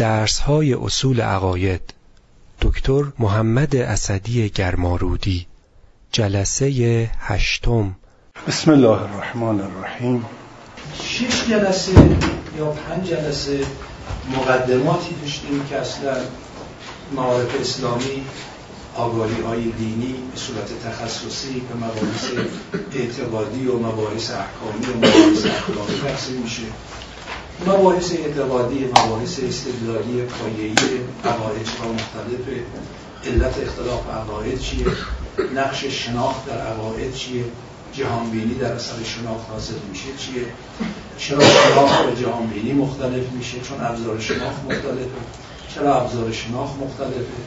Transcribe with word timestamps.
درس 0.00 0.38
های 0.38 0.74
اصول 0.74 1.20
عقاید. 1.20 1.94
دکتر 2.60 3.04
محمد 3.18 3.76
اسدی 3.76 4.48
گرمارودی 4.48 5.46
جلسه 6.12 7.10
هشتم. 7.18 7.96
بسم 8.48 8.70
الله 8.70 9.02
الرحمن 9.02 9.60
الرحیم. 9.60 10.24
شش 11.02 11.48
جلسه 11.48 11.92
یا 12.58 12.70
پنج 12.70 13.08
جلسه 13.08 13.60
مقدماتی 14.36 15.14
داشتیم 15.22 15.66
که 15.70 15.76
اصلا 15.76 16.16
معارف 17.12 17.60
اسلامی 17.60 18.24
آگاهی 18.94 19.40
های 19.42 19.62
دینی 19.62 20.14
به 20.32 20.38
صورت 20.38 20.68
تخصصی 20.84 21.60
به 21.60 21.74
مباحث 21.74 22.24
اعتقادی 22.94 23.66
و 23.66 23.78
مباحث 23.78 24.30
احکامی 24.30 24.86
و 24.86 24.96
مباحث 24.96 25.46
اخلاقی 25.46 26.00
تقسیم 26.04 26.42
میشه. 26.42 26.62
مباحث 27.66 28.12
اعتقادی 28.12 28.84
مباحث 28.84 29.40
استدلالی 29.40 30.22
پایه‌ای 30.22 30.74
عقاید 31.24 31.68
ها 31.80 31.92
مختلف 31.92 32.44
علت 33.26 33.58
اختلاف 33.58 34.10
عقاید 34.10 34.60
چیه؟ 34.60 34.86
نقش 35.54 35.84
شناخت 35.84 36.46
در 36.46 36.60
عقاید 36.60 37.14
چیه؟ 37.14 37.44
جهانبینی 37.92 38.54
در 38.54 38.72
اثر 38.72 39.02
شناخت 39.04 39.50
حاصل 39.50 39.74
میشه 39.90 40.08
چیه؟ 40.18 40.44
چرا 41.18 41.40
شناخت 41.40 42.08
و 42.08 42.22
جهانبینی 42.22 42.72
مختلف 42.72 43.32
میشه؟ 43.32 43.60
چون 43.60 43.80
ابزار 43.80 44.20
شناخت 44.20 44.64
مختلفه. 44.64 45.20
چرا 45.74 46.00
ابزار 46.00 46.32
شناخت 46.32 46.74
مختلفه؟ 46.82 47.40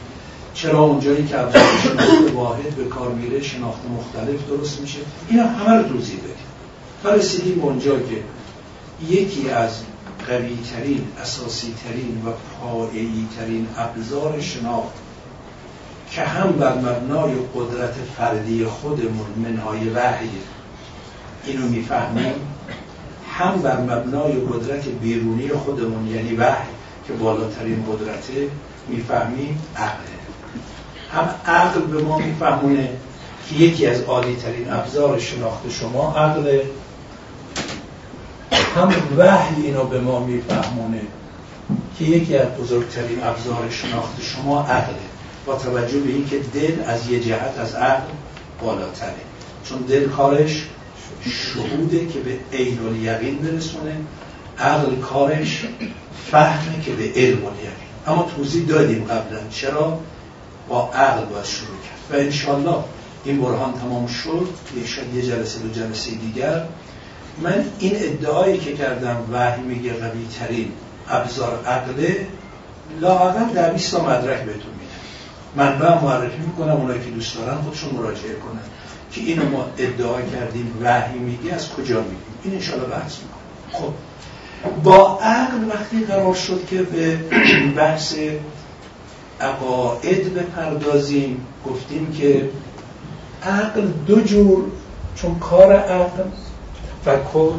چرا 0.54 0.80
اونجایی 0.80 1.26
که 1.26 1.40
ابزار 1.40 1.62
شناخت 1.82 2.34
واحد 2.34 2.76
به 2.76 2.84
کار 2.84 3.08
میره 3.08 3.42
شناخت 3.42 3.80
مختلف 3.98 4.48
درست 4.48 4.80
میشه؟ 4.80 4.98
اینا 5.28 5.46
همه 5.46 5.76
رو 5.76 5.88
توضیح 5.88 6.18
بدیم. 6.18 6.34
تا 7.02 7.14
رسیدیم 7.14 7.60
اونجا 7.62 7.98
که 7.98 8.22
یکی 9.10 9.50
از 9.50 9.70
قوی 10.28 10.58
ترین 10.72 11.06
اساسی 11.22 11.74
ترین 11.84 12.22
و 12.26 12.30
پایه‌ای 12.60 13.26
ترین 13.38 13.68
ابزار 13.76 14.40
شناخت 14.40 14.94
که 16.10 16.22
هم 16.22 16.52
بر 16.52 16.74
مبنای 16.74 17.34
قدرت 17.54 17.94
فردی 18.16 18.64
خودمون 18.64 19.26
منهای 19.36 19.88
وحی 19.88 20.30
اینو 21.44 21.68
می‌فهمیم 21.68 22.34
هم 23.38 23.62
بر 23.62 23.80
مبنای 23.80 24.32
قدرت 24.32 24.88
بیرونی 24.88 25.48
خودمون 25.48 26.06
یعنی 26.06 26.34
وحی 26.34 26.68
که 27.06 27.12
بالاترین 27.12 27.84
قدرته 27.92 28.50
می‌فهمیم 28.88 29.62
عقله. 29.76 30.14
هم 31.12 31.34
عقل 31.46 31.80
به 31.80 32.02
ما 32.02 32.18
میفهمونه 32.18 32.88
که 33.48 33.54
یکی 33.56 33.86
از 33.86 34.00
عالی 34.00 34.36
ترین 34.36 34.72
ابزار 34.72 35.18
شناخت 35.18 35.70
شما 35.70 36.14
عقله. 36.16 36.64
هم 38.74 38.92
وحی 39.18 39.62
اینو 39.62 39.84
به 39.84 40.00
ما 40.00 40.20
میفهمونه 40.20 41.00
که 41.98 42.04
یکی 42.04 42.36
از 42.36 42.48
بزرگترین 42.48 43.24
ابزار 43.24 43.70
شناخت 43.70 44.22
شما 44.22 44.62
عقله. 44.62 44.96
با 45.46 45.56
توجه 45.56 46.00
به 46.00 46.12
اینکه 46.12 46.38
دل 46.38 46.82
از 46.86 47.10
یه 47.10 47.20
جهت 47.20 47.58
از 47.58 47.74
عقل 47.74 48.12
بالاتره. 48.60 49.14
چون 49.64 49.78
دل 49.78 50.08
کارش 50.08 50.66
شهوده 51.22 52.06
که 52.06 52.20
به 52.20 52.38
عین 52.52 52.78
الیقین 52.86 53.38
برسونه. 53.38 53.96
عقل 54.58 54.96
کارش 54.96 55.64
فهمه 56.30 56.82
که 56.84 56.92
به 56.92 57.12
علم 57.16 57.46
الیقین. 57.46 57.84
اما 58.06 58.30
توضیح 58.36 58.66
دادیم 58.66 59.04
قبلا. 59.04 59.40
چرا؟ 59.50 59.98
با 60.68 60.90
عقل 60.92 61.24
باید 61.24 61.44
شروع 61.44 61.76
کرد. 61.84 62.18
و 62.18 62.22
انشالله 62.24 62.84
این 63.24 63.40
برهان 63.40 63.72
تمام 63.72 64.06
شد. 64.06 64.48
یه 65.14 65.22
جلسه 65.22 65.58
دو 65.58 65.68
جلسه 65.68 66.10
دیگر 66.10 66.64
من 67.42 67.64
این 67.78 67.92
ادعایی 67.96 68.58
که 68.58 68.72
کردم 68.72 69.16
وحی 69.32 69.62
میگه 69.62 69.92
قوی 69.92 70.26
ترین 70.38 70.72
ابزار 71.08 71.64
عقله 71.66 72.26
لااقل 73.00 73.52
در 73.54 73.72
20 73.72 73.90
تا 73.90 74.04
مدرک 74.04 74.40
بهتون 74.40 74.72
میدم 74.78 74.94
منبع 75.56 76.02
معرفی 76.02 76.42
می‌کنم 76.42 76.72
اونایی 76.72 77.00
که 77.00 77.10
دوست 77.10 77.36
دارن 77.36 77.56
خودشون 77.56 77.90
مراجعه 77.94 78.34
کنن 78.34 78.60
که 79.12 79.20
اینو 79.20 79.48
ما 79.48 79.66
ادعا 79.78 80.22
کردیم 80.22 80.78
وحی 80.82 81.18
میگه 81.18 81.54
از 81.54 81.72
کجا 81.72 82.00
میگیم؟ 82.00 82.18
این 82.44 82.54
انشالله 82.54 82.86
بحث 82.86 83.16
می‌کنم 83.18 83.44
خب 83.72 83.92
با 84.82 85.18
عقل 85.22 85.68
وقتی 85.68 86.04
قرار 86.04 86.34
شد 86.34 86.66
که 86.66 86.82
به 86.82 87.16
بحث 87.76 88.14
عقاید 89.40 90.34
بپردازیم 90.34 91.46
گفتیم 91.66 92.12
که 92.12 92.50
عقل 93.42 93.86
دو 94.06 94.20
جور 94.20 94.64
چون 95.16 95.38
کار 95.38 95.72
عقل 95.72 96.22
تفکر 97.04 97.52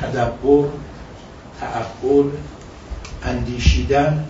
تدبر 0.00 0.68
تعقل 1.60 2.28
اندیشیدن 3.24 4.24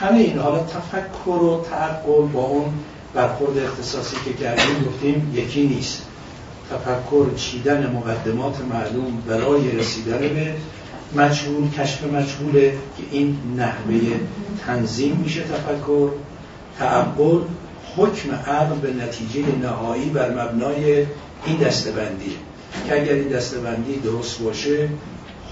همه 0.00 0.18
این 0.18 0.38
حالا 0.38 0.58
تفکر 0.58 1.30
و 1.30 1.64
تعقل 1.70 2.26
با 2.32 2.42
اون 2.42 2.72
برخورد 3.14 3.58
اختصاصی 3.58 4.16
که 4.24 4.32
کردیم 4.32 4.84
گفتیم 4.88 5.32
یکی 5.34 5.66
نیست. 5.66 6.02
تفکر 6.70 7.34
چیدن 7.36 7.92
مقدمات 7.92 8.60
معلوم 8.60 9.22
برای 9.28 9.70
رسیدن 9.70 10.18
به 10.18 10.54
مجهول 11.14 11.70
کشف 11.70 12.04
مجهوله 12.04 12.70
که 12.70 13.02
این 13.10 13.38
نحوه 13.56 14.00
تنظیم 14.66 15.16
میشه 15.16 15.42
تفکر. 15.42 16.08
تعقل 16.78 17.40
حکم 17.96 18.34
عقل 18.34 18.74
به 18.74 19.04
نتیجه 19.04 19.44
نهایی 19.62 20.10
بر 20.10 20.30
مبنای 20.30 21.06
این 21.46 21.56
دستبندی. 21.56 22.36
که 22.88 23.02
اگر 23.02 23.12
این 23.12 23.28
دستبندی 23.28 23.96
درست 23.96 24.40
باشه 24.40 24.88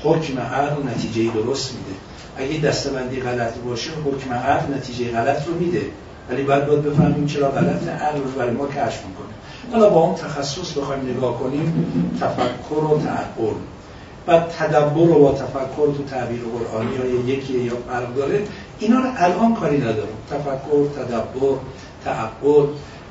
حکم 0.04 0.38
عقل 0.38 0.88
نتیجه 0.88 1.32
درست 1.32 1.74
میده. 1.74 1.98
اگه 2.36 2.68
دستبندی 2.68 3.20
غلط 3.20 3.54
باشه 3.54 3.90
حکم 4.04 4.32
عقل 4.32 4.74
نتیجه 4.74 5.10
غلط 5.10 5.46
رو 5.46 5.54
میده. 5.54 5.82
ولی 6.30 6.42
باید 6.42 6.66
باید 6.66 6.82
بفهمیم 6.82 7.26
چرا 7.26 7.48
غلط 7.48 7.88
عقل 7.88 8.18
رو 8.18 8.30
برای 8.30 8.50
ما 8.50 8.66
کشف 8.66 9.02
می‌کنه. 9.06 9.34
حالا 9.72 9.88
با 9.88 10.00
اون 10.00 10.14
تخصص 10.14 10.78
بخوایم 10.78 11.02
نگاه 11.16 11.38
کنیم 11.38 11.86
تفکر 12.20 12.84
و 12.84 13.00
تعقل. 13.00 13.54
و 14.28 14.40
تدبر 14.40 15.10
و 15.10 15.18
با 15.18 15.32
تفکر 15.32 15.86
تو 15.96 16.04
تعبیر 16.10 16.40
قرآنی 16.40 16.96
های 16.96 17.34
یکی 17.34 17.52
یا 17.52 17.72
فرق 17.88 18.14
داره 18.14 18.42
اینا 18.78 18.98
رو 18.98 19.08
الان 19.16 19.54
کاری 19.54 19.78
ندارم. 19.78 20.08
تفکر 20.30 20.84
تدبر 20.96 21.56
تعقل. 22.04 22.66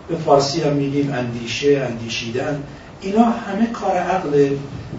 به 0.07 0.16
فارسی 0.16 0.62
هم 0.62 0.73
میگیم 0.73 1.12
اندیشه 1.13 1.88
اندیشیدن. 1.90 2.63
اینا 3.03 3.24
همه 3.24 3.68
کار 3.68 3.97
عقل 3.97 4.50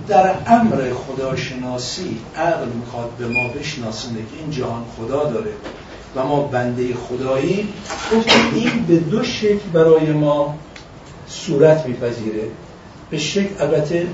در 0.08 0.34
امر 0.46 0.92
خداشناسی 0.92 2.18
عقل 2.36 2.68
می‌خواد 2.68 3.10
به 3.18 3.26
ما 3.26 3.48
بشناسونه 3.48 4.18
که 4.18 4.38
این 4.40 4.50
جهان 4.50 4.84
خدا 4.96 5.24
داره 5.24 5.52
و 6.16 6.24
ما 6.24 6.42
بنده 6.42 6.94
خدایی. 6.94 7.68
گفتیم 8.12 8.54
این 8.54 8.84
به 8.88 8.96
دو 8.96 9.22
شکل 9.22 9.68
برای 9.72 10.12
ما 10.12 10.58
صورت 11.28 11.86
میپذیره. 11.86 12.48
به 13.10 13.18
شکل 13.18 13.54
البته 13.62 14.06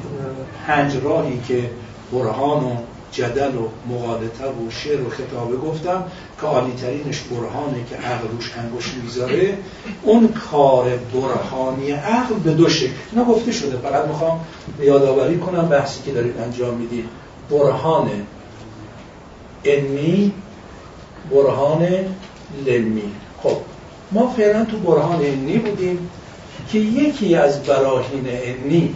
پنج 0.67 0.97
راهی 0.97 1.41
که 1.49 1.71
برهان 2.13 2.65
و 2.65 2.77
جدل 3.13 3.57
و 3.57 3.69
مقالطه 3.89 4.45
و 4.45 4.71
شعر 4.71 5.01
و 5.01 5.11
خطابه 5.11 5.57
گفتم 5.57 6.05
که 6.41 6.47
عالی 6.47 6.73
ترینش 6.73 7.21
برهانه 7.21 7.85
که 7.91 7.97
عقل 7.97 8.29
روش 8.29 8.53
انگوش 8.59 8.95
می‌ذاره 9.03 9.59
اون 10.03 10.29
کار 10.29 10.99
برهانی 11.15 11.91
عقل 11.91 12.35
به 12.35 12.51
دو 12.51 12.69
شکل. 12.69 13.25
گفته 13.29 13.53
شده. 13.53 13.77
فقط 13.77 14.07
می‌خوام 14.07 14.41
یادآوری 14.81 15.39
کنم 15.39 15.69
بحثی 15.69 16.03
که 16.03 16.13
دارید 16.13 16.39
انجام 16.39 16.75
می‌دید. 16.75 17.05
برهان 17.51 18.11
علمی 19.65 20.33
برهان 21.31 21.89
للمی 22.67 23.13
خب 23.43 23.57
ما 24.13 24.35
فعلا 24.37 24.65
تو 24.65 24.77
برهان 24.77 25.23
علمی 25.23 25.59
بودیم 25.59 26.11
که 26.73 26.79
یکی 26.79 27.35
از 27.35 27.63
براهین 27.63 28.27
علمی 28.27 28.95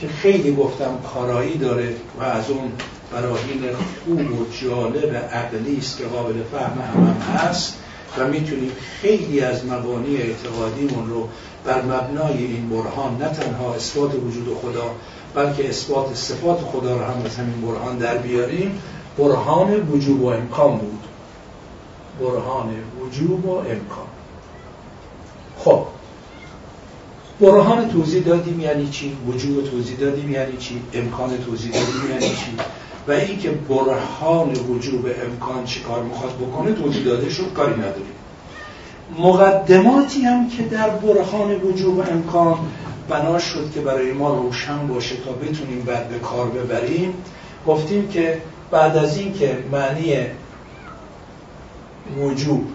که 0.00 0.08
خیلی 0.08 0.54
گفتم 0.54 0.98
کارایی 1.14 1.58
داره 1.58 1.94
و 2.20 2.22
از 2.22 2.50
اون 2.50 2.72
براهین 3.12 3.62
خوب 4.04 4.40
و 4.40 4.44
جالب 4.62 5.16
عقلی 5.32 5.78
است 5.78 5.98
که 5.98 6.04
قابل 6.04 6.34
فهم 6.52 6.78
هم, 6.80 7.06
هم 7.06 7.36
هست 7.36 7.74
و 8.18 8.26
می‌تونیم 8.26 8.72
خیلی 9.00 9.40
از 9.40 9.66
مبانی 9.66 10.16
اعتقادیمون 10.16 11.10
رو 11.10 11.28
بر 11.64 11.82
مبنای 11.82 12.44
این 12.44 12.68
برهان 12.68 13.16
نه 13.16 13.28
تنها 13.28 13.74
اثبات 13.74 14.14
وجود 14.14 14.56
خدا 14.62 14.90
بلکه 15.34 15.68
اثبات 15.68 16.14
صفات 16.14 16.60
خدا 16.60 16.96
رو 16.96 17.04
هم 17.04 17.22
از 17.24 17.36
همین 17.36 17.60
برهان 17.60 17.98
در 17.98 18.18
بیاریم. 18.18 18.82
برهان 19.18 19.88
وجوب 19.88 20.22
و 20.22 20.26
امکان 20.26 20.78
بود. 20.78 21.04
برهان 22.20 22.74
وجوب 23.00 23.46
و 23.46 23.50
امکان. 23.50 24.06
خب. 25.58 25.84
برهان 27.40 27.88
توضیح 27.88 28.22
دادیم 28.22 28.60
یعنی 28.60 28.88
چی؟ 28.88 29.16
وجوب 29.28 29.70
توضیح 29.70 29.96
دادیم 29.96 30.30
یعنی 30.30 30.56
چی؟ 30.56 30.82
امکان 30.94 31.38
توضیح 31.38 31.72
دادیم 31.72 32.10
یعنی 32.10 32.28
چی؟ 32.28 32.56
و 33.08 33.12
اینکه 33.12 33.50
برهان 33.50 34.52
وجوب 34.52 35.06
امکان 35.06 35.64
چی 35.64 35.80
کار 35.80 36.02
می‌خواد 36.02 36.32
بکنه 36.36 36.72
توضیح 36.72 37.04
داده 37.04 37.30
شد 37.30 37.52
کاری 37.52 37.74
نداریم. 37.74 38.12
مقدماتی 39.18 40.22
هم 40.22 40.48
که 40.48 40.62
در 40.62 40.90
برهان 40.90 41.54
وجوب 41.54 42.00
امکان 42.10 42.58
بنا 43.08 43.38
شد 43.38 43.70
که 43.74 43.80
برای 43.80 44.12
ما 44.12 44.34
روشن 44.34 44.86
باشه 44.86 45.16
تا 45.16 45.32
بتونیم 45.32 45.82
بعد 45.82 46.08
به 46.08 46.18
کار 46.18 46.46
ببریم 46.46 47.14
گفتیم 47.66 48.08
که 48.08 48.42
بعد 48.70 48.96
از 48.96 49.18
این 49.18 49.34
که 49.34 49.58
معنی 49.72 50.16
وجوب 52.18 52.66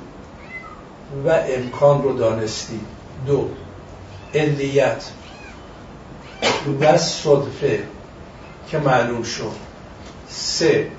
و 1.26 1.30
امکان 1.30 2.04
رو 2.04 2.18
دانستی 2.18 2.80
دو 3.28 3.50
علیت 4.34 5.12
و 6.82 6.98
صدفه 6.98 7.84
که 8.72 8.78
معلوم 8.78 9.24
شد. 9.24 9.67
سه. 10.30 10.92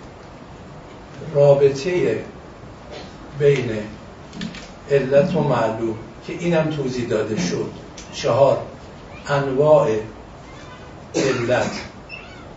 رابطه 1.35 2.25
بین 3.39 3.71
علت 4.91 5.37
و 5.37 5.41
معلوم 5.41 5.99
که 6.27 6.33
اینم 6.33 6.71
توضیح 6.71 7.09
داده 7.09 7.41
شد. 7.41 7.71
چهار. 8.13 8.59
انواع 9.29 9.89
علت 11.15 11.71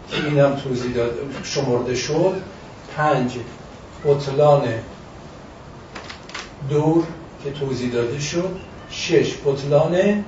که 0.10 0.26
اینم 0.26 0.56
توضیح 0.56 0.94
داده 0.96 1.18
شمرده 1.44 1.96
شد. 1.96 2.42
پنج. 2.98 3.32
بطلان 4.06 4.64
دور 6.70 7.04
که 7.44 7.52
توضیح 7.52 7.94
داده 7.94 8.20
شد. 8.20 8.60
شش. 8.92 9.34
بطلان 9.46 10.26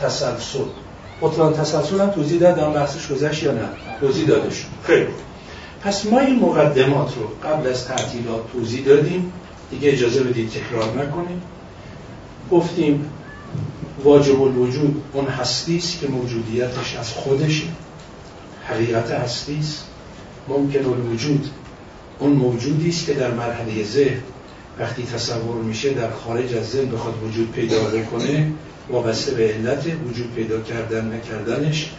تسلسل. 0.00 0.64
بطلان 1.20 1.52
تسلسل 1.52 2.00
هم 2.00 2.10
توضیح 2.10 2.40
دادم 2.40 2.72
بحثش 2.72 3.08
گذشت 3.08 3.42
یا 3.42 3.52
نه؟ 3.52 3.68
توضیح 4.00 4.26
داده 4.26 4.50
شد. 4.50 4.66
خیلی. 4.82 5.08
پس 5.82 6.06
ما 6.06 6.20
این 6.20 6.38
مقدمات 6.38 7.14
رو 7.16 7.50
قبل 7.50 7.66
از 7.66 7.86
تعطیلات 7.86 8.52
توضیح 8.52 8.84
دادیم. 8.84 9.32
دیگه 9.70 9.92
اجازه 9.92 10.22
بدید 10.22 10.50
تکرار 10.50 11.06
نکنیم. 11.06 11.42
گفتیم 12.50 13.10
واجب 14.04 14.42
الوجود 14.42 15.02
اون 15.12 15.26
هستی 15.26 15.76
است 15.76 16.00
که 16.00 16.08
موجودیتش 16.08 16.96
از 16.96 17.12
خودشه. 17.12 17.66
حقیقت 18.64 19.10
هستی 19.10 19.58
است 19.58 19.84
ممکن 20.48 20.84
الوجود 20.84 21.50
اون 22.18 22.32
موجودی 22.32 22.88
است 22.88 23.06
که 23.06 23.14
در 23.14 23.30
مرحله 23.30 23.84
ذهن 23.84 24.20
وقتی 24.78 25.02
تصور 25.02 25.56
میشه 25.62 25.90
در 25.94 26.10
خارج 26.10 26.54
از 26.54 26.70
ذهن 26.70 26.90
بخواد 26.90 27.14
وجود 27.24 27.52
پیدا 27.52 27.84
بکنه 27.84 28.52
وابسته 28.90 29.34
به 29.34 29.54
علت 29.54 29.86
وجود 30.08 30.34
پیدا 30.34 30.60
کردن 30.60 31.14
نکردنش. 31.14 31.90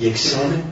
یکسانه 0.00 0.62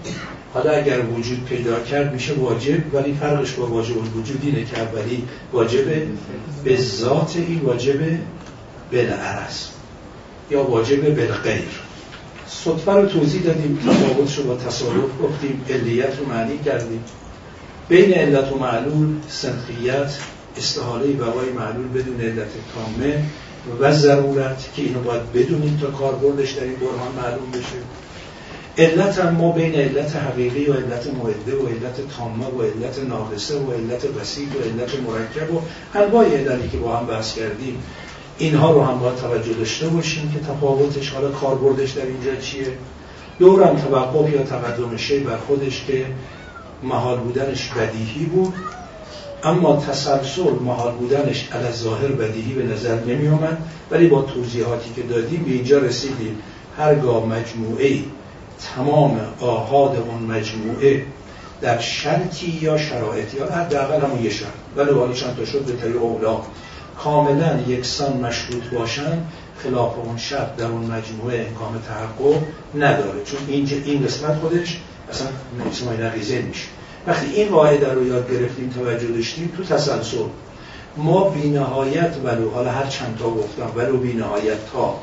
حالا 0.54 0.70
اگر 0.70 1.00
وجود 1.00 1.44
پیدا 1.44 1.80
کرد 1.80 2.12
میشه 2.12 2.32
واجب 2.34 2.94
ولی 2.94 3.14
فرقش 3.20 3.52
با 3.52 3.66
واجب 3.66 3.98
الوجود 3.98 4.40
اینه 4.42 4.64
که 4.64 4.80
اولی 4.80 5.24
واجب 5.52 5.84
به 6.64 6.76
ذات 6.76 7.36
این 7.36 7.60
واجب 7.60 8.00
بالعرض 8.92 9.66
یا 10.50 10.64
واجب 10.64 11.14
بالغیر 11.14 11.82
صدفه 12.64 12.92
رو 12.92 13.06
توضیح 13.06 13.42
دادیم 13.42 13.78
تفاوتش 13.86 14.38
رو 14.38 14.44
با 14.44 14.56
تصادف 14.56 15.10
گفتیم 15.22 15.64
علیت 15.70 16.18
رو 16.18 16.26
معنی 16.26 16.58
کردیم. 16.58 17.04
بین 17.88 18.14
علت 18.14 18.52
و 18.52 18.58
معلول 18.58 19.08
سنخیت 19.28 20.18
استحاله 20.56 21.12
بقای 21.12 21.50
معلول 21.50 21.88
بدون 21.88 22.20
علت 22.20 22.50
کامه 22.74 23.24
و 23.80 23.92
ضرورت 23.92 24.68
که 24.76 24.82
اینو 24.82 25.00
باید 25.00 25.32
بدونیم 25.32 25.78
تا 25.80 25.90
کاربردش 25.90 26.52
در 26.52 26.62
این 26.62 26.76
برهان 26.76 27.12
معلوم 27.16 27.50
بشه. 27.50 27.78
علت 28.78 29.18
هم 29.18 29.34
ما 29.34 29.52
بین 29.52 29.74
علت 29.74 30.16
حقیقی 30.16 30.66
و 30.66 30.72
علت 30.72 31.06
معده 31.06 31.56
و 31.56 31.66
علت 31.66 32.00
تامه 32.16 32.46
و 32.46 32.62
علت 32.62 32.98
ناقصه 33.08 33.58
و 33.58 33.72
علت 33.72 34.04
وسیع 34.20 34.46
و 34.48 34.62
علت 34.64 34.90
مرکب 34.94 35.54
و 35.54 35.60
انواع 35.94 36.26
علتی 36.26 36.68
که 36.68 36.76
با 36.76 36.96
هم 36.96 37.06
بحث 37.06 37.34
کردیم 37.34 37.82
اینها 38.38 38.72
رو 38.72 38.82
هم 38.82 38.98
باید 38.98 39.16
توجه 39.16 39.52
داشته 39.52 39.88
باشیم 39.88 40.32
که 40.32 40.52
تفاوتش 40.52 41.10
حالا 41.10 41.30
کاربردش 41.30 41.90
در 41.90 42.06
اینجا 42.06 42.36
چیه؟ 42.36 42.66
دورم 43.38 43.76
توقف 43.76 44.32
یا 44.32 44.42
تقدم 44.42 44.96
شی 44.96 45.20
بر 45.20 45.36
خودش 45.36 45.84
که 45.86 46.06
محال 46.82 47.18
بودنش 47.18 47.68
بدیهی 47.68 48.24
بود 48.24 48.54
اما 49.44 49.76
تسلسل 49.76 50.52
محال 50.64 50.92
بودنش 50.92 51.48
علی 51.52 51.72
ظاهر 51.72 52.08
بدیهی 52.08 52.54
به 52.54 52.62
نظر 52.62 53.04
نمی 53.04 53.28
آمد 53.28 53.58
ولی 53.90 54.08
با 54.08 54.22
توضیحاتی 54.22 54.90
که 54.96 55.02
دادیم 55.02 55.42
به 55.44 55.50
اینجا 55.50 55.78
رسیدیم. 55.78 56.38
هرگاه 56.78 57.26
مجموعه 57.26 57.98
تمام 58.76 59.20
آهاد 59.40 59.96
اون 59.96 60.22
مجموعه 60.22 61.06
در 61.60 61.78
شرطی 61.78 62.58
یا 62.62 62.78
شرایطی 62.78 63.36
یا 63.36 63.52
حداقل 63.52 64.00
همون 64.00 64.24
یه 64.24 64.30
شرط. 64.30 64.48
ولی 64.76 64.90
حالا 64.90 65.12
چند 65.12 65.36
تا 65.36 65.44
شد 65.44 65.64
به 65.64 65.72
طریق 65.72 66.02
اولا. 66.02 66.40
کاملا 66.98 67.60
یکسان 67.68 68.16
مشروط 68.16 68.62
باشن 68.74 69.18
خلاف 69.62 69.98
اون 69.98 70.16
شرط 70.16 70.56
در 70.56 70.66
اون 70.66 70.82
مجموعه 70.82 71.46
امکان 71.48 71.82
تحقق 71.88 72.42
نداره. 72.74 73.24
چون 73.24 73.40
اینجا 73.48 73.76
این 73.84 74.04
قسمت 74.04 74.38
خودش 74.38 74.80
اصلا 75.10 75.28
اسمای 75.70 75.96
نقیزه 75.96 76.42
میشه. 76.42 76.66
وقتی 77.06 77.26
این 77.26 77.48
واحده 77.48 77.92
رو 77.92 78.06
یاد 78.06 78.30
گرفتیم 78.30 78.70
توجه 78.70 79.06
داشتیم 79.06 79.52
تو 79.56 79.64
تسلسل 79.64 80.16
ما 80.96 81.28
بینهایت 81.28 82.14
ولو 82.24 82.50
حالا 82.50 82.70
هر 82.70 82.86
چند 82.86 83.16
تا 83.18 83.30
گفتم 83.30 83.70
ولو 83.76 83.96
بینهایت 83.96 84.72
تا 84.72 84.94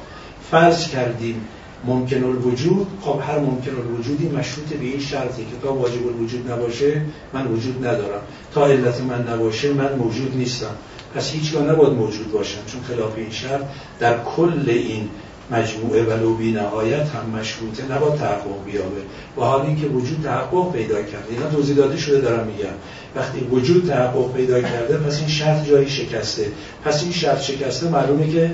فرض 0.51 0.88
کردیم 0.88 1.47
ممکن 1.86 2.24
الوجود 2.24 2.88
خب 3.02 3.20
هر 3.28 3.40
ممکن 3.40 3.72
الوجودی 3.76 4.30
مشروط 4.30 4.68
به 4.68 4.86
این 4.86 5.00
شرطی 5.00 5.42
که 5.42 5.58
تا 5.64 5.74
واجب 5.74 6.08
الوجود 6.08 6.52
نباشه 6.52 7.02
من 7.34 7.48
وجود 7.48 7.88
ندارم. 7.88 8.22
تا 8.54 8.66
علت 8.66 9.02
من 9.02 9.28
نباشه 9.28 9.74
من 9.74 9.96
موجود 9.96 10.38
نیستم. 10.38 10.76
پس 11.16 11.31
هیچگاه 11.31 11.64
نباید 11.64 11.94
موجود 11.94 12.31
باشم 12.31 12.60
چون 12.68 12.81
خلاف 12.81 13.18
این 13.18 13.31
شرط 13.31 13.62
در 14.00 14.24
کل 14.24 14.64
این 14.68 15.10
مجموعه 15.52 16.04
ولو 16.04 16.34
بی 16.34 16.52
نهایت 16.52 17.08
هم 17.10 17.40
مشروطه 17.40 17.96
نباید 17.96 18.16
تحقق 18.16 18.66
بیابه. 18.66 19.02
و 19.38 19.42
حال 19.42 19.62
اینکه 19.62 19.88
وجود 19.88 20.22
تحقق 20.24 20.72
پیدا 20.74 21.02
کرده 21.02 21.31
اینا 21.31 21.50
توضیح 21.50 21.76
داده 21.76 21.98
شده 21.98 22.22
دارم 22.22 22.48
میگم. 22.48 22.76
وقتی 23.16 23.40
وجود 23.40 23.88
تحقق 23.88 24.34
پیدا 24.34 24.62
کرده 24.62 24.98
پس 24.98 25.20
این 25.20 25.28
شرط 25.28 25.66
جایی 25.66 25.90
شکسته. 25.90 26.52
پس 26.86 27.04
این 27.04 27.12
شرط 27.12 27.42
شکسته 27.42 27.90
معلومه 27.90 28.28
که 28.28 28.52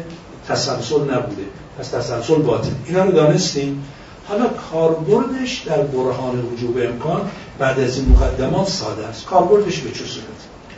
تسلسل 0.47 1.01
نبوده. 1.01 1.44
پس 1.79 1.87
تسلسل 1.87 2.35
باطل. 2.35 2.69
اینا 2.85 3.03
رو 3.03 3.11
دانستیم. 3.11 3.83
حالا 4.27 4.47
کاربردش 4.71 5.59
در 5.65 5.81
برهان 5.81 6.39
وجوب 6.39 6.77
امکان 6.77 7.29
بعد 7.59 7.79
از 7.79 7.97
این 7.97 8.09
مقدمات 8.09 8.69
ساده 8.69 9.07
است. 9.07 9.25
کاربردش 9.25 9.79
به 9.79 9.91
چه 9.91 10.05
صورت؟ 10.05 10.25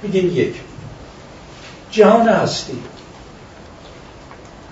میگیم 0.03 0.37
یک. 0.37 0.53
جهان 1.91 2.27
هستی. 2.29 2.77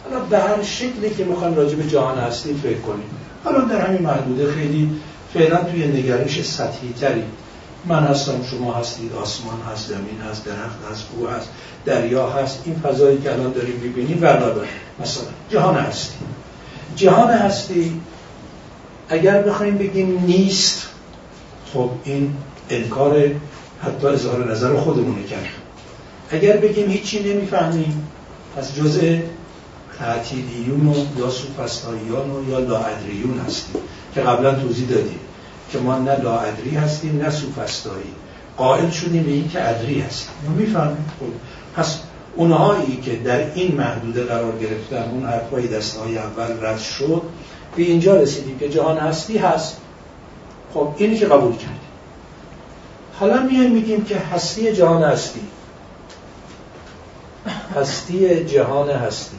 حالا 0.04 0.19
به 0.25 0.39
هر 0.39 0.63
شکلی 0.63 1.10
که 1.10 1.24
می‌خوایم 1.24 1.56
راجع 1.56 1.75
به 1.75 1.89
جهان 1.89 2.18
هستی 2.18 2.54
فکر 2.54 2.80
کنیم. 2.80 3.10
حالا 3.44 3.60
در 3.60 3.88
همین 3.88 4.01
محدوده 4.01 4.51
خیلی 4.51 4.89
فعلا 5.33 5.63
توی 5.63 5.88
نگرش 5.88 6.42
سطحی 6.42 6.94
تری. 7.01 7.24
من 7.87 8.03
هستم 8.03 8.43
شما 8.51 8.73
هستید 8.73 9.13
آسمان 9.13 9.61
هست 9.73 9.87
زمین 9.87 10.21
هست 10.31 10.45
درخت 10.45 10.91
هست 10.91 11.05
کوه 11.07 11.31
هست 11.31 11.49
دریا 11.85 12.29
هست 12.29 12.61
این 12.65 12.75
فضایی 12.79 13.21
که 13.21 13.33
الان 13.33 13.51
داریم 13.51 13.75
می‌بینیم 13.83 14.19
و 14.21 14.38
مثلا 15.00 15.24
جهان 15.50 15.75
هستی. 15.75 16.15
جهان 16.95 17.29
هستی 17.29 18.01
اگر 19.10 19.41
بخوایم 19.41 19.77
بگیم 19.77 20.24
نیست 20.25 20.88
خب 21.74 21.89
این 22.03 22.33
انکار 22.69 23.31
حتی 23.83 24.07
اظهار 24.07 24.51
نظر 24.51 24.75
خودمونه 24.75 25.24
کرد 25.24 25.48
اگر 26.29 26.57
بگیم 26.57 26.89
هیچی 26.89 27.33
نمی‌فهمیم 27.33 28.07
پس 28.57 28.75
جزء 28.75 29.17
تعطیلیون 30.00 30.88
و 30.88 31.19
یا 31.19 31.29
سوفستاییان 31.29 32.31
و 32.31 32.50
یا 32.50 32.60
لاعدریون 32.60 33.39
هستیم 33.48 33.81
که 34.13 34.21
قبلا 34.21 34.55
توضیح 34.55 34.89
دادیم. 34.89 35.19
که 35.75 35.82
ما 35.82 35.98
نه 35.98 36.15
لاعدری 36.15 36.75
هستیم 36.75 37.22
نه 37.22 37.29
سوفستایی. 37.29 38.13
قائل 38.58 38.89
شدیم 38.89 39.24
به 39.24 39.32
این 39.32 39.50
که 39.50 39.70
ادری 39.70 40.01
هستیم. 40.01 40.51
می‌فهمیم. 40.58 41.05
خب 41.20 41.25
پس 41.75 42.00
اونهایی 42.36 42.98
که 42.98 43.15
در 43.15 43.53
این 43.53 43.75
محدوده 43.75 44.24
قرار 44.24 44.58
گرفتن 44.58 45.12
اون 45.12 45.25
حرفای 45.25 45.67
دستهای 45.67 46.17
اول 46.17 46.65
رد 46.65 46.79
شد 46.79 47.22
به 47.75 47.84
اینجا 47.84 48.15
رسیدیم 48.15 48.60
که 48.60 48.70
جهان 48.70 48.98
هستی 48.98 49.38
هست. 49.38 49.77
خب 50.74 50.96
اینی 50.98 51.17
که 51.17 51.25
قبول 51.25 51.51
کردیم. 51.51 51.79
حالا 53.20 53.41
میایم 53.41 53.72
میگیم 53.72 54.05
که 54.05 54.17
هستی 54.17 54.74
جهان 54.74 55.03
هستی. 55.03 55.41
هستی 57.75 58.46
جهان 58.46 58.89
هستی. 58.89 59.38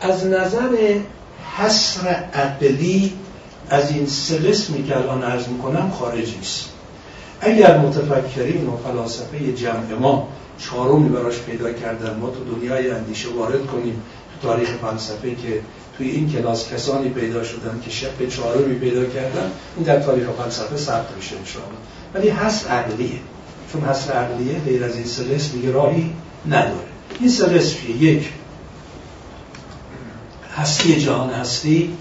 از 0.00 0.26
نظر 0.26 1.00
حسر 1.56 2.08
عقلی 2.34 3.12
از 3.72 3.90
این 3.90 4.06
سه 4.06 4.52
که 4.88 4.96
الان 4.96 5.22
عرض 5.22 5.48
می‌کنم 5.48 5.90
خارج 5.98 6.36
نیست. 6.36 6.64
اگر 7.40 7.78
متفکرین 7.78 8.66
و 8.66 8.76
فلاسفه 8.76 9.52
جمع 9.52 9.94
ما 10.00 10.28
چهارمی 10.58 11.08
براش 11.08 11.38
پیدا 11.38 11.72
کردن 11.72 12.16
ما 12.20 12.30
تو 12.30 12.54
دنیای 12.54 12.90
اندیشه 12.90 13.28
وارد 13.28 13.66
کنیم 13.66 14.02
تو 14.32 14.48
تاریخ 14.48 14.68
فلسفه 14.68 15.30
که 15.30 15.60
توی 15.98 16.10
این 16.10 16.32
کلاس 16.32 16.72
کسانی 16.72 17.08
پیدا 17.08 17.44
شدن 17.44 17.80
که 17.84 17.90
شب 17.90 18.28
چهارمی 18.28 18.74
پیدا 18.74 19.04
کردن 19.04 19.50
این 19.76 19.86
در 19.86 20.00
تاریخ 20.00 20.26
فلسفه 20.30 20.76
ثبت 20.76 21.16
میشه 21.16 21.36
انشاءالله. 21.36 21.78
ولی 22.14 22.28
حس 22.28 22.66
عقلیه. 22.66 23.18
چون 23.72 23.82
حس 23.84 24.10
عقلیه 24.10 24.58
غیر 24.58 24.84
از 24.84 24.96
این 24.96 25.04
سلس 25.04 25.54
میگه 25.54 25.72
راهی 25.72 26.12
نداره. 26.46 26.88
این 27.20 27.28
سلس 27.28 27.74
یک 27.98 28.28
هستی 30.56 31.00
جهان 31.00 31.30
هستی 31.30 31.96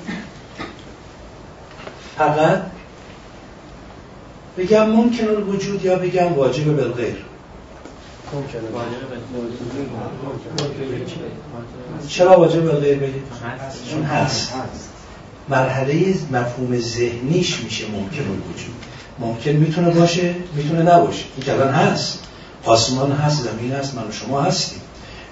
فقط 2.18 2.62
بگم 4.58 4.90
ممکن 4.90 5.28
الوجود 5.28 5.86
یا 5.86 5.96
بگم 5.96 6.34
واجب 6.34 6.76
بالغیر. 6.76 7.26
چرا 12.08 12.40
واجب 12.40 12.72
غیر 12.72 12.98
بگید؟ 12.98 13.24
چون 13.92 14.04
هست. 14.04 14.54
مرحله 15.50 16.16
مفهوم 16.32 16.80
ذهنیش 16.80 17.60
میشه 17.60 17.86
ممکن 17.88 18.24
وجود 18.24 18.76
ممکن 19.20 19.52
می‌تونه 19.52 19.90
باشه 19.90 20.36
می‌تونه 20.56 20.82
نباشه. 20.82 21.24
این 21.36 21.46
کلان 21.46 21.74
هست. 21.74 22.20
آسمان 22.66 23.12
هست 23.12 23.44
زمین 23.44 23.72
هست 23.72 23.96
من 23.96 24.08
و 24.08 24.12
شما 24.12 24.42
هستیم. 24.42 24.82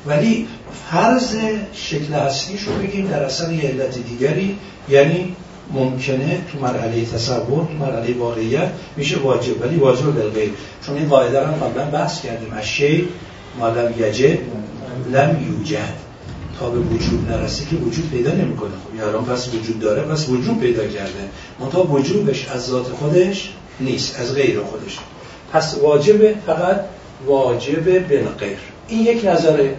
ولی 0.06 0.48
فرض 0.92 1.36
شکل 1.74 2.14
هستیش 2.14 2.62
رو 2.62 2.74
بگیم 2.74 3.08
در 3.08 3.24
اثر 3.24 3.52
یه 3.52 3.70
علت 3.70 3.98
دیگری 3.98 4.58
یعنی 4.90 5.36
ممکنه 5.74 6.42
تو 6.52 6.60
مرحله 6.60 7.06
تصور 7.06 7.66
تو 7.66 7.74
مرحله 7.74 8.14
واقعیت 8.14 8.70
میشه 8.98 9.20
واجب. 9.20 9.62
ولی 9.62 9.76
واجب 9.76 10.06
بالغیر 10.06 10.52
چون 10.86 10.96
این 10.98 11.10
قاعده 11.10 11.40
رو 11.40 11.54
قبلا 11.54 11.86
بحث 11.86 12.22
کردیم. 12.22 12.54
اشی 12.58 13.08
ما 13.60 13.70
لم 13.70 13.94
یجد 13.98 14.40
لم 15.12 15.48
یوجد. 15.48 15.94
تا 16.60 16.70
به 16.70 16.80
وجود 16.80 17.32
نرسه 17.32 17.66
که 17.66 17.76
وجود 17.76 18.10
پیدا 18.12 18.32
نمی‌کنه. 18.32 18.70
خب 18.70 18.96
یاران 19.00 19.26
پس 19.26 19.54
وجود 19.54 19.80
داره 19.80 20.02
پس 20.02 20.30
وجود 20.30 20.60
پیدا 20.60 20.88
کرده. 20.88 21.30
منتها 21.60 21.84
وجودش 21.84 22.48
از 22.48 22.68
ذات 22.68 22.88
خودش 22.88 23.54
نیست 23.80 24.20
از 24.20 24.36
غیر 24.36 24.60
خودش. 24.60 25.00
پس 25.54 25.78
واجب 25.82 26.42
فقط 26.46 26.80
واجب 27.26 28.08
بالغیر. 28.10 28.58
این 28.88 29.02
یک 29.02 29.26
نظره. 29.26 29.76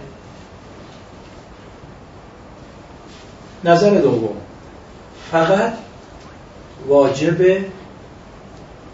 نظر 3.63 3.89
دوم. 3.89 4.35
فقط 5.31 5.73
واجب 6.87 7.37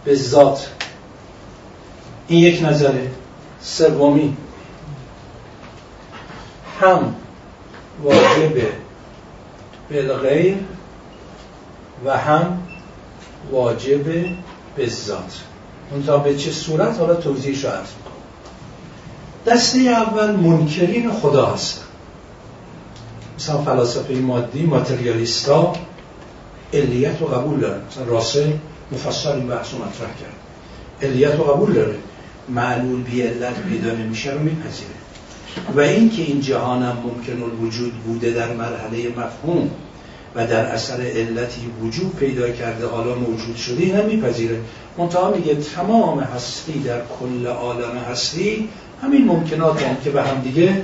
به 0.05 0.15
ذات. 0.15 0.69
این 2.27 2.39
یک 2.39 2.63
نظره. 2.63 3.11
سومی. 3.61 4.37
هم 6.81 7.15
واجب 8.03 8.61
بالغیر 9.89 10.57
و 12.05 12.17
هم 12.17 12.63
واجب 13.51 14.03
به 14.75 14.89
ذات. 14.89 15.41
به 16.23 16.37
چه 16.37 16.51
صورت؟ 16.51 16.97
حالا 16.97 17.15
توضیحش 17.15 17.65
رو 17.65 17.71
عرض 17.71 17.87
می‌کنم. 17.97 18.13
دسته 19.45 19.79
اول 19.79 20.31
منکرین 20.31 21.11
خدا 21.11 21.45
هستن. 21.45 21.81
مثلا 23.37 23.61
فلاسفه 23.61 24.13
مادی 24.13 24.65
ماتریالیستا 24.65 25.73
علیت 26.73 27.21
رو 27.21 27.27
قبول 27.27 27.59
دارن 27.59 27.81
مثلا 27.91 28.03
راسل 28.05 28.51
مفصل 28.91 29.31
این 29.31 29.47
بحث 29.47 29.73
رو 29.73 29.79
مطرح 29.79 30.09
کرد. 30.09 30.35
علیت 31.01 31.35
رو 31.35 31.43
قبول 31.43 31.73
داره. 31.73 31.95
معلول 32.49 33.03
بی 33.03 33.21
علت 33.21 33.61
پیدا 33.69 33.91
نمیشه 33.91 34.31
رو 34.31 34.39
میپذیره. 34.39 34.89
و 35.75 35.79
اینکه 35.79 36.21
این 36.21 36.41
جهانم 36.41 36.97
ممکن 37.03 37.43
الوجود 37.43 37.93
بوده 37.93 38.31
در 38.31 38.53
مرحله 38.53 39.09
مفهوم 39.09 39.69
و 40.35 40.47
در 40.47 40.65
اثر 40.65 41.01
علتی 41.01 41.61
وجود 41.81 42.15
پیدا 42.15 42.49
کرده 42.49 42.87
حالا 42.87 43.15
موجود 43.15 43.55
شده 43.55 43.83
این 43.83 43.95
هم 43.95 44.05
میپذیره. 44.05 44.59
منتها 44.97 45.31
میگه 45.31 45.55
تمام 45.55 46.19
هستی 46.19 46.79
در 46.79 47.01
کل 47.19 47.47
عالم 47.47 47.97
هستی 48.11 48.69
همین 49.01 49.25
ممکنات 49.25 49.83
هم 49.83 49.95
که 50.03 50.09
به 50.09 50.23
هم 50.23 50.41
دیگه 50.41 50.81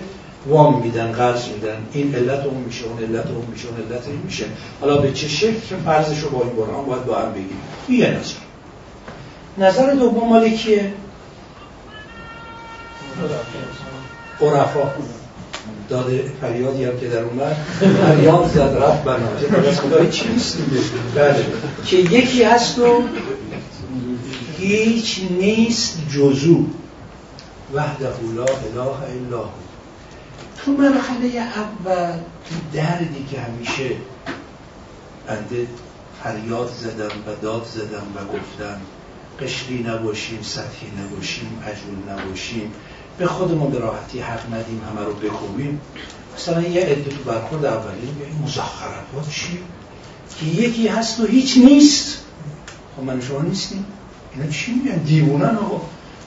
وام 0.48 0.82
میدن 0.82 1.12
قرض 1.12 1.48
میدن. 1.48 1.78
این 1.94 2.16
علت 2.16 2.46
اون 2.46 2.64
میشه 2.64 2.86
اون 2.86 3.04
علت 3.04 3.28
اون 3.28 3.46
میشه 3.52 3.68
اون 3.68 3.78
علت 3.78 4.08
این 4.08 4.22
میشه. 4.26 4.46
حالا 4.82 4.98
به 4.98 5.12
چه 5.12 5.28
شکل؟ 5.28 5.78
فرضش 5.86 6.20
رو 6.20 6.30
با 6.30 6.44
این 6.44 6.56
برهان 6.56 6.86
باید 6.86 7.06
با 7.06 7.16
هم 7.16 7.32
بگیم. 7.32 7.60
یه 7.90 8.10
نظر. 8.10 8.36
نظر 9.58 9.94
دوم 9.94 10.30
مال 10.30 10.50
کیه؟ 10.50 10.94
عرفا. 14.42 14.92
داده 15.90 16.32
فریادی 16.42 16.86
هم 16.86 17.00
که 17.00 17.08
در 17.08 17.24
اومد. 17.24 17.54
فریاد 17.80 18.50
زد 18.54 18.78
رفت 18.82 19.08
از 19.68 19.80
خدای 19.80 20.12
چی 20.12 20.26
بله. 21.16 21.46
که 21.86 21.98
یکی 21.98 22.44
هست 22.44 22.80
و 22.80 23.04
هیچ 24.58 25.22
نیست 25.40 25.98
جزو. 26.16 26.66
وحده 27.74 28.06
لا 28.36 28.44
اله 28.44 28.82
الا 28.82 29.44
تو 30.65 30.72
مرحله 30.72 31.39
اول 31.39 32.20
تو 32.50 32.55
دردی 32.74 33.25
که 33.32 33.39
همیشه 33.39 33.96
بنده 35.27 35.67
فریاد 36.24 36.72
زدم 36.82 37.08
و 37.27 37.36
داد 37.41 37.65
زدم 37.65 38.03
و 38.15 38.38
گفتم 38.38 38.82
قشری 39.41 39.84
نباشیم 39.84 40.39
سطحی 40.41 40.91
نباشیم 41.00 41.63
عجول 41.65 42.13
نباشیم 42.13 42.74
به 43.17 43.27
خودمون 43.27 43.72
به 43.72 43.79
راحتی 43.79 44.20
حق 44.20 44.53
ندیم 44.53 44.82
همه 44.89 45.05
رو 45.05 45.13
بکوبیم. 45.13 45.82
مثلا 46.36 46.62
یه 46.62 46.82
عده 46.82 47.03
تو 47.03 47.32
برخورد 47.32 47.65
اولی 47.65 48.08
این 48.25 48.43
مزخرفات 48.43 49.29
چی؟ 49.29 49.60
که 50.39 50.46
یکی 50.46 50.88
هست 50.88 51.20
و 51.20 51.25
هیچ 51.25 51.58
نیست. 51.58 52.17
خب 52.98 53.03
من 53.03 53.22
شما 53.22 53.41
نیستیم. 53.41 53.86
اینا 54.36 54.51
چی 54.51 54.74
میگن؟ 54.74 54.98
دیوونن 54.98 55.55
آقا. 55.55 55.82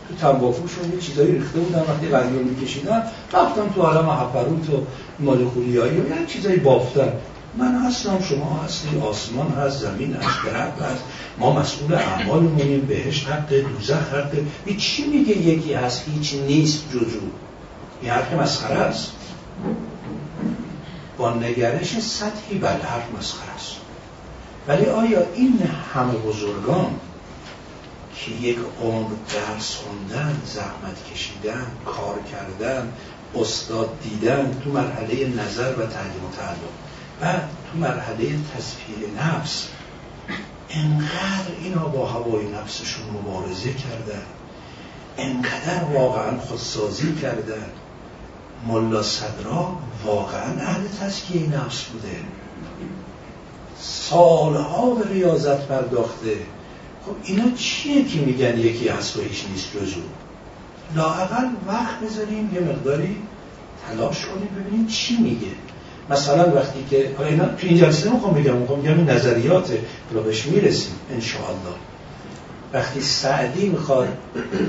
تو 0.08 0.14
تنباکوشون 0.14 0.92
یه 0.92 1.00
چیزایی 1.00 1.32
ریخته 1.32 1.58
بودن 1.58 1.80
وقتی 1.80 2.08
قلیون 2.08 2.42
میکشیدن 2.42 3.02
رفتن 3.32 3.72
تو 3.74 3.82
عالم 3.82 4.08
هپروت 4.08 4.70
و 4.70 4.86
مالخولیایی 5.18 6.00
و 6.00 6.08
یه 6.08 6.26
چیزایی 6.26 6.56
بافتن. 6.56 7.12
من 7.58 7.74
هستم 7.74 8.20
شما 8.20 8.60
هستی 8.64 9.00
آسمان 9.00 9.52
هست 9.52 9.78
زمین 9.78 10.14
هست 10.14 10.46
درخت 10.46 10.82
هست. 10.82 11.02
ما 11.38 11.52
مسئول 11.52 11.94
اعمالمونیم 11.94 12.80
بهش 12.80 13.24
حق 13.24 13.54
دوزخ 13.54 14.14
حق. 14.14 14.32
چی 14.78 15.06
میگه 15.06 15.38
یکی 15.38 15.72
هست 15.72 16.04
هیچ 16.14 16.34
نیست 16.34 16.84
جزو 16.92 17.20
این 18.02 18.10
حرف 18.10 18.32
مسخره 18.32 18.78
است. 18.78 19.12
با 21.18 21.34
نگرش 21.34 22.00
سطحی 22.00 22.58
بله 22.58 22.72
حرف 22.72 23.04
مسخره 23.18 23.54
است. 23.54 23.76
ولی 24.68 24.86
آیا 24.86 25.22
این 25.34 25.58
همه 25.94 26.12
بزرگان 26.12 26.86
که 28.16 28.32
یک 28.32 28.58
عمر 28.82 29.08
درس 29.34 29.74
خوندن 29.74 30.42
زحمت 30.46 31.12
کشیدن 31.12 31.66
کار 31.84 32.18
کردن 32.32 32.92
استاد 33.34 34.00
دیدن 34.02 34.60
تو 34.64 34.70
مرحله 34.70 35.26
نظر 35.26 35.72
و 35.72 35.86
تعلیم 35.86 36.24
و 36.24 36.36
تعلم. 36.36 36.76
و 37.22 37.32
تو 37.72 37.78
مرحله 37.78 38.26
تصفیه 38.26 39.24
نفس 39.24 39.68
انقدر 40.70 41.54
اینا 41.62 41.88
با 41.88 42.06
هوای 42.06 42.46
نفسشون 42.46 43.06
مبارزه 43.06 43.72
کردن 43.72 44.22
انقدر 45.18 45.84
واقعا 45.84 46.40
خودسازی 46.40 47.14
کردن. 47.14 47.66
ملا 48.66 49.02
صدرا 49.02 49.76
واقعا 50.04 50.60
اهل 50.60 50.88
تسکیه 51.00 51.46
نفس 51.46 51.84
بوده. 51.84 52.16
سالها 53.80 54.90
به 54.90 55.08
ریاضت 55.08 55.66
پرداخته. 55.66 56.36
خب 57.06 57.12
اینا 57.24 57.50
چیه 57.56 58.04
که 58.04 58.20
میگن 58.20 58.58
یکی 58.58 58.88
هست 58.88 59.16
و 59.16 59.20
هیچ 59.20 59.44
نیست 59.52 59.68
جزو؟ 59.76 60.00
لاقل 60.96 61.46
وقت 61.66 62.00
بذاریم 62.00 62.50
یه 62.54 62.60
مقداری 62.60 63.16
تلاش 63.88 64.26
کنیم 64.26 64.48
ببینیم 64.48 64.86
چی 64.86 65.16
میگه. 65.16 65.52
مثلا 66.10 66.54
وقتی 66.54 66.84
که 66.90 67.14
حالا 67.18 67.30
اینا 67.30 67.44
تو 67.44 67.66
این 67.66 67.78
جلسه 67.78 68.10
می‌خوام 68.10 68.34
بگم 68.34 68.56
می‌خوام 68.56 68.82
بگم 68.82 68.98
این 68.98 69.10
نظریات 69.10 69.78
رو 70.10 70.22
بهش 70.22 70.46
می‌رسیم 70.46 70.94
انشاءالله. 71.10 71.76
وقتی 72.72 73.00
سعدی 73.00 73.68
می‌خواد 73.68 74.08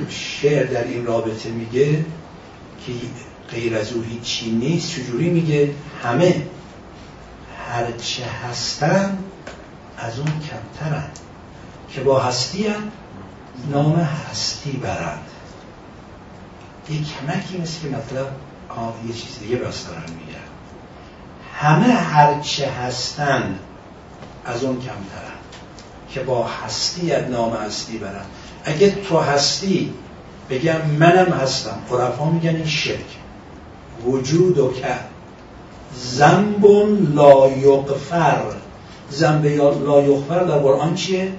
شعر 0.09 0.65
در 0.65 0.83
این 0.83 1.05
رابطه 1.05 1.49
میگه 1.49 2.05
که 2.85 2.93
غیر 3.51 3.75
از 3.75 3.93
او 3.93 4.01
هیچی 4.01 4.51
نیست 4.51 4.91
چجوری 4.91 5.29
میگه؟ 5.29 5.69
همه 6.03 6.41
هرچه 7.67 8.23
هستن 8.25 9.17
از 9.97 10.19
اون 10.19 10.27
کمترن. 10.27 11.09
که 11.89 12.01
با 12.01 12.19
هستی 12.19 12.65
نام 13.71 13.95
هستی 13.95 14.71
برند. 14.71 15.23
یه 16.89 16.97
کمکی 16.97 17.57
مثل 17.57 17.81
که 17.81 17.87
مطلب 17.87 18.27
یه 19.07 19.13
چیز 19.13 19.39
دیگه 19.39 19.57
راست 19.57 19.87
دارن 19.87 20.01
میگن 20.01 20.47
همه 21.53 21.93
هرچه 21.93 22.71
هستن 22.71 23.59
از 24.45 24.63
اون 24.63 24.75
کمترن 24.75 25.37
که 26.09 26.19
با 26.19 26.47
هستی 26.47 27.11
نام 27.29 27.53
هستی 27.53 27.97
برن 27.97 28.25
اگه 28.63 28.91
تو 28.91 29.19
هستی 29.19 29.93
بگم 30.49 30.81
منم 30.99 31.33
هستم 31.33 31.77
عرفا 31.91 32.25
میگن 32.25 32.55
این 32.55 32.65
شرک. 32.65 33.17
وجود 34.05 34.57
و 34.57 34.73
که 34.73 34.95
زنب 35.95 36.65
لا 37.13 37.49
یغفر. 37.49 38.43
زنب 39.09 39.45
لا 39.45 40.01
یغفر 40.01 40.43
در 40.43 40.57
قرآن 40.57 40.95
چیه؟ 40.95 41.33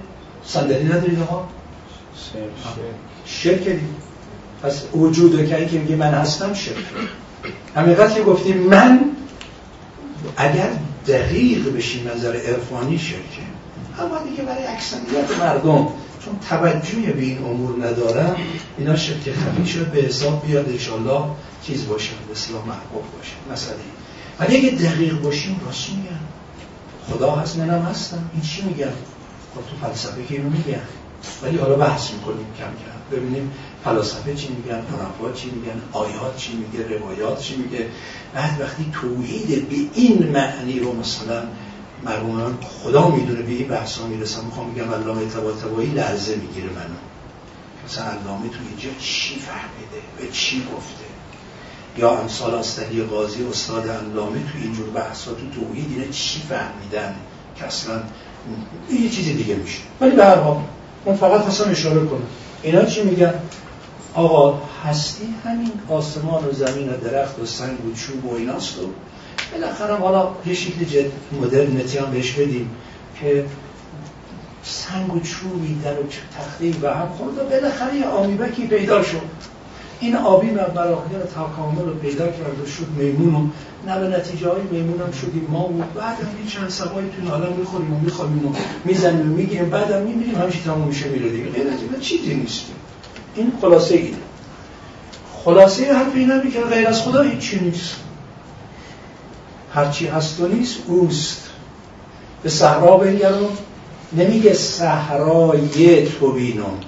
صندلی 0.49 0.83
ندارید 0.83 1.19
ها؟ 1.19 1.47
شرک 3.25 3.63
دید 3.63 3.99
پس 4.63 4.83
وجود 4.95 5.35
و 5.35 5.45
که 5.45 5.79
میگه 5.79 5.95
من 5.95 6.13
هستم 6.13 6.53
شرک. 6.53 6.75
همینقدر 7.75 8.13
که 8.13 8.23
گفتیم 8.23 8.57
من 8.57 8.99
اگر 10.37 10.69
دقیق 11.07 11.75
بشیم 11.75 12.09
نظر 12.15 12.35
عرفانی 12.35 12.97
شرکه. 12.97 13.41
اما 13.99 14.29
دیگه 14.29 14.43
برای 14.43 14.67
اکثریت 14.67 15.39
مردم 15.39 15.87
چون 16.25 16.39
توجهی 16.49 17.13
به 17.13 17.21
این 17.21 17.37
امور 17.37 17.85
ندارم 17.85 18.35
اینا 18.77 18.95
شکل 18.95 19.31
خفی 19.33 19.65
شد 19.65 19.91
به 19.91 20.01
حساب 20.01 20.47
بیاد 20.47 20.69
انشالله 20.69 21.21
چیز 21.63 21.87
باشه 21.87 22.11
به 22.27 22.31
اصلاح 22.31 22.61
محبوب 22.61 23.03
باشه. 23.17 23.33
مسئله. 23.51 23.77
ولی 24.39 24.57
اگه 24.57 24.69
دقیق 24.69 25.21
باشیم 25.21 25.61
راست 25.65 25.89
میگن. 25.89 26.19
خدا 27.09 27.35
هست 27.35 27.57
منم 27.57 27.81
هستم. 27.81 28.29
این 28.33 28.41
چی 28.41 28.61
میگن؟ 28.61 28.93
خب 29.55 29.61
تو 29.69 29.87
فلسفه 29.87 30.25
که 30.25 30.35
اینو 30.35 30.49
میگن. 30.49 30.81
ولی 31.43 31.57
حالا 31.57 31.75
بحث 31.75 32.11
می‌کنیم 32.11 32.45
کم 32.57 32.65
کم. 32.65 33.17
ببینیم 33.17 33.51
فلاسفه 33.83 34.35
چی 34.35 34.47
میگن 34.47 34.75
عرفا 34.75 35.31
چی 35.35 35.49
میگن 35.49 35.81
آیات 35.91 36.37
چی 36.37 36.53
میگه 36.53 36.97
روایات 36.97 37.41
چی 37.41 37.55
میگه. 37.55 37.89
بعد 38.33 38.61
وقتی 38.61 38.91
توحید 39.01 39.69
به 39.69 39.75
این 39.93 40.27
معنی 40.27 40.79
رو 40.79 40.93
مثلا 40.93 41.43
مرحوم 42.05 42.57
خدا 42.61 43.09
می‌دونه 43.09 43.41
به 43.41 43.51
این 43.51 43.67
بحثا 43.67 44.07
می‌رسم 44.07 44.45
می‌خوام 44.45 44.73
بگم 44.73 44.93
علامه 44.93 45.25
طباطبایی 45.25 45.89
لرزه 45.89 46.35
می‌گیره 46.35 46.69
منو. 46.69 46.95
مثلا 47.85 48.05
علامه 48.05 48.49
تو 48.49 48.57
اینجا 48.69 48.89
چی 48.99 49.35
فهمیده؟ 49.35 50.07
به 50.17 50.27
چی 50.31 50.67
گفته؟ 50.75 51.05
یا 51.97 52.17
امثال 52.17 52.55
استدی 52.55 53.01
قاضی 53.01 53.43
استاد 53.43 53.89
علامه 53.89 54.39
تو 54.39 54.57
اینجور 54.61 54.89
بحثا 54.89 55.31
تو 55.31 55.49
توحید 55.49 55.85
اینه 55.89 56.09
چی 56.09 56.41
فهمیدن؟ 56.49 57.15
که 57.55 57.65
اصلا 57.65 58.01
یه 58.91 59.09
چیزی 59.09 59.33
دیگه 59.33 59.55
میشه. 59.55 59.79
ولی 60.01 60.11
به 60.11 60.25
هر 60.25 60.35
حال 60.35 60.57
من 61.05 61.15
فقط 61.15 61.41
اصلا 61.41 61.67
اشاره 61.67 62.05
کنم 62.05 62.27
اینا 62.63 62.85
چی 62.85 63.03
میگن؟ 63.03 63.33
آقا 64.13 64.61
هستی 64.85 65.23
همین 65.45 65.71
آسمان 65.89 66.45
و 66.45 66.51
زمین 66.51 66.89
و 66.89 66.97
درخت 66.97 67.39
و 67.39 67.45
سنگ 67.45 67.85
و 67.85 67.93
چوب 67.93 68.25
و 68.25 68.35
ایناست 68.35 68.79
و 68.79 68.89
بالاخره 69.51 69.95
حالا 69.95 70.27
یه 70.45 70.53
شکل 70.53 70.85
جد 70.85 71.11
مدرنتی 71.41 71.97
هم 71.97 72.11
بهش 72.11 72.31
بدیم 72.31 72.69
که 73.21 73.45
سنگ 74.63 75.15
و 75.15 75.19
چوبی 75.19 75.79
در 75.83 75.93
و 75.93 76.03
تخته 76.37 76.73
و 76.81 76.93
هم 76.93 77.09
خورد 77.17 77.37
و 77.37 77.43
بالاخره 77.43 77.95
یه 77.95 78.05
آمیبکی 78.05 78.67
پیدا 78.67 79.03
شد. 79.03 79.21
این 80.01 80.15
آبی 80.15 80.51
مراحل 80.51 81.19
تکامل 81.35 81.85
رو 81.85 81.93
پیدا 81.93 82.27
کرد 82.27 82.61
و 82.63 82.65
شد 82.65 82.87
میمون 82.97 83.35
و 83.35 83.47
نه 83.87 83.99
به 83.99 84.17
نتیجه 84.17 84.49
های 84.49 84.61
میمون 84.71 85.01
هم 85.01 85.11
شدیم. 85.11 85.47
ما 85.49 85.63
و 85.63 85.83
بعد 85.95 86.17
هم 86.17 86.47
چند 86.47 86.69
سبایی 86.69 87.09
تو 87.09 87.29
حالا 87.29 87.49
می‌خوریم 87.49 87.93
و 87.93 87.99
می‌خوریم 87.99 88.45
و 88.47 88.53
می‌زنیم 88.85 89.31
و 89.31 89.35
میگیم 89.35 89.69
بعد 89.69 89.91
هم 89.91 90.01
می‌بینیم 90.01 90.35
همیشه 90.35 90.59
تموم 90.59 90.87
میشه 90.87 91.09
میره 91.09 91.29
دیگه. 91.29 91.49
غیر 91.49 91.67
از 91.67 91.79
این 91.81 91.99
چیزی 91.99 92.35
نیست. 92.35 92.65
این 93.35 93.51
خلاصه 93.61 93.95
اینه 93.95 94.17
خلاصه 95.45 95.93
حرف 95.93 96.15
این 96.15 96.51
که 96.51 96.61
غیر 96.61 96.87
از 96.87 97.01
خدا 97.01 97.21
هیچی 97.21 97.59
نیست. 97.59 97.95
هرچی 99.73 100.07
هست 100.07 100.39
و 100.39 100.47
نیست 100.47 100.77
اوست. 100.87 101.49
به 102.43 102.49
صحرا 102.49 102.97
بنگرم 102.97 103.47
نمیگه 104.13 104.53
صحرای 104.53 106.05
تو 106.05 106.31
بینم 106.31 106.79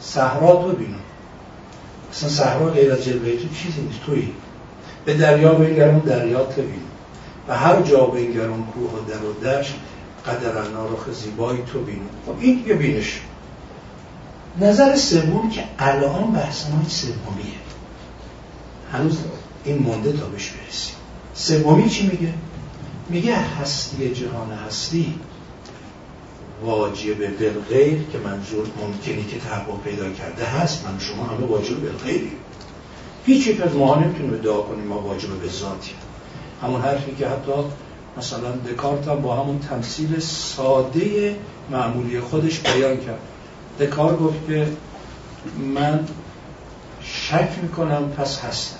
صحرا 0.00 0.56
تو 0.56 0.72
بینم 0.72 0.99
اصلا 2.10 2.28
صحرا 2.28 2.70
غیر 2.70 2.92
از 2.92 3.04
جلوه 3.04 3.36
تو 3.36 3.48
چیزی 3.54 3.80
نیست 3.80 4.00
توی 4.06 4.28
به 5.04 5.14
دریا 5.14 5.54
بنگرم 5.54 5.98
دریا 5.98 6.44
تو 6.44 6.62
بینم 6.62 6.90
و 7.48 7.58
هر 7.58 7.82
جا 7.82 8.06
بنگرم 8.06 8.66
کوه 8.66 8.90
و 8.90 9.04
در 9.08 9.24
و 9.24 9.32
دشت 9.32 9.74
قدر 10.26 10.68
نارخ 10.68 11.10
زیبای 11.12 11.58
تو 11.72 11.80
بینم 11.80 12.08
خب 12.26 12.34
این 12.40 12.54
دیگه 12.54 12.74
بینش. 12.74 13.20
نظر 14.60 14.96
سوم 14.96 15.50
که 15.50 15.64
الان 15.78 16.32
بحث 16.32 16.66
ما 16.70 16.88
سومیه. 16.88 17.54
هنوز 18.92 19.18
این 19.64 19.78
مونده 19.78 20.12
تا 20.12 20.26
بهش 20.26 20.50
برسیم. 20.50 20.94
سومی 21.34 21.90
چی 21.90 22.06
میگه؟ 22.06 22.34
میگه 23.08 23.36
هستی 23.36 24.14
جهان 24.14 24.52
هستی 24.52 25.14
واجب 26.64 27.38
بالغیر 27.38 28.02
که 28.12 28.18
منظور 28.18 28.66
ممکنی 28.80 29.24
که 29.24 29.38
تحقق 29.38 29.82
پیدا 29.84 30.10
کرده 30.10 30.44
هست 30.44 30.86
من 30.86 30.98
شما 30.98 31.24
همه 31.24 31.46
واجب 31.46 31.80
بالغیری 31.80 32.32
هیچ 33.26 33.46
یک 33.46 33.60
از 33.60 33.76
ما 33.76 33.94
نمی‌تونیم 33.94 34.34
ادعا 34.34 34.60
کنیم 34.60 34.84
ما 34.84 35.00
واجب 35.00 35.28
به 35.28 35.48
ذاتی 35.48 35.92
همون 36.62 36.80
حرفی 36.80 37.14
که 37.14 37.28
حتی 37.28 37.52
مثلا 38.18 38.50
دکارت 38.50 39.08
هم 39.08 39.22
با 39.22 39.36
همون 39.36 39.58
تمثیل 39.58 40.18
ساده 40.20 41.36
معمولی 41.70 42.20
خودش 42.20 42.60
بیان 42.60 42.96
کرد. 42.96 43.20
دکار 43.80 44.16
گفت 44.16 44.46
که 44.46 44.66
من 45.74 46.06
شک 47.02 47.48
می‌کنم 47.62 48.10
پس 48.16 48.38
هستم. 48.38 48.76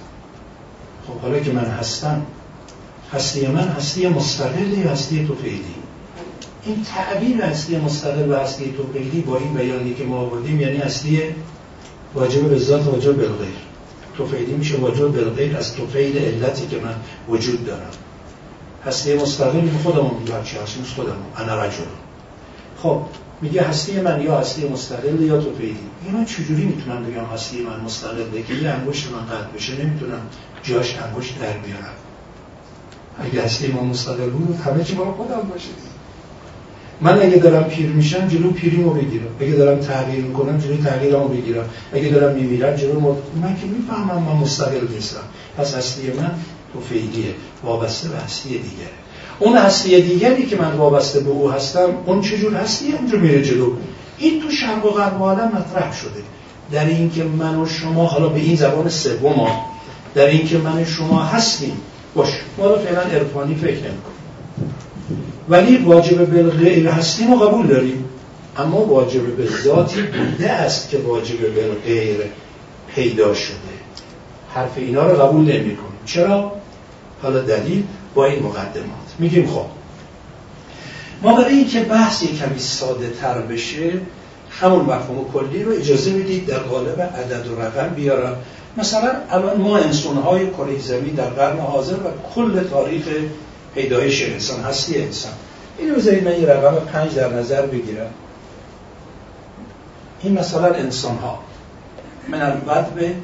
خب 1.07 1.21
حالا 1.21 1.41
که 1.41 1.53
من 1.53 1.65
هستم 1.65 2.27
هستی 3.13 3.47
من 3.47 3.69
هستی 3.69 4.09
مستقل 4.09 4.79
یا 4.79 4.91
هستی 4.91 5.27
توفیدی 5.27 5.75
این 6.65 6.85
تعبیر 6.85 7.43
هستی 7.43 7.77
مستقل 7.77 8.31
و 8.31 8.37
هستی 8.37 8.75
توفیدی 8.77 9.21
با 9.21 9.37
این 9.37 9.55
بیانی 9.55 9.95
که 9.95 10.05
ما 10.05 10.17
آوردیم 10.17 10.61
یعنی 10.61 10.77
هستی 10.77 11.23
واجب 12.15 12.49
به 12.49 12.59
ذات 12.59 12.87
واجب 12.87 13.17
بالغیر 13.17 13.55
توفیدی 14.17 14.53
میشه 14.53 14.77
واجب 14.77 15.09
بالغیر 15.09 15.57
از 15.57 15.75
توفید 15.75 16.19
علتی 16.19 16.67
که 16.67 16.77
من 16.77 16.95
وجود 17.29 17.67
دارم. 17.67 17.91
هستی 18.87 19.15
مستقل 19.15 19.69
خودمون 19.83 20.25
چی 20.45 20.57
هست 20.57 20.95
خودمون. 20.97 21.27
انا 21.37 21.65
رجل. 21.65 21.85
خب 22.83 23.03
میگه 23.43 23.63
هستی 23.63 24.01
من 24.01 24.21
یا 24.21 24.39
هستی 24.39 24.69
مستقل 24.69 25.23
یا 25.23 25.41
توفیدی 25.41 25.79
اینا 26.07 26.25
چجوری 26.25 26.65
می‌تونم 26.65 27.05
بگم 27.05 27.25
هستی 27.25 27.63
من 27.63 27.81
مستقل؟ 27.81 28.43
که 28.49 28.55
یه 28.55 28.71
انگشت 28.71 29.09
من 29.13 29.27
قطع 29.27 29.57
بشه 29.57 29.85
نمی‌تونم 29.85 30.21
جاش 30.63 30.97
انگشت 30.97 31.39
در 31.39 31.53
بیارم. 31.53 31.95
اگه 33.19 33.43
هستی 33.43 33.67
ما 33.67 33.83
مستقل 33.83 34.31
بود 34.31 34.61
همه 34.61 34.85
چی 34.85 34.95
با 34.95 35.13
خودم 35.13 35.49
باشه. 35.53 35.69
من 37.03 37.23
اگه 37.23 37.37
دارم 37.37 37.63
پیر 37.63 37.87
میشم 37.87 38.29
جلو 38.29 38.51
پیریمو 38.51 38.91
بگیرم. 38.91 39.27
اگه 39.41 39.53
دارم 39.53 39.79
تغییر 39.79 40.25
می‌کنم 40.25 40.59
جلو 40.59 40.77
تغییرمو 40.77 41.29
بگیرم 41.29 41.65
اگه 41.93 42.09
دارم 42.09 42.35
میمیرم 42.35 42.77
جلو 42.77 43.01
مد... 43.01 43.17
من 43.43 43.57
که 43.57 43.67
می‌فهمم 43.67 44.23
من 44.23 44.37
مستقل 44.43 44.87
نیستم. 44.95 45.21
پس 45.59 45.75
هستی 45.75 46.03
من 46.07 46.31
توفیدیه 46.73 47.35
وابسته 47.65 48.09
به 48.09 48.17
هستی 48.17 48.49
دیگره 48.49 49.01
اون 49.39 49.57
هستی 49.57 50.03
دیگری 50.03 50.47
که 50.47 50.57
من 50.57 50.73
وابسته 50.73 51.21
به 51.21 51.31
او 51.31 51.51
هستم 51.51 51.89
اون 52.07 52.21
چجور 52.21 52.55
هستی 52.55 52.93
اینجا 52.93 53.19
میره 53.19 53.43
جلو؟ 53.43 53.73
این 54.19 54.43
تو 54.43 54.51
شرق 54.51 54.87
و 54.87 54.91
غرب 54.91 55.23
عالم 55.23 55.49
مطرح 55.49 55.97
شده. 55.97 56.23
در 56.73 56.87
اینکه 56.87 57.25
من 57.25 57.57
و 57.57 57.67
شما 57.67 58.07
حالا 58.07 58.29
به 58.29 58.41
این 58.41 58.57
زبان 58.57 58.89
سوم 58.89 59.51
در 60.15 60.27
اینکه 60.27 60.59
من 60.59 60.83
و 60.83 60.85
شما 60.85 61.23
هستیم. 61.23 61.73
باش 62.15 62.29
ما 62.59 62.67
رو 62.67 62.79
فعلا 62.79 63.01
عرفانی 63.01 63.55
فکر 63.55 63.71
نمی‌کنیم. 63.71 64.10
ولی 65.51 65.77
واجب 65.77 66.25
بالغیر 66.25 66.89
هستیم 66.89 67.33
و 67.33 67.37
قبول 67.37 67.67
داریم. 67.67 68.05
اما 68.57 68.77
واجب 68.77 69.37
به 69.37 69.49
ذاتی 69.65 70.03
بوده 70.03 70.51
است 70.51 70.91
که 70.91 70.99
واجب 70.99 71.55
بالغیر 71.55 72.17
پیدا 72.95 73.35
شده. 73.35 73.55
حرف 74.55 74.71
اینا 74.77 75.11
رو 75.11 75.23
قبول 75.23 75.43
نمی 75.43 75.77
کنیم 75.77 76.01
چرا؟ 76.07 76.53
حالا 77.23 77.41
دلیل 77.41 77.83
با 78.15 78.25
این 78.25 78.43
مقدمات. 78.43 79.15
میگیم 79.19 79.47
خب. 79.47 79.67
ما 81.23 81.35
برای 81.35 81.55
اینکه 81.55 81.81
بحث 81.81 82.23
یک 82.23 82.39
کمی 82.39 82.59
ساده 82.59 83.11
تر 83.11 83.39
بشه 83.39 83.93
همون 84.61 84.85
مفهوم 84.85 85.33
کلی 85.33 85.63
رو 85.63 85.73
اجازه 85.73 86.11
می‌دید 86.11 86.47
در 86.47 86.59
قالب 86.59 87.01
عدد 87.01 87.47
و 87.47 87.61
رقم 87.61 87.95
بیارم. 87.95 88.37
مثلا 88.77 89.11
الان 89.31 89.61
ما 89.61 89.79
انسان 89.79 90.17
های 90.17 90.51
کره 90.51 90.79
زمین 90.79 91.15
در 91.15 91.29
قرن 91.29 91.59
حاضر 91.59 91.95
و 91.95 92.35
کل 92.35 92.63
تاریخ 92.63 93.03
پیدایش 93.75 94.23
انسان 94.23 94.61
هستی 94.61 95.03
انسان. 95.03 95.33
اینو 95.79 95.95
بذارید 95.95 96.25
من 96.25 96.41
یه 96.41 96.47
رقم 96.47 96.75
پنج 96.75 97.15
در 97.15 97.33
نظر 97.33 97.67
بگیرم. 97.67 98.11
این 100.23 100.39
مثلا 100.39 100.75
انسان 100.75 101.17
ها 101.17 101.39
من 102.29 102.43
البته 102.43 102.91
به 102.91 103.15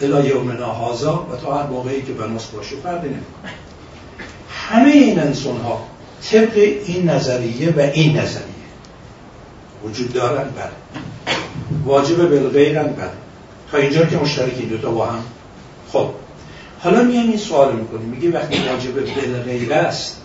الهی 0.00 0.28
یومنا 0.28 0.66
هازا 0.66 1.26
و 1.32 1.36
تا 1.36 1.54
هر 1.58 1.66
موقعی 1.66 2.02
که 2.02 2.12
بناس 2.12 2.46
باشه 2.46 2.76
فرقی 2.76 3.08
نمی‌کنه. 3.08 3.52
همه 4.50 4.90
این 4.90 5.20
انسان 5.20 5.56
ها 5.56 5.82
طبق 6.30 6.56
این 6.86 7.10
نظریه 7.10 7.70
و 7.76 7.80
این 7.80 8.18
نظریه 8.18 8.46
وجود 9.84 10.12
دارن 10.12 10.44
بله. 10.44 11.36
واجب 11.84 12.16
بالغیرن 12.16 12.82
بله. 12.82 13.10
تا 13.70 13.78
اینجا 13.78 14.04
که 14.04 14.16
مشترکی 14.16 14.66
دوتا 14.66 14.90
با 14.90 15.06
هم. 15.06 15.22
خب. 15.92 16.10
حالا 16.82 17.02
میام 17.02 17.28
این 17.28 17.36
سوال 17.36 17.76
می‌کنیم. 17.76 18.08
میگه 18.08 18.38
وقتی 18.38 18.56
واجب 18.68 18.94
بالغیر 18.94 19.72
است 19.72 20.16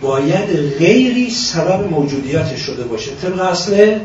باید 0.00 0.76
غیری 0.78 1.30
سبب 1.30 1.90
موجودیت 1.90 2.56
شده 2.56 2.84
باشه. 2.84 3.10
طبق 3.22 3.40
اصل 3.40 3.98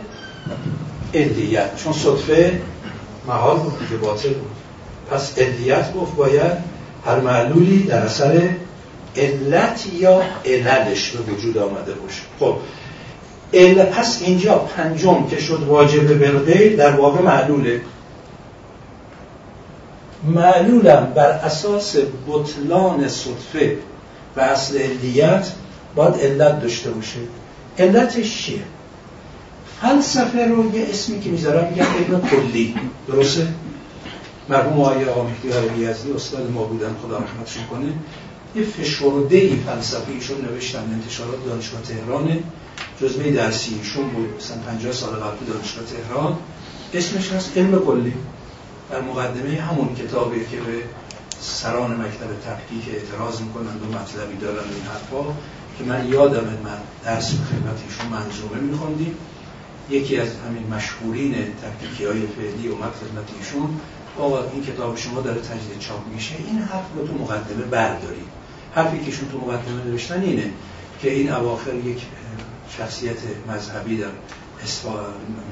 علیت 1.13 1.75
چون 1.83 1.93
صدفه 1.93 2.61
محال 3.27 3.57
بود 3.57 3.73
که 3.89 3.97
باطل 3.97 4.29
بود. 4.29 4.51
پس 5.11 5.39
علیت 5.39 5.93
گفت 5.93 6.15
باید 6.15 6.51
هر 7.05 7.19
معلولی 7.19 7.83
در 7.83 7.99
اثر 7.99 8.49
علت 9.15 9.85
یا 9.99 10.21
عللش 10.45 11.11
به 11.11 11.33
وجود 11.33 11.57
آمده 11.57 11.93
باشه. 11.93 12.21
خب 12.39 12.55
پس 13.91 14.21
اینجا 14.21 14.55
پنجم 14.55 15.27
که 15.29 15.39
شد 15.39 15.63
واجب 15.67 16.19
بالغیر 16.19 16.75
در 16.75 16.91
واقع 16.91 17.21
معلوله. 17.21 17.81
معلولم 20.27 21.13
بر 21.15 21.29
اساس 21.29 21.95
بطلان 22.27 23.07
صدفه 23.07 23.77
و 24.35 24.39
اصل 24.39 24.77
علیت 24.77 25.47
باید 25.95 26.15
علت 26.15 26.61
داشته 26.61 26.91
باشه. 26.91 27.19
علتش 27.79 28.43
چیه؟ 28.43 28.59
فلسفه 29.81 30.47
رو 30.47 30.75
یه 30.75 30.87
اسمی 30.89 31.19
که 31.19 31.29
می‌ذارم 31.29 31.69
میگن 31.69 31.85
علم 31.85 32.21
کلی. 32.21 32.75
درسته؟ 33.07 33.47
مرحوم 34.49 34.81
آقای 34.81 35.05
آقا 35.05 35.23
مهدی 35.23 35.81
یزدی 35.81 36.11
استاد 36.11 36.51
ما 36.51 36.63
بودن 36.63 36.95
خدا 37.03 37.17
رحمتشون 37.17 37.63
کنه 37.71 37.93
یه 38.55 38.63
فشرده 38.63 39.37
ای 39.37 39.55
فلسفه 39.55 40.11
ایشون 40.11 40.37
نوشتن 40.41 40.79
انتشارات 40.79 41.45
دانشگاه 41.45 41.81
تهران 41.81 42.43
جزبه 43.01 43.31
درسی 43.31 43.75
ایشون 43.83 44.09
بود 44.09 44.29
مثلا 44.37 44.57
50 44.57 44.91
سال 44.91 45.09
قبل 45.09 45.53
دانشگاه 45.53 45.83
تهران. 45.85 46.37
اسمش 46.93 47.31
هست 47.31 47.57
علم 47.57 47.79
کلی. 47.79 48.13
در 48.91 49.01
مقدمه 49.01 49.61
همون 49.61 49.95
کتابی 49.95 50.45
که 50.45 50.57
به 50.57 50.83
سران 51.39 51.91
مکتب 51.91 52.27
تحقیق 52.45 52.95
اعتراض 52.95 53.41
می‌کنند 53.41 53.81
و 53.83 53.85
مطلبی 53.85 54.37
دارن 54.37 54.69
این 54.73 54.83
حرفا 54.83 55.23
که 55.77 55.83
من 55.83 56.07
یادم 56.07 56.43
من 56.43 56.79
درس 57.03 57.31
خدمت 57.31 57.83
ایشون 57.87 58.07
منظومه 58.07 58.61
میخوندیم. 58.61 59.17
یکی 59.89 60.17
از 60.17 60.29
همین 60.47 60.67
مشهورین 60.73 61.35
تحقیقی 61.61 62.05
های 62.05 62.27
فعلی 62.27 62.67
و 62.67 62.75
خدمت 62.75 63.29
ایشون 63.39 63.79
آقا 64.19 64.43
این 64.43 64.63
کتاب 64.63 64.97
شما 64.97 65.21
داره 65.21 65.41
تجدید 65.41 65.79
چاپ 65.79 66.07
میشه. 66.13 66.35
این 66.47 66.59
حرف 66.59 66.85
رو 66.95 67.07
تو 67.07 67.13
مقدمه 67.13 67.63
بردارید. 67.63 68.27
حرفی 68.75 68.99
که 68.99 69.05
ایشون 69.05 69.29
تو 69.29 69.37
مقدمه 69.37 69.83
نوشتن 69.85 70.21
اینه 70.21 70.51
که 71.01 71.11
این 71.11 71.31
اواخر 71.31 71.75
یک 71.75 72.01
شخصیت 72.77 73.17
مذهبی 73.47 73.97
در 73.97 74.07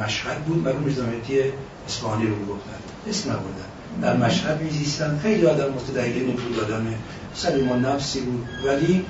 مشهد 0.06 0.45
بود. 0.45 0.63
برای 0.63 0.78
میرزامتی 0.78 1.41
اصفهانی 1.88 2.28
رو 2.28 2.36
می‌گفتن. 2.36 2.85
اسم 3.10 3.32
نبودن. 3.32 3.65
در 4.02 4.18
مشهد 4.18 4.62
میزیستن 4.62 5.20
خیلی 5.24 5.46
آدم 5.46 5.74
متدینی 5.74 6.20
بود 6.20 6.60
آدم 6.60 6.88
سلیم 7.36 7.72
و 7.72 7.76
نفسی 7.76 8.20
بود. 8.20 8.48
ولی 8.65 9.06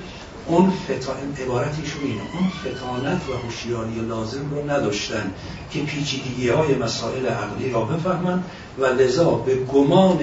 اون 0.46 0.70
فتان 0.70 1.16
عبارتیشون 1.42 2.02
اینه 2.02 2.20
اون 2.20 2.48
فتانت 2.48 3.20
و 3.28 3.46
هوشیاری 3.46 4.00
لازم 4.08 4.50
رو 4.50 4.70
نداشتن 4.70 5.32
که 5.70 5.80
پیچیدگی 5.80 6.48
های 6.48 6.74
مسائل 6.74 7.26
عقلی 7.26 7.70
را 7.70 7.82
بفهمند 7.82 8.44
و 8.78 8.86
لذا 8.86 9.30
به 9.30 9.54
گمان 9.54 10.18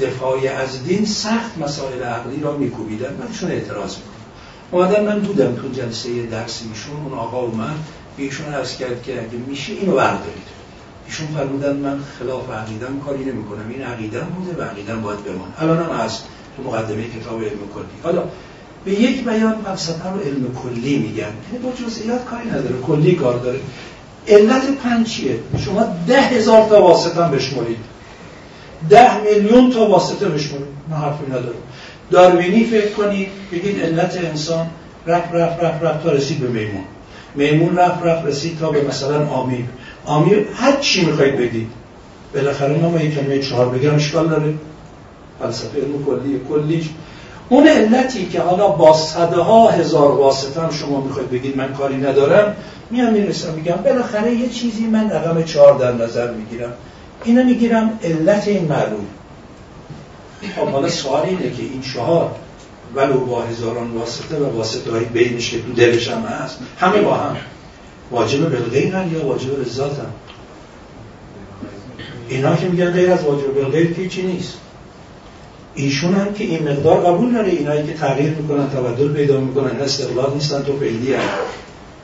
دفاع 0.00 0.38
از 0.62 0.84
دین 0.84 1.04
سخت 1.04 1.58
مسائل 1.58 2.02
عقلی 2.02 2.40
را 2.40 2.56
میکوبیدن. 2.56 3.14
من 3.14 3.32
چون 3.40 3.50
اعتراض 3.50 3.96
می‌کنم. 3.96 4.12
اومدن 4.70 5.04
من 5.04 5.20
بودم 5.20 5.54
تو 5.54 5.68
جلسه 5.68 6.26
درس 6.26 6.62
ایشون. 6.68 6.96
اون 7.04 7.18
آقا 7.18 7.40
اومد. 7.40 7.76
به 8.16 8.22
ایشون 8.22 8.54
عرض 8.54 8.76
کرد 8.76 9.02
که 9.02 9.12
اگه 9.12 9.38
میشه 9.46 9.72
اینو 9.72 9.94
بردارید. 9.96 10.57
ایشون 11.08 11.26
فرمودن 11.26 11.76
من 11.76 11.98
خلاف 12.18 12.50
عقیدم 12.50 13.00
کاری 13.06 13.24
نمی‌کنم. 13.24 13.68
این 13.70 13.82
عقیدم 13.82 14.26
بوده 14.36 14.62
و 14.62 14.64
عقیدم 14.64 15.02
باید 15.02 15.24
بمان 15.24 15.52
الان 15.58 15.78
هم 15.78 15.90
از 15.90 16.18
تو 16.56 16.62
مقدمه 16.62 17.04
کتاب 17.04 17.40
علم 17.40 17.58
کلی. 17.74 17.84
حالا 18.02 18.22
به 18.84 18.92
یک 18.92 19.24
بیان 19.24 19.54
فلسفه 19.64 20.10
رو 20.10 20.20
علم 20.20 20.54
کلی 20.62 20.98
میگن. 20.98 21.22
یعنی 21.22 21.64
با 21.64 21.72
جزئیات 21.72 22.24
کاری 22.24 22.48
نداره. 22.48 22.80
کلی 22.86 23.14
کار 23.14 23.38
داره. 23.38 23.60
علت 24.28 24.70
پنج 24.70 25.06
چیه؟ 25.06 25.38
شما 25.64 25.86
ده 26.06 26.20
هزار 26.20 26.68
تا 26.68 26.82
واسطه 26.82 27.24
هم 27.24 27.30
بشمارید. 27.30 27.78
ده 28.90 29.20
میلیون 29.20 29.70
تا 29.70 29.90
واسطه 29.90 30.28
بشمارید. 30.28 30.68
من 30.90 30.96
حرفی 30.96 31.26
ندارم. 31.26 31.62
داروینی 32.10 32.64
فکر 32.64 32.92
کنید. 32.92 33.28
بگید 33.52 33.80
علت 33.80 34.18
انسان 34.24 34.66
رفت 35.06 35.34
رفت 35.34 35.64
رفت 35.64 35.82
رفت 35.82 36.02
تا 36.02 36.12
رسید 36.12 36.40
به 36.40 36.48
میمون. 36.48 36.84
میمون 37.34 37.76
رفت 37.76 38.02
رفت 38.02 38.26
رسید 38.26 38.58
تا 38.58 38.70
به 38.70 38.82
مثلا 38.82 39.26
آمیر. 39.28 39.64
آمیر 40.08 40.46
هر 40.54 40.76
چی 40.76 41.06
می‌خواید 41.06 41.36
بگید 41.36 41.70
بالاخره 42.34 42.78
ما 42.78 43.00
یک 43.00 43.14
کلمه 43.14 43.38
چهار 43.38 43.68
بگم 43.68 43.94
اشکال 43.94 44.28
داره. 44.28 44.54
فلسفه 45.40 45.80
علم 45.80 46.04
کلی 46.04 46.40
کلیش 46.48 46.88
اون 47.48 47.68
علتی 47.68 48.26
که 48.26 48.40
حالا 48.40 48.68
با 48.68 48.92
صدها 48.92 49.68
هزار 49.68 50.10
واسطه 50.10 50.60
هم 50.60 50.70
شما 50.70 51.00
می‌خواید 51.00 51.30
بگید 51.30 51.56
من 51.56 51.72
کاری 51.72 51.96
ندارم 51.96 52.56
میام 52.90 53.12
می‌رسم 53.12 53.54
میگم. 53.54 53.76
بالاخره 53.76 54.34
یه 54.34 54.48
چیزی 54.48 54.86
من 54.86 55.10
رقم 55.10 55.42
چهار 55.42 55.78
در 55.78 55.92
نظر 55.92 56.34
می‌گیرم. 56.34 56.72
اینو 57.24 57.44
می‌گیرم 57.44 57.98
علت 58.04 58.48
این 58.48 58.64
معلوم. 58.64 59.06
خب 60.56 60.68
حالا 60.68 60.88
سوال 60.88 61.22
اینه 61.22 61.50
که 61.50 61.62
این 61.62 61.82
چهار 61.94 62.30
ولو 62.94 63.20
با 63.20 63.42
هزاران 63.42 63.90
واسطه 63.90 64.36
و 64.36 64.56
واسطه 64.56 64.90
های 64.90 65.04
بینش 65.04 65.50
که 65.50 65.58
دلش 65.76 66.10
هم 66.10 66.22
هست 66.22 66.58
همه 66.78 67.00
با 67.00 67.14
هم. 67.14 67.36
واجب 68.10 68.50
بلغیر 68.50 68.94
یا 69.12 69.26
واجب 69.26 69.50
هم؟ 69.50 70.12
اینا 72.28 72.56
که 72.56 72.68
میگن 72.68 72.90
غیر 72.90 73.12
از 73.12 73.24
واجب 73.24 73.54
بلغیر 73.54 73.92
که 73.92 74.08
چی 74.08 74.22
نیست. 74.22 74.54
ایشون 75.74 76.14
هم 76.14 76.34
که 76.34 76.44
این 76.44 76.68
مقدار 76.68 77.00
قبول 77.00 77.32
داره 77.32 77.48
اینایی 77.48 77.86
که 77.86 77.94
تغییر 77.94 78.30
می‌کنن 78.30 78.70
تبدل 78.70 79.12
پیدا 79.12 79.40
می‌کنن 79.40 79.80
استقلال 79.80 80.34
نیستن 80.34 80.62
تو 80.62 80.76
فعلی 80.76 81.14
هم 81.14 81.22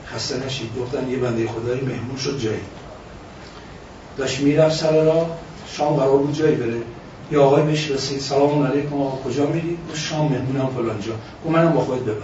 خسته 0.06 0.46
نشید 0.46 0.68
گفتن 0.80 1.10
یه 1.10 1.16
بنده 1.16 1.48
خدایی 1.48 1.80
مهمون 1.80 2.16
شد 2.16 2.38
جایی. 2.38 2.60
داشت 4.18 4.40
می‌رفت 4.40 4.76
سر 4.76 5.04
را 5.04 5.26
شام 5.76 5.96
قرار 5.96 6.18
بود 6.18 6.34
جایی 6.34 6.56
بره. 6.56 6.76
یا 7.30 7.44
آقای 7.44 7.62
بهش 7.62 7.90
رسید 7.90 8.20
سلام 8.20 8.66
علیکم 8.66 9.02
آقا 9.02 9.30
کجا 9.30 9.46
میری؟ 9.46 9.78
گفت 9.90 9.98
شام 9.98 10.32
مهمونم 10.32 10.70
فلان 10.76 11.00
جا 11.00 11.12
گفت 11.44 11.56
منم 11.56 11.72
با 11.72 11.80
خود 11.80 12.04
ببر 12.04 12.14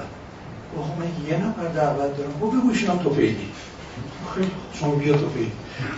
گفت 0.79 0.91
من 0.99 1.31
یه 1.31 1.37
نفر 1.37 1.69
دعوت 1.75 2.17
دارم. 2.17 2.33
گفت 2.43 2.57
بگو 2.57 2.99
تو 3.03 3.15
خیلی 3.15 3.37
شما 4.81 4.95
بیا 4.95 5.13
تو 5.13 5.29
فیدی 5.35 5.53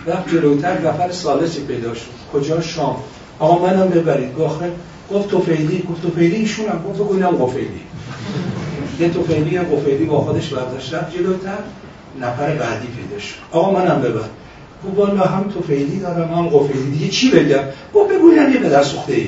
رفت 0.07 0.29
جلوتر 0.29 0.81
نفر 0.81 1.11
سالسی 1.11 1.61
پیدا 1.61 1.93
شد. 1.93 2.01
کجا؟ 2.33 2.61
شام. 2.61 2.95
آقا 3.39 3.67
منم 3.67 3.89
ببرید. 3.89 4.35
گفت 4.35 4.59
گفت 5.11 5.29
توفیلی. 5.29 5.83
گفت 5.91 6.01
توفیلی 6.01 6.35
ایشون 6.35 6.65
هم. 6.65 6.83
گفت 6.83 7.11
اینم 7.11 7.31
قفیلی. 7.31 7.81
یه 8.99 9.09
توفیلی 9.09 9.57
هم 9.57 9.63
قفیلی 9.63 10.05
با 10.05 10.21
خودش 10.21 10.53
برداشت. 10.53 10.93
رفت 10.93 11.17
جلوتر 11.17 11.57
نفر 12.21 12.55
بعدی 12.55 12.87
پیدا 12.87 13.19
شد. 13.19 13.35
آقا 13.51 13.71
منم 13.71 14.01
ببر. 14.01 14.19
گفت 14.85 14.97
والا 14.97 15.21
هم 15.21 15.43
توفیلی 15.43 15.99
دارم 15.99 16.33
هم 16.33 16.49
قفیلی. 16.49 16.91
دیگه 16.91 17.07
چی 17.07 17.31
بگم؟ 17.31 17.63
گفت 17.93 18.13
بگو 18.13 18.33
یه 18.33 18.59
پدر 18.59 18.83
سوخته 18.83 19.13
ایه 19.13 19.27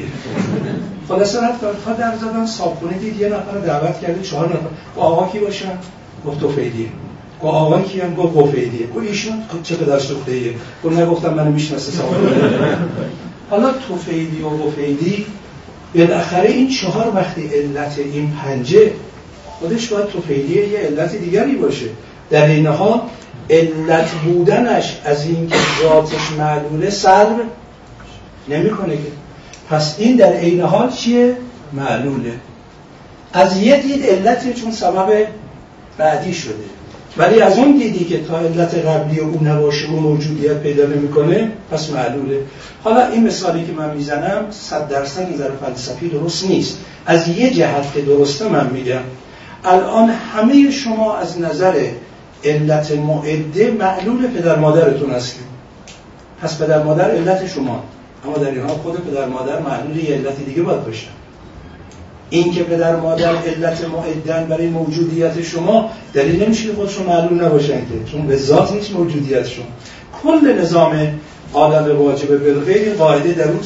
خلاصه 1.08 1.48
رفت 1.48 1.60
تا 1.86 1.94
در 1.94 2.18
زدن 2.18 2.46
صابخونه 2.46 2.98
دید 2.98 3.20
یه 3.20 3.28
نفر 3.28 3.58
دعوت 3.66 4.02
کرده 4.02 4.22
چهار 4.22 4.50
نفر. 4.50 4.68
آقا 4.96 5.32
کی 5.32 5.40
باشن؟ 5.40 5.78
گفت 6.26 6.40
توفیلی. 6.40 6.92
گفت 7.42 7.54
آقا 7.54 7.82
کی 7.82 8.00
هم 8.00 8.16
گفت 8.16 8.38
قفیلیه 8.38 8.88
گفت 8.88 9.08
ایشون 9.08 9.34
چه 9.64 9.76
پدر 9.76 10.00
سوخته 10.00 10.32
ایه 10.32 10.54
گفت 10.84 10.98
نگفتم 10.98 11.34
منو 11.34 11.52
می‌شناسه 11.52 11.92
صابخونه 11.92 12.32
حالا 13.50 13.72
توفیلی 13.88 14.42
و 14.42 14.50
قفیلی 14.50 15.26
بالاخره 15.96 16.50
این 16.50 16.70
چهار 16.70 17.12
وقتی 17.16 17.48
علت 17.48 17.98
این 17.98 18.32
پنجه 18.44 18.92
خودش 19.60 19.88
باید 19.88 20.08
توفیلیه 20.08 20.68
یه 20.68 20.80
علت 20.80 21.16
دیگری 21.16 21.56
باشه. 21.56 21.86
در 22.30 22.46
این 22.46 22.68
حال 22.68 23.02
علت 23.50 24.12
بودنش 24.12 24.98
از 25.06 25.26
اینکه 25.26 25.56
ذاتش 25.82 26.32
معلوله 26.38 26.90
سلب 26.90 27.42
نمی‌کنه 28.50 28.96
که. 28.96 29.12
پس 29.70 29.96
این 29.98 30.16
در 30.16 30.34
عین 30.34 30.62
حال 30.62 30.90
چیه؟ 30.92 31.36
معلوله. 31.74 32.34
از 33.34 33.58
یه 33.58 33.82
دید 33.82 34.06
علت 34.06 34.54
چون 34.54 34.72
سبب 34.72 35.28
بعدی 35.98 36.34
شده. 36.34 36.75
ولی 37.18 37.42
از 37.42 37.58
اون 37.58 37.78
دیدی 37.78 38.06
که 38.06 38.24
تا 38.24 38.40
علت 38.40 38.76
قبلی 38.76 39.20
او 39.20 39.44
نباشه 39.44 39.88
و 39.88 39.96
موجودیت 39.96 40.60
پیدا 40.60 40.86
نمی‌کنه 40.86 41.52
پس 41.72 41.90
معلوله. 41.90 42.40
حالا 42.84 43.08
این 43.08 43.28
مثالی 43.28 43.66
که 43.66 43.72
من 43.72 43.96
می‌زنم 43.96 44.46
صد 44.52 44.88
درصد 44.88 45.34
نظر 45.34 45.50
فلسفی 45.66 46.10
درست 46.10 46.46
نیست. 46.46 46.78
از 47.06 47.28
یه 47.28 47.54
جهت 47.54 47.94
که 47.94 48.02
درسته 48.02 48.50
من 48.50 48.70
میگم. 48.74 49.02
الان 49.64 50.10
همه 50.10 50.72
شما 50.72 51.18
از 51.18 51.40
نظر 51.42 51.74
علت 52.44 52.92
معده 52.92 53.72
معلول 53.72 54.28
پدر 54.28 54.60
مادرتون 54.60 55.12
هستید. 55.12 55.46
پس 56.42 56.62
پدر 56.62 56.84
مادر 56.84 57.12
علت 57.12 57.48
شما. 57.48 57.84
اما 58.26 58.38
در 58.38 58.50
این 58.50 58.62
حال 58.62 58.70
خود 58.70 59.12
پدر 59.12 59.26
مادر 59.26 59.60
معلول 59.60 59.98
یه 59.98 60.16
علت 60.16 60.46
دیگه 60.46 60.62
باید 60.62 60.86
باشه. 60.86 61.08
این 62.30 62.52
که 62.52 62.64
پدر 62.64 62.96
مادر 62.96 63.36
علت 63.36 63.86
معدن 63.86 64.46
برای 64.46 64.68
موجودیت 64.68 65.42
شما 65.42 65.90
دلیل 66.14 66.44
نمیشه 66.44 66.68
که 66.68 66.74
خودشون 66.74 67.06
معلوم 67.06 67.46
نباشن 67.46 67.80
که. 67.80 68.12
چون 68.12 68.28
به 68.28 68.38
ذات 68.38 68.72
نیست 68.72 68.92
موجودیتشون 68.92 69.66
کل 70.24 70.62
نظام 70.62 71.20
عالم 71.54 72.02
واجب 72.02 72.28
بالغیر 72.28 72.94
قاعده 72.94 73.34
در 73.34 73.48
اون 73.48 73.60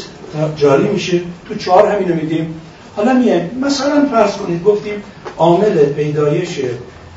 جاری 0.56 0.88
میشه. 0.88 1.22
تو 1.48 1.56
چهار 1.56 1.88
همینو 1.88 2.16
میگیم. 2.16 2.62
حالا 2.96 3.14
میه 3.14 3.50
مثلا 3.62 4.06
فرض 4.12 4.32
کنید 4.32 4.64
گفتیم 4.64 5.04
عامل 5.38 5.86
پیدایش 5.86 6.60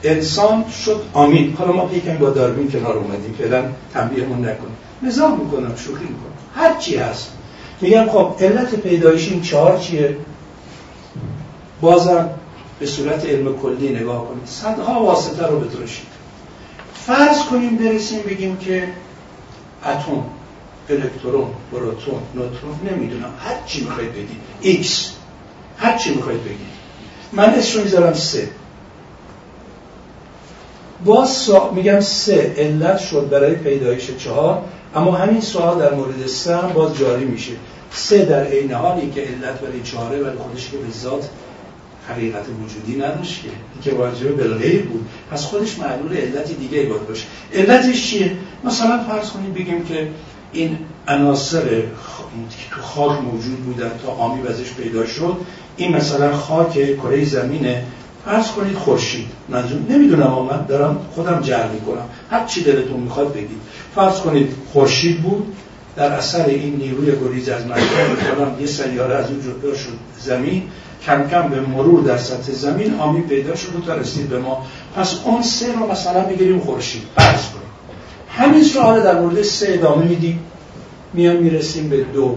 انسان 0.05 0.65
شد 0.85 1.03
آمین. 1.13 1.55
حالا 1.59 1.73
ما 1.73 1.87
پیکن 1.87 2.19
با 2.19 2.31
داروین 2.31 2.71
کنار 2.71 2.97
اومدیم. 2.97 3.35
فعلا 3.39 3.63
تنبیهمون 3.95 4.39
نکنیم 4.39 4.77
نظام 5.03 5.41
می‌کنم 5.41 5.77
شوخی 5.77 6.05
می‌کنم. 6.05 6.33
هر 6.55 6.79
چی 6.79 6.97
هست. 6.97 7.31
میگم 7.81 8.07
خب 8.09 8.35
علت 8.41 8.75
پیدایش 8.75 9.29
این 9.29 9.43
چهار 9.43 9.79
چیه؟ 9.79 10.17
بازم 11.83 12.31
به 12.81 12.87
صورت 12.87 13.27
علم 13.27 13.59
کلی 13.59 13.89
نگاه 13.89 14.29
کنید. 14.29 14.47
صدها 14.47 15.05
واسطه 15.05 15.47
رو 15.47 15.61
بتراشید. 15.61 16.07
فرض 17.07 17.45
کنیم 17.45 17.77
برسیم 17.77 18.23
بگیم 18.23 18.57
که 18.57 18.89
اتم 19.85 20.25
الکترون 20.91 21.47
پروتون 21.73 22.21
نوترون 22.35 22.79
نمی‌دونم. 22.91 23.31
هر 23.39 23.55
چی 23.67 23.85
می‌خواید 23.85 24.13
بگید 24.13 24.41
ایکس. 24.61 25.13
هر 25.79 25.99
چی 25.99 26.15
می‌خواید 26.15 26.45
بگید 26.45 26.73
من 27.33 27.45
اسم 27.45 27.79
رو 27.79 27.85
می‌ذارم 27.85 28.13
سه. 28.13 28.49
باز 31.05 31.31
سا... 31.31 31.71
میگم 31.71 32.01
سه. 32.01 32.55
علت 32.57 32.99
شد 32.99 33.29
برای 33.29 33.55
پیدایش 33.55 34.11
چهار. 34.19 34.63
اما 34.95 35.13
همین 35.13 35.41
سوال 35.41 35.79
در 35.79 35.95
مورد 35.95 36.27
سه 36.27 36.57
باز 36.57 36.99
جاری 36.99 37.25
میشه. 37.25 37.53
سه 37.91 38.25
در 38.25 38.45
عین 38.45 38.73
حالی 38.73 39.11
که 39.11 39.21
علت 39.21 39.61
برای 39.61 39.83
چهاره 39.83 40.23
ولی 40.23 40.39
خودش 40.39 40.71
که 40.71 40.77
به 40.77 40.91
ذات 40.91 41.29
حقیقت 42.09 42.45
وجودی 42.65 43.01
نداشت 43.01 43.43
که. 43.43 43.49
که 43.91 43.97
واجب 43.97 44.37
بالغیر 44.37 44.83
بود. 44.83 45.07
پس 45.31 45.45
خودش 45.45 45.79
معلول 45.79 46.17
علت 46.17 46.59
دیگه 46.59 46.83
باید 46.83 47.09
باشه. 47.09 47.25
علتش 47.55 48.11
چیه؟ 48.11 48.37
مثلا 48.65 49.05
فرض 49.05 49.31
کنید 49.31 49.55
بگیم 49.55 49.85
که 49.85 50.09
این 50.53 50.79
عناصر 51.09 51.65
که 51.65 52.71
تو 52.71 52.81
خاک 52.81 53.23
موجود 53.23 53.57
بودن 53.57 53.91
تا 54.07 54.13
آمی 54.13 54.49
ازش 54.49 54.73
پیدا 54.73 55.07
شد 55.07 55.37
این 55.77 55.97
مثلا 55.97 56.37
خاک 56.37 56.73
کره 56.73 57.25
زمینه. 57.25 57.85
فرض 58.25 58.51
کنید 58.51 58.77
خورشید. 58.77 59.27
منظور 59.49 59.81
نمی‌دونم 59.91 60.47
من 60.51 60.67
دارم 60.69 61.07
خودم 61.15 61.41
جر 61.41 61.69
می‌کنم. 61.69 62.05
هر 62.31 62.47
چی 62.47 62.63
دلتون 62.63 63.01
می‌خواد 63.01 63.33
بگید. 63.33 63.61
فرض 63.95 64.21
کنید 64.21 64.55
خورشید 64.73 65.23
بود. 65.23 65.57
در 65.97 66.13
اثر 66.13 66.47
این 66.47 66.77
نیروی 66.77 67.13
گریز 67.21 67.49
از 67.49 67.67
مرکز 67.67 68.61
یه 68.61 68.67
سیاره 68.67 69.15
از 69.15 69.31
اون 69.31 69.41
جدا 69.41 69.75
شد 69.75 69.99
زمین. 70.21 70.63
کم 71.07 71.29
کم 71.29 71.49
به 71.49 71.61
مرور 71.61 72.03
در 72.03 72.19
سطح 72.19 72.53
زمین 72.53 72.95
آمی 72.95 73.21
پیدا 73.21 73.57
شد 73.57 73.83
تا 73.87 73.95
رسید 73.95 74.29
به 74.29 74.39
ما. 74.39 74.67
پس 74.97 75.21
اون 75.25 75.43
سه 75.43 75.73
رو 75.73 75.93
مثلا 75.93 76.21
بگیریم 76.21 76.61
خورشید. 76.61 77.03
فرض 77.17 77.49
کنیم 77.49 77.63
همین 78.29 78.65
سوال 78.65 79.03
در 79.03 79.21
مورد 79.21 79.43
سه 79.43 79.67
ادامه 79.69 80.05
میدیم. 80.05 80.41
میان 81.15 81.37
می‌رسیم 81.37 81.89
به 81.89 82.05
دو. 82.05 82.37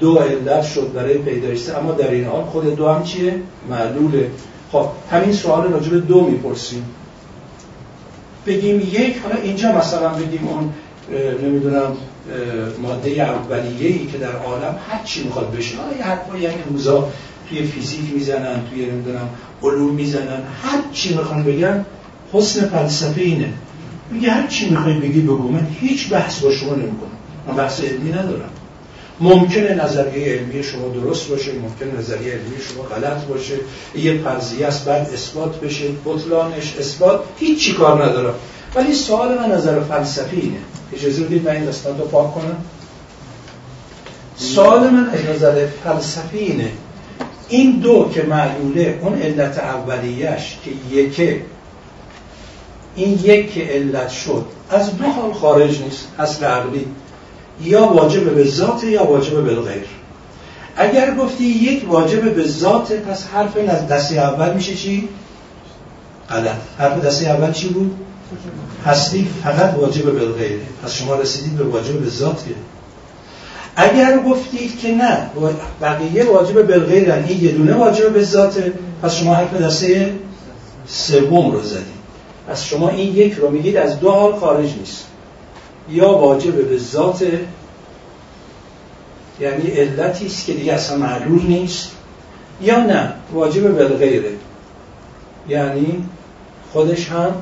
دو 0.00 0.16
علت 0.18 0.62
شد 0.62 0.92
برای 0.94 1.18
پیدایش. 1.18 1.68
اما 1.68 1.92
در 1.92 2.10
این 2.10 2.24
حال 2.24 2.44
خود 2.44 2.76
دو 2.76 2.88
هم 2.88 3.02
چیه؟ 3.02 3.34
معلوله. 3.70 4.30
خب 4.72 4.86
همین 5.10 5.32
سوال 5.32 5.72
راجع 5.72 5.90
به 5.90 6.00
دو 6.00 6.20
می‌پرسیم. 6.20 6.84
بگیم 8.46 8.80
یک 8.80 9.18
حالا 9.22 9.36
اینجا 9.42 9.72
مثلا 9.72 10.08
بگیم 10.08 10.48
اون 10.48 10.72
نمی‌دونم 11.42 11.96
ماده 12.82 13.10
اولیه 13.10 13.88
ای 13.88 14.06
که 14.06 14.18
در 14.18 14.36
عالم 14.36 14.76
هر 14.88 15.04
چی 15.04 15.24
می‌خواد 15.24 15.56
بشه. 15.56 15.74
یه 15.98 16.04
حرفایی 16.04 16.42
یعنی 16.42 16.56
روزا 16.70 17.08
توی 17.48 17.62
فیزیک 17.62 18.00
می‌زنن 18.14 18.60
توی 18.70 18.86
نمی‌دونم 18.86 19.28
علوم 19.62 19.94
می‌زنن. 19.94 20.42
هر 20.62 20.78
چی 20.92 21.14
می‌خوان 21.14 21.44
بگن 21.44 21.84
حسن 22.32 22.68
فلسفه 22.68 23.20
اینه. 23.20 23.52
میگه 24.10 24.30
هر 24.30 24.46
چی 24.46 24.70
می‌خوای 24.70 24.94
بگی 24.94 25.20
بگو. 25.20 25.48
من 25.48 25.66
هیچ 25.80 26.10
بحث 26.10 26.40
با 26.40 26.50
شما 26.50 26.74
نمی‌کنم. 26.74 27.16
من 27.48 27.54
بحث 27.54 27.80
علمی 27.80 28.12
ندارم. 28.12 28.50
ممکنه 29.20 29.74
نظریه 29.84 30.32
علمی 30.32 30.62
شما 30.62 30.88
درست 30.88 31.28
باشه 31.28 31.52
ممکنه 31.52 31.98
نظریه 31.98 32.32
علمی 32.32 32.56
شما 32.72 32.82
غلط 32.82 33.24
باشه. 33.24 33.54
یه 33.94 34.18
فرضیه 34.18 34.66
است 34.66 34.84
بعد 34.84 35.10
اثبات 35.14 35.60
بشه. 35.60 35.84
بطلانش 36.04 36.74
اثبات. 36.78 37.20
هیچ 37.38 37.64
چی 37.64 37.72
کار 37.72 38.04
ندارم. 38.04 38.34
ولی 38.74 38.94
سوال 38.94 39.38
من 39.38 39.52
نظر 39.52 39.80
فلسفی 39.80 40.40
اینه. 40.40 40.58
اجازه 40.94 41.24
بدید 41.24 41.48
من 41.48 41.54
این 41.54 41.64
دستان 41.64 41.98
رو 41.98 42.04
پاک 42.04 42.34
کنم. 42.34 42.56
سوال 44.36 44.90
من 44.90 45.10
از 45.10 45.36
نظر 45.36 45.66
فلسفی 45.84 46.38
اینه. 46.38 46.72
این 47.48 47.70
دو 47.80 48.10
که 48.14 48.22
معلوله 48.22 48.98
اون 49.02 49.22
علت 49.22 49.58
اولیش 49.58 50.56
که 50.64 50.96
یکه 50.96 51.40
این 52.96 53.18
یک 53.22 53.54
که 53.54 53.64
علت 53.64 54.08
شد 54.08 54.44
از 54.70 54.96
دو 54.96 55.04
حال 55.04 55.32
خارج 55.32 55.82
نیست 55.82 56.08
اصل 56.18 56.44
عقلی 56.44 56.86
یا 57.60 57.86
واجب 57.86 58.34
به 58.34 58.44
ذات 58.44 58.84
یا 58.84 59.04
واجب 59.04 59.44
به 59.44 59.54
غیر. 59.54 59.86
اگر 60.76 61.14
گفتی 61.14 61.44
یک 61.44 61.88
واجب 61.88 62.34
به 62.34 62.48
ذات 62.48 62.92
پس 62.92 63.26
حرف 63.26 63.56
این 63.56 63.70
از 63.70 63.88
دسته 63.88 64.14
اول 64.14 64.54
میشه 64.54 64.74
چی؟ 64.74 65.08
غلط. 66.30 66.56
حرف 66.78 67.04
دسته 67.04 67.26
اول 67.26 67.52
چی 67.52 67.68
بود؟ 67.68 67.96
هستی 68.86 69.28
فقط 69.44 69.74
واجب 69.74 70.04
بالغیره 70.04 70.60
پس 70.84 70.94
شما 70.94 71.14
رسیدید 71.14 71.56
به 71.56 71.64
واجب 71.64 72.00
به 72.00 72.10
ذات 72.10 72.44
اگر 73.76 74.18
گفتید 74.18 74.78
که 74.78 74.94
نه 74.94 75.30
بقیه 75.80 76.24
واجب 76.24 76.62
بالغیرن 76.66 77.24
این 77.24 77.44
یه 77.44 77.52
دونه 77.52 77.74
واجب 77.74 78.12
به 78.12 78.24
ذاته 78.24 78.72
پس 79.02 79.14
شما 79.14 79.34
حرف 79.34 79.54
دسته 79.54 80.14
سوم 80.86 81.50
رو 81.50 81.62
زدید. 81.62 82.02
پس 82.48 82.64
شما 82.64 82.88
این 82.88 83.16
یک 83.16 83.32
رو 83.32 83.50
میگید 83.50 83.76
از 83.76 84.00
دو 84.00 84.10
حال 84.10 84.36
خارج 84.36 84.76
نیست. 84.78 85.06
یا 85.90 86.12
واجب 86.12 86.68
به 86.68 86.78
ذات 86.78 87.24
یعنی 89.40 89.70
علتی 89.70 90.26
است 90.26 90.46
که 90.46 90.52
دیگه 90.52 90.72
اصلا 90.72 90.96
معلول 90.96 91.42
نیست 91.42 91.90
یا 92.60 92.86
نه 92.86 93.12
واجب 93.32 93.78
بالغیره 93.78 94.32
یعنی 95.48 96.04
خودش 96.72 97.08
هم 97.08 97.34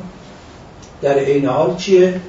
در 1.02 1.18
عین 1.18 1.46
حال 1.46 1.76
چیه؟ 1.76 2.20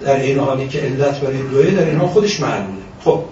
در 0.00 0.16
عین 0.16 0.38
حالی 0.38 0.68
که 0.68 0.80
علت 0.80 1.20
برای 1.20 1.42
دوه 1.42 1.70
در 1.70 1.84
این 1.84 1.98
حال 1.98 2.08
خودش 2.08 2.40
معلومه. 2.40 2.78
خب 3.04 3.22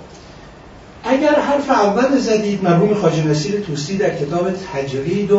اگر 1.04 1.40
حرف 1.40 1.70
اول 1.70 2.18
زدید 2.18 2.64
مرحوم 2.64 2.94
خواجه 2.94 3.26
نصیر 3.26 3.60
توسی 3.60 3.96
در 3.98 4.16
کتاب 4.16 4.50
تجرید 4.72 5.30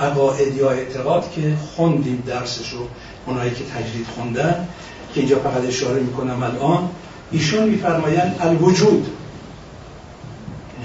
عقاید 0.00 0.56
یا 0.56 0.70
اعتقاد 0.70 1.32
که 1.34 1.56
خوندیم 1.76 2.22
درسش 2.26 2.68
رو 2.68 2.78
اونایی 3.26 3.50
که 3.50 3.64
تجرید 3.64 4.06
خوندن 4.14 4.68
که 5.14 5.20
اینجا 5.20 5.38
فقط 5.38 5.64
اشاره 5.66 6.00
می‌کنم 6.00 6.42
الان 6.42 6.88
ایشون 7.30 7.68
میفرمایند 7.68 8.36
الوجود. 8.40 9.06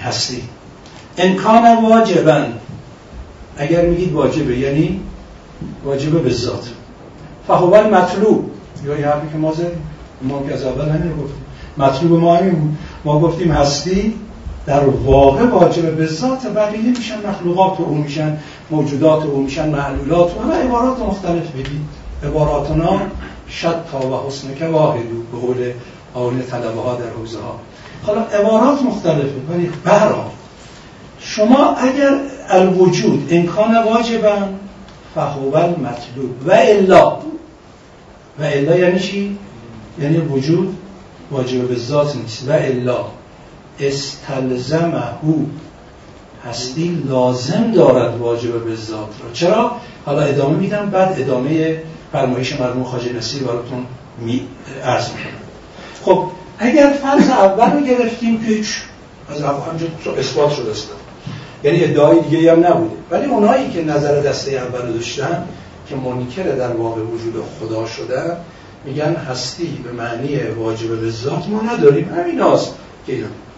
هستی. 0.03 0.43
امکان 1.17 1.83
واجبا. 1.83 2.45
اگر 3.57 3.85
میگید 3.85 4.13
واجبه 4.13 4.57
یعنی 4.57 5.01
واجبه 5.85 6.19
به 6.19 6.33
ذات. 6.33 6.69
فهو 7.51 7.95
مطلوب. 7.95 8.51
یا 8.85 8.99
یه 8.99 9.07
حرفی 9.07 9.27
که 9.31 9.37
ما 9.37 9.53
زدیم. 9.53 9.87
ما 10.21 10.43
که 10.47 10.53
از 10.53 10.63
اول 10.63 10.89
همین 10.89 11.11
گفتیم. 11.11 11.45
مطلوب 11.77 12.19
ما 12.21 12.35
همین 12.35 12.51
بود. 12.51 12.77
ما 13.05 13.19
گفتیم 13.19 13.51
هستی 13.51 14.13
در 14.65 14.83
واقع 14.85 15.45
واجب 15.45 15.95
به 15.95 16.07
ذات 16.07 16.47
بقیه 16.47 16.89
میشن 16.89 17.15
مخلوقات 17.29 17.79
او 17.79 17.95
میشن 17.95 18.37
موجودات 18.71 19.25
او 19.25 19.41
میشن 19.41 19.69
معلولات 19.69 20.31
و 20.37 20.51
عبارات 20.51 20.99
مختلف 20.99 21.51
بدید. 21.51 21.81
عباراتنا 22.23 22.99
شتا 23.49 24.09
و 24.11 24.27
حسن 24.27 24.55
که 24.55 24.65
واحدو 24.65 25.21
به 25.31 25.37
قول 25.37 25.71
آن 26.13 26.41
طلبه 26.51 26.81
ها 26.81 26.95
در 26.95 27.09
حوزه 27.19 27.39
ها 27.39 27.59
حالا 28.03 28.21
عبارات 28.21 28.81
مختلفه 28.81 29.35
ولی 29.49 29.71
برا. 29.83 30.25
شما 31.19 31.75
اگر 31.75 32.19
الوجود 32.49 33.27
امکان 33.31 33.83
واجبا 33.83 34.37
فهو 35.15 35.57
مطلوب 35.57 36.47
و 36.47 36.51
الا. 36.51 37.17
و 38.39 38.43
الا 38.43 38.77
یعنی 38.77 38.99
چی؟ 38.99 39.37
یعنی 40.01 40.17
وجود 40.17 40.77
واجب 41.31 41.67
به 41.67 41.75
ذات 41.75 42.15
نیست. 42.15 42.49
و 42.49 42.51
الا. 42.51 43.05
استلزمه. 43.79 45.03
هستی 46.45 47.03
لازم 47.09 47.71
دارد 47.71 48.17
واجب 48.17 48.65
به 48.65 48.75
ذات 48.75 49.09
را. 49.23 49.31
چرا؟ 49.33 49.71
حالا 50.05 50.21
ادامه 50.21 50.57
میدم 50.57 50.89
بعد 50.89 51.21
ادامه 51.21 51.81
فرمایش 52.11 52.59
مرموم 52.59 52.83
خاجه 52.83 53.13
نصیر 53.13 53.43
براتون 53.43 53.85
می 54.19 54.41
عرض 54.85 55.07
خب 56.03 56.25
اگر 56.59 56.93
فرض 57.01 57.29
اول 57.29 57.71
رو 57.71 57.85
گرفتیم 57.85 58.45
که 58.45 58.61
از 59.29 59.41
اول 59.41 59.87
اثبات 60.19 60.51
شده 60.51 60.71
است. 60.71 60.89
یعنی 61.63 61.83
ادعای 61.83 62.19
دیگه 62.21 62.51
هم 62.51 62.65
نبوده. 62.65 62.95
ولی 63.11 63.25
اونایی 63.25 63.69
که 63.69 63.83
نظر 63.83 64.21
دسته 64.21 64.51
اول 64.51 64.93
داشتن 64.93 65.47
که 65.91 65.97
منکر 65.97 66.43
در 66.43 66.71
واقع 66.71 67.01
وجود 67.01 67.43
خدا 67.59 67.87
شده 67.87 68.37
میگن 68.85 69.15
هستی 69.15 69.83
به 69.83 69.91
معنی 69.91 70.37
واجب 70.37 71.01
به 71.01 71.11
ذات 71.11 71.47
ما 71.47 71.61
نداریم. 71.61 72.13
همین 72.13 72.39
هاست 72.39 72.75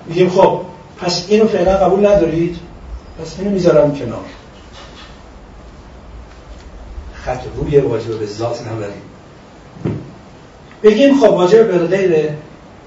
میگیم 0.08 0.30
خب 0.30 0.62
پس 0.98 1.26
اینو 1.28 1.48
فعلا 1.48 1.78
قبول 1.78 2.06
ندارید؟ 2.06 2.58
پس 3.22 3.36
اینو 3.40 3.52
می‌ذارم 3.52 3.96
کنار. 3.96 4.26
خط 7.14 7.40
روی 7.58 7.78
واجب 7.78 8.20
به 8.20 8.26
ذات 8.26 8.68
نبریم 8.68 9.02
بگیم 10.84 11.20
خب 11.20 11.30
واجب 11.30 11.72
به 11.72 11.78
غیره. 11.78 12.38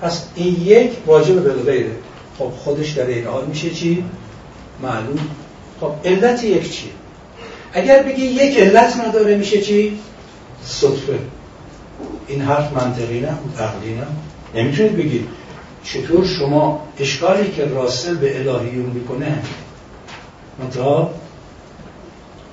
پس 0.02 0.26
این 0.34 0.62
یک 0.62 0.90
واجب 1.06 1.42
به 1.42 1.52
غیره. 1.52 1.92
خب 2.38 2.50
خودش 2.50 2.90
در 2.90 3.06
این 3.06 3.26
حال 3.26 3.44
میشه 3.44 3.70
چی؟ 3.70 4.04
معلوم. 4.82 5.18
خب 5.80 5.92
علت 6.04 6.44
یک 6.44 6.72
چیه؟ 6.72 6.90
اگر 7.72 8.02
بگی 8.02 8.22
یک 8.22 8.58
علت 8.58 8.96
نداره 8.96 9.36
میشه 9.36 9.60
چی؟ 9.60 9.98
صدفه 10.64 11.18
این 12.28 12.40
حرف 12.40 12.72
منطقی 12.72 13.20
نه 13.20 13.38
عقلی 13.58 13.94
نه. 13.94 14.06
نمی‌تونید 14.54 14.96
بگید 14.96 15.28
چطور 15.84 16.26
شما 16.26 16.88
اشکالی 17.00 17.50
که 17.50 17.64
راسل 17.64 18.14
به 18.14 18.36
الهیون 18.36 18.86
می‌کنه 18.86 19.42
منتها 20.58 21.14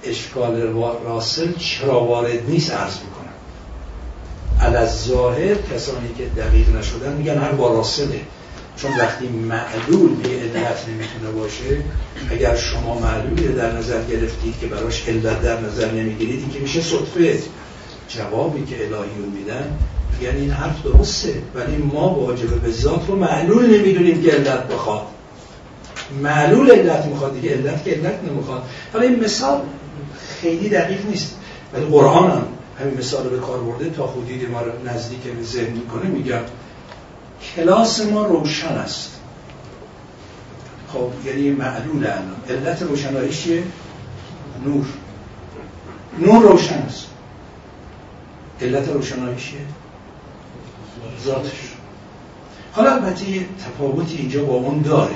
اشکال 0.03 0.61
راسل 1.05 1.53
چرا 1.57 2.03
وارد 2.03 2.49
نیست 2.49 2.73
عرض 2.73 2.93
می‌کنم 2.93 3.23
از 4.75 5.03
ظاهر 5.05 5.55
کسانی 5.55 6.13
که 6.17 6.41
دقیق 6.41 6.75
نشدن 6.75 7.13
میگن 7.13 7.37
هر 7.37 7.51
با 7.51 7.73
راسله. 7.73 8.21
چون 8.77 8.91
وقتی 8.99 9.27
معلول 9.27 10.15
به 10.15 10.29
علت 10.29 10.85
نمی‌تونه 10.87 11.31
باشه 11.39 11.81
اگر 12.31 12.55
شما 12.55 12.99
معلولی 12.99 13.47
در 13.47 13.71
نظر 13.71 14.03
گرفتید 14.03 14.59
که 14.61 14.67
براش 14.67 15.07
علت 15.07 15.41
در 15.41 15.61
نظر 15.61 15.91
نمی‌گیرید 15.91 16.39
این 16.39 16.49
که 16.49 16.59
میشه 16.59 16.81
صدفه. 16.81 17.39
جوابی 18.07 18.65
که 18.65 18.75
الهیون 18.75 19.29
میدن 19.37 19.77
یعنی 20.21 20.41
این 20.41 20.51
حرف 20.51 20.83
درسته 20.83 21.33
ولی 21.55 21.77
ما 21.77 22.09
واجب 22.09 22.61
به 22.61 22.71
ذات 22.71 23.07
رو 23.07 23.15
معلول 23.15 23.79
نمی‌دونیم 23.79 24.23
که 24.23 24.31
علت 24.31 24.67
بخواد. 24.67 25.01
معلول 26.21 26.71
علت 26.71 27.05
می‌خواد 27.05 27.33
دیگه 27.33 27.49
علت 27.49 27.83
که 27.83 27.91
علت 27.91 28.19
نمی‌خواد. 28.29 28.63
حالا 28.93 29.07
این 29.07 29.23
مثال 29.23 29.61
خیلی 30.41 30.69
دقیق 30.69 31.05
نیست 31.05 31.35
ولی 31.73 31.85
قرآن 31.85 32.31
هم 32.31 32.43
همین 32.79 32.97
مثال 32.97 33.23
رو 33.23 33.29
به 33.29 33.39
کار 33.39 33.59
برده. 33.59 33.89
تا 33.89 34.07
خودی 34.07 34.45
ما 34.45 34.61
رو 34.61 34.71
نزدیک 34.85 35.19
به 35.19 35.43
ذهن 35.43 35.71
می‌کنه 35.71 36.09
میگم. 36.09 36.41
کلاس 37.55 38.01
ما 38.01 38.25
روشن 38.25 38.67
است. 38.67 39.19
خب 40.93 41.09
یعنی 41.25 41.49
معلول 41.49 42.05
الان. 42.05 42.35
علت 42.49 42.81
روشناییش 42.81 43.43
چیه؟ 43.43 43.63
نور. 44.65 44.85
نور 46.19 46.43
روشن 46.43 46.75
است. 46.75 47.07
علت 48.61 48.89
روشناییش 48.89 49.49
چیه؟ 49.49 49.59
ذاتش. 51.23 51.51
حالا 52.71 52.93
البته 52.93 53.29
یه 53.29 53.45
تفاوتی 53.65 54.17
اینجا 54.17 54.45
با 54.45 54.53
اون 54.53 54.81
داره. 54.81 55.15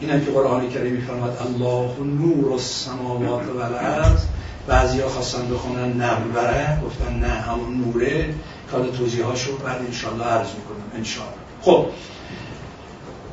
این 0.00 0.24
که 0.24 0.30
قرآن 0.30 0.70
کریم 0.70 0.92
میفرماد 0.92 1.38
الله 1.46 2.04
نور 2.04 2.52
السماوات 2.52 3.42
و 3.46 3.58
الارض 3.58 4.24
بعضیا 4.66 5.08
خواستن 5.08 5.48
بخونن 5.48 6.02
نبره 6.02 6.82
گفتن 6.84 7.14
نه 7.14 7.28
همون 7.28 7.74
نوره. 7.76 8.34
که 8.70 8.98
توضیح 8.98 9.24
هاشو 9.24 9.56
بعد 9.56 9.80
انشالله 9.80 10.24
عرض 10.24 10.48
می‌کنم. 10.48 10.96
انشالله 10.96 11.37
خب 11.62 11.86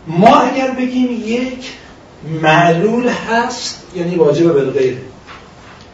ما 0.08 0.36
اگر 0.36 0.72
بگیم 0.72 1.12
یک 1.12 1.72
معلول 2.42 3.08
هست 3.08 3.84
یعنی 3.96 4.16
واجب 4.16 4.54
بالغیر 4.54 4.98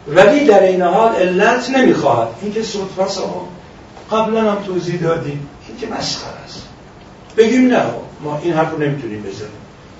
ولی 0.08 0.44
در 0.44 0.62
این 0.62 0.82
حال 0.82 1.14
علت 1.14 1.70
نمی‌خواهد. 1.70 2.28
این 2.42 2.52
که 2.52 2.62
صدفه 2.62 3.22
قبلا 4.10 4.52
هم 4.52 4.62
توضیح 4.62 5.00
دادیم. 5.00 5.48
این 5.68 5.78
که 5.78 5.86
مسخر 5.86 6.34
است. 6.44 6.62
بگیم 7.36 7.66
نه 7.66 7.82
ما 8.24 8.40
این 8.42 8.52
حرف 8.52 8.72
رو 8.72 8.78
نمی‌تونیم 8.78 9.22
بزنیم. 9.22 9.50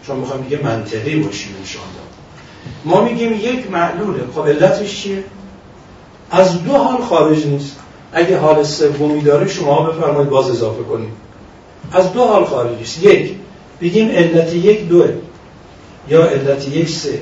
چون 0.06 0.16
می‌خوایم 0.16 0.42
دیگه 0.42 0.62
منطقی 0.64 1.16
باشیم 1.16 1.54
انشاءالله. 1.58 2.02
ما 2.84 3.04
میگیم 3.04 3.32
یک 3.32 3.70
معلوله. 3.70 4.22
خب 4.34 4.46
علتش 4.46 5.02
چیه؟ 5.02 5.24
از 6.30 6.64
دو 6.64 6.72
حال 6.72 7.02
خارج 7.02 7.46
نیست. 7.46 7.76
اگه 8.12 8.38
حال 8.38 8.64
سومی 8.64 9.20
داره 9.20 9.48
شما 9.48 9.82
بفرمایید 9.82 10.30
باز 10.30 10.50
اضافه 10.50 10.82
کنید 10.82 11.12
از 11.92 12.12
دو 12.12 12.24
حال 12.24 12.44
خارج 12.44 12.78
نیست 12.78 13.02
یک 13.02 13.34
بگیم 13.80 14.08
علت 14.08 14.54
یک 14.54 14.88
دوه 14.88 15.14
یا 16.08 16.24
علت 16.24 16.68
یک 16.68 16.88
سه 16.88 17.20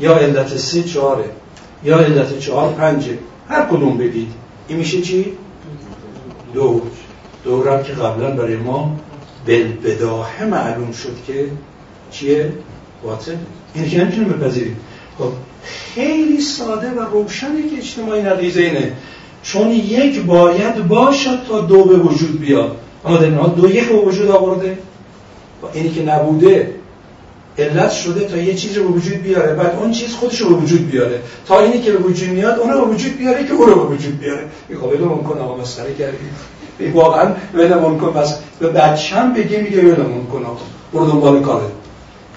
یا 0.00 0.18
علت 0.18 0.56
سه 0.56 0.82
چهاره 0.82 1.24
یا 1.84 1.98
علت 1.98 2.38
چهار 2.38 2.72
پنجه. 2.72 3.18
هر 3.48 3.66
کدوم 3.66 3.96
بگید 3.96 4.32
این 4.68 4.78
میشه 4.78 5.02
چی؟ 5.02 5.32
دو 6.54 6.82
دورم 7.44 7.82
که 7.82 7.92
قبلا 7.92 8.30
برای 8.30 8.56
ما 8.56 8.96
بداهه 9.84 10.44
معلوم 10.44 10.92
شد 10.92 11.16
که 11.26 11.48
چیه؟ 12.10 12.52
باطل 13.02 13.34
این 13.74 13.90
که 13.90 14.04
نمی‌تونیم 14.04 14.28
بپذیریم. 14.28 14.76
خب 15.18 15.32
خیلی 15.94 16.40
ساده 16.40 16.90
و 16.90 17.00
روشنه 17.00 17.68
که 17.70 17.78
اجتماعی 17.78 18.22
نقیزه 18.22 18.60
اینه. 18.60 18.92
چون 19.42 19.70
یک 19.70 20.20
باید 20.20 20.88
باشد 20.88 21.38
تا 21.48 21.60
دو 21.60 21.84
به 21.84 21.96
وجود 21.96 22.40
بیاد. 22.40 22.76
اما 23.04 23.16
در 23.16 23.24
این 23.24 23.36
دو 23.36 23.70
یک 23.70 23.88
به 23.88 23.94
وجود 23.94 24.30
آورده 24.30 24.78
و 25.62 25.66
اینی 25.72 25.90
که 25.90 26.02
نبوده 26.02 26.74
علت 27.58 27.90
شده 27.90 28.24
تا 28.24 28.36
یه 28.36 28.54
چیز 28.54 28.78
به 28.78 28.80
وجود 28.80 29.22
بیاره. 29.22 29.54
بعد 29.54 29.76
اون 29.80 29.90
چیز 29.90 30.14
خودش 30.14 30.40
رو 30.40 30.48
به 30.48 30.54
وجود 30.54 30.90
بیاره. 30.90 31.20
تا 31.46 31.60
اینی 31.60 31.80
که 31.80 31.92
به 31.92 31.98
وجود 31.98 32.28
میاد 32.28 32.58
اون 32.58 32.70
رو 32.70 32.86
به 32.86 32.94
وجود 32.94 33.18
بیاره 33.18 33.44
که 33.44 33.52
اون 33.52 33.68
رو 33.68 33.74
به 33.74 33.94
وجود 33.94 34.18
بیاره. 34.18 34.44
این 34.68 34.78
خب 34.78 34.86
ولمون 34.86 35.22
کن 35.22 35.38
آقا 35.38 35.56
مسخره 35.56 35.94
کردی. 35.94 36.92
واقعا 36.92 37.32
ولمون 37.54 37.98
کن 37.98 38.12
بس 38.12 38.38
به 38.58 38.68
بچم 38.68 39.34
بگی 39.34 39.56
میگه 39.56 39.80
ولمون 39.80 40.26
کن 40.26 40.44
آقا. 40.44 40.60
برو 40.92 41.06
دنبال 41.06 41.40
کاره. 41.40 41.66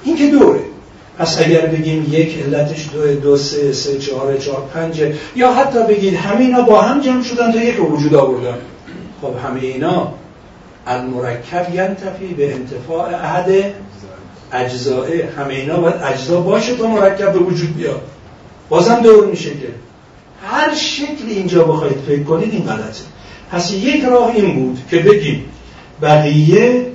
این 0.03 0.15
که 0.15 0.27
دوره. 0.27 0.59
پس 1.17 1.41
اگر 1.41 1.65
بگیم 1.65 2.07
یک 2.11 2.37
علتش 2.45 2.89
دو 2.93 3.15
دو 3.15 3.37
سه 3.37 3.73
سه 3.73 3.97
چهار 3.97 4.37
چهار 4.37 4.63
پنج 4.73 5.03
یا 5.35 5.53
حتی 5.53 5.79
بگید 5.83 6.13
همه 6.13 6.41
اینا 6.41 6.61
با 6.61 6.81
هم 6.81 7.01
جمع 7.01 7.23
شدن 7.23 7.51
تا 7.51 7.63
یک 7.63 7.91
وجود 7.91 8.15
آوردن. 8.15 8.57
خب 9.21 9.33
همه 9.47 9.61
اینا 9.61 10.13
المرکب 10.87 11.67
ینتفی 11.73 12.33
به 12.33 12.53
انتفاع 12.53 13.15
احد 13.15 13.73
اجزائه 14.51 15.29
همه 15.37 15.53
اینا 15.53 15.77
باید 15.77 15.95
اجزا 15.95 16.41
باشه 16.41 16.75
تا 16.75 16.87
مرکب 16.87 17.33
به 17.33 17.39
وجود 17.39 17.77
بیاد. 17.77 18.01
بازم 18.69 18.95
دور 18.95 19.25
میشه 19.25 19.49
که 19.49 19.67
هر 20.43 20.75
شکلی 20.75 21.33
اینجا 21.33 21.63
بخواید 21.63 21.97
فکر 22.07 22.23
کنید 22.23 22.53
این 22.53 22.63
غلطه. 22.63 23.03
پس 23.51 23.71
یک 23.73 24.03
راه 24.03 24.35
این 24.35 24.53
بود 24.55 24.79
که 24.89 24.97
بگیم 24.97 25.45
بقیه 26.01 26.85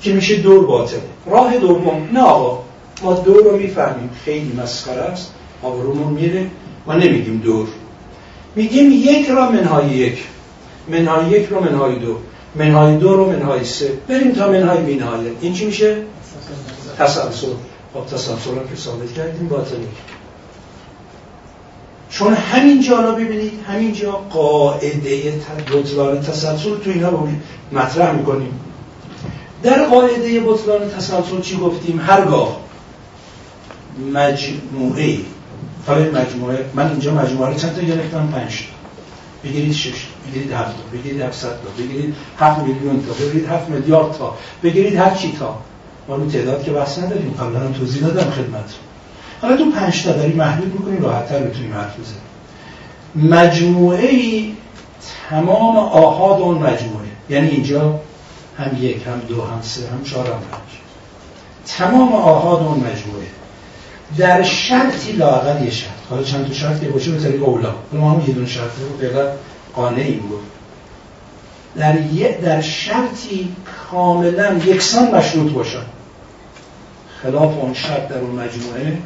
که 0.00 0.12
میشه 0.12 0.36
دور 0.36 0.66
باطل. 0.66 0.96
راه 1.26 1.58
دوم 1.58 2.08
نه 2.12 2.20
آقا 2.20 2.62
ما 3.02 3.14
دور 3.14 3.44
رو 3.44 3.56
می‌فهمیم. 3.56 4.10
خیلی 4.24 4.52
مسخره 4.62 5.02
است. 5.02 5.32
آبرومون 5.62 6.12
میره. 6.12 6.46
ما 6.86 6.94
نمیگیم 6.94 7.38
دور. 7.44 7.68
میگیم 8.56 8.92
یک 8.92 9.28
را 9.30 9.50
منهای 9.50 9.88
یک. 9.88 10.18
منهای 10.88 11.30
یک 11.30 11.48
رو 11.48 11.60
منهای 11.60 11.98
دو. 11.98 12.16
منهای 12.54 12.96
دو 12.96 13.16
رو 13.16 13.32
منهای 13.32 13.64
سه. 13.64 13.92
بریم 14.08 14.32
تا 14.32 14.48
منهای 14.48 14.82
بینهایه. 14.82 15.30
این 15.40 15.52
چی 15.52 15.66
میشه؟ 15.66 15.96
تسلسل. 16.98 17.46
خب 17.94 18.06
تسلسل 18.06 18.50
رو 18.50 18.68
که 18.68 18.76
ثابت 18.76 19.12
کردیم 19.12 19.48
باطلی 19.48 19.88
چون 22.10 22.34
همینجا 22.34 23.00
رو 23.00 23.14
ببینید 23.16 23.52
همینجا 23.68 24.12
قاعده 24.12 25.32
بطلان 25.72 26.20
تسلسل 26.20 26.78
تو 26.78 26.90
اینا 26.90 27.28
مطرح 27.72 28.12
می‌کنیم. 28.12 28.60
در 29.62 29.84
قاعده 29.84 30.40
بطلان 30.40 30.90
تسلسل 30.90 31.40
چی 31.40 31.56
گفتیم؟ 31.56 32.00
هرگاه. 32.00 32.60
مجموعه. 34.12 35.18
حالا 35.86 36.20
مجموعه 36.20 36.64
من 36.74 36.90
اینجا 36.90 37.14
مجموعه 37.14 37.50
رو 37.50 37.58
چند 37.58 37.74
تا 37.74 37.82
گرفتم؟ 37.82 38.28
پنج 38.32 38.64
بگیرید 39.44 39.72
شش 39.72 40.06
بگیرید 40.26 40.52
هفت 40.52 40.76
تا 40.76 40.82
بگیرید 40.92 41.20
هفتصد 41.20 41.48
تا 41.48 41.82
بگیرید 41.82 42.14
هفت 42.38 42.60
میلیون 42.60 43.06
تا 43.06 43.12
بگیرید 43.12 43.48
هفت 43.48 43.68
میلیارد 43.68 44.12
تا 44.12 44.36
بگیرید 44.62 44.96
هر 44.96 45.14
چی 45.14 45.36
تا. 45.38 45.58
ما 46.08 46.16
رو 46.16 46.30
تعداد 46.30 46.64
که 46.64 46.70
بحث 46.70 46.98
نداریم 46.98 47.34
قبلا 47.40 47.60
هم 47.60 47.72
توضیح 47.72 48.02
دادم 48.02 48.30
خدمت 48.30 48.74
حالا 49.42 49.56
تو 49.56 49.70
پنج 49.70 50.04
تا 50.04 50.12
داری 50.12 50.32
محدود 50.32 50.72
می‌کنیم 50.72 51.02
راحتتر 51.02 51.38
بتونیم 51.38 51.74
حرف 51.74 51.94
بزنیم. 51.98 53.34
مجموعه 53.34 54.08
ای 54.08 54.54
تمام 55.30 55.76
آهاد 55.76 56.40
اون 56.40 56.58
مجموعه. 56.58 57.06
یعنی 57.30 57.48
اینجا 57.48 58.00
هم 58.58 58.76
یک 58.80 59.06
هم 59.06 59.20
دو 59.28 59.42
هم 59.42 59.62
سه 59.62 59.88
هم 59.88 60.04
چهار 60.04 60.26
هم 60.26 60.32
پنج. 60.32 60.78
تمام 61.66 62.12
آهاد 62.12 62.66
اون 62.66 62.78
مجموعه. 62.78 63.26
در 64.18 64.42
شرطی 64.42 65.12
لاقل 65.12 65.64
یه 65.64 65.70
شرط. 65.70 65.90
حالا 66.10 66.22
چند 66.22 66.46
تا 66.46 66.52
شرط 66.52 66.80
که 66.80 66.88
باشه 66.88 67.10
به 67.10 67.18
طریق 67.18 67.48
اولا. 67.48 67.74
ما 67.92 68.10
هم 68.10 68.20
یه 68.20 68.34
دونه 68.34 68.46
شرط 68.46 68.70
رو 68.80 69.08
فعلا 69.74 69.88
قانعیم 69.88 70.18
بود. 70.18 70.42
در 71.76 71.92
در 72.42 72.60
شرطی 72.60 73.48
کاملا 73.90 74.54
یکسان 74.66 75.14
مشروط 75.14 75.52
باشن. 75.52 75.82
خلاف 77.22 77.58
اون 77.58 77.74
شرط 77.74 78.08
در 78.08 78.18
اون 78.18 78.30
مجموعه 78.30 78.98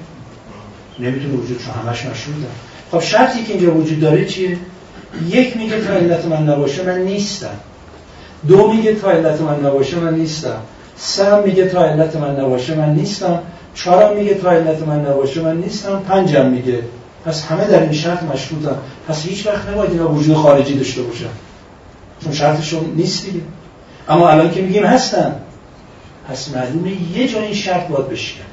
نمی‌تونه 0.98 1.35
وجود 1.35 1.59
چون 1.64 1.74
همش 1.74 2.07
مشروطه 2.07 2.48
خب 2.90 3.00
شرطی 3.00 3.44
که 3.44 3.52
اینجا 3.52 3.74
وجود 3.74 4.00
داره 4.00 4.24
چیه؟ 4.24 4.59
یک 5.28 5.57
میگه 5.57 5.81
تا 5.81 5.92
علت 5.92 6.24
من 6.24 6.48
نباشه 6.48 6.83
من 6.83 6.98
نیستم. 6.98 7.57
دو 8.48 8.72
میگه 8.72 8.94
تا 8.94 9.11
علت 9.11 9.40
من 9.40 9.66
نباشه 9.66 9.96
من 9.96 10.14
نیستم. 10.14 10.61
سه 10.96 11.40
میگه 11.40 11.68
تا 11.68 11.85
علت 11.85 12.16
من 12.16 12.40
نباشه 12.40 12.74
من 12.74 12.94
نیستم. 12.94 13.42
چهارم 13.74 14.16
میگه 14.16 14.35
تا 14.35 14.50
علت 14.50 14.83
من 14.83 15.00
نباشه 15.00 15.40
من 15.42 15.57
نیستم. 15.57 16.02
پنجم 16.09 16.46
میگه 16.46 16.83
پس 17.24 17.44
همه 17.44 17.64
در 17.64 17.83
این 17.83 17.92
شرط 17.92 18.22
مشروطن. 18.22 18.76
پس 19.09 19.26
هیچ 19.26 19.46
وقت 19.46 19.68
نباید 19.68 19.90
اینا 19.90 20.12
وجود 20.12 20.37
خارجی 20.37 20.74
داشته 20.74 21.02
باشن. 21.02 21.31
چون 22.24 22.32
شرطشون 22.32 22.92
نیست 22.97 23.26
دیگه 23.26 23.40
اما 24.09 24.28
الان 24.28 24.51
که 24.51 24.62
میگیم 24.62 24.84
هستن 24.84 25.36
پس 26.28 26.55
معلومه 26.55 26.90
یه 27.16 27.28
جا 27.28 27.40
این 27.40 27.55
شرط 27.55 27.88
باید 27.88 28.09
بشکنه. 28.09 28.45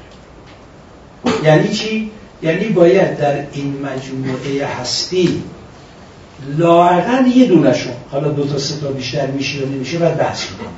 یعنی 1.44 1.68
چی؟ 1.68 2.10
یعنی 2.42 2.64
باید 2.64 3.18
در 3.18 3.44
این 3.52 3.76
مجموعه 3.82 4.66
هستی 4.66 5.42
لاعقل 6.58 7.26
یه 7.26 7.46
دونشون 7.46 7.92
حالا 8.10 8.28
دو 8.28 8.46
تا 8.46 8.58
سه 8.58 8.80
تا 8.80 8.88
بیشتر 8.88 9.26
میشه 9.26 9.58
یا 9.58 9.66
نمیشه 9.66 9.98
باید 9.98 10.16
بحث 10.16 10.44
کنیم 10.46 10.70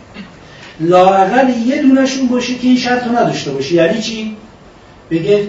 لاعقل 0.81 1.49
یه 1.67 1.83
دونشون 1.83 2.29
باشه 2.29 2.55
که 2.55 2.67
این 2.67 2.77
شرط 2.77 3.07
رو 3.07 3.19
نداشته 3.19 3.51
باشه. 3.51 3.75
یعنی 3.75 4.03
چی؟ 4.03 4.37
بگه 5.11 5.49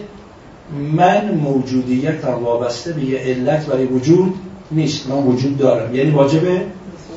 من 0.78 1.32
موجودیت 1.32 2.26
وابسته 2.26 2.94
به 2.94 3.04
یه 3.06 3.20
علت 3.20 3.66
برای 3.66 3.86
وجود 3.86 4.34
نیست. 4.72 5.10
من 5.10 5.18
وجود 5.18 5.58
دارم. 5.58 5.96
یعنی 5.96 6.12
واجبه 6.12 6.62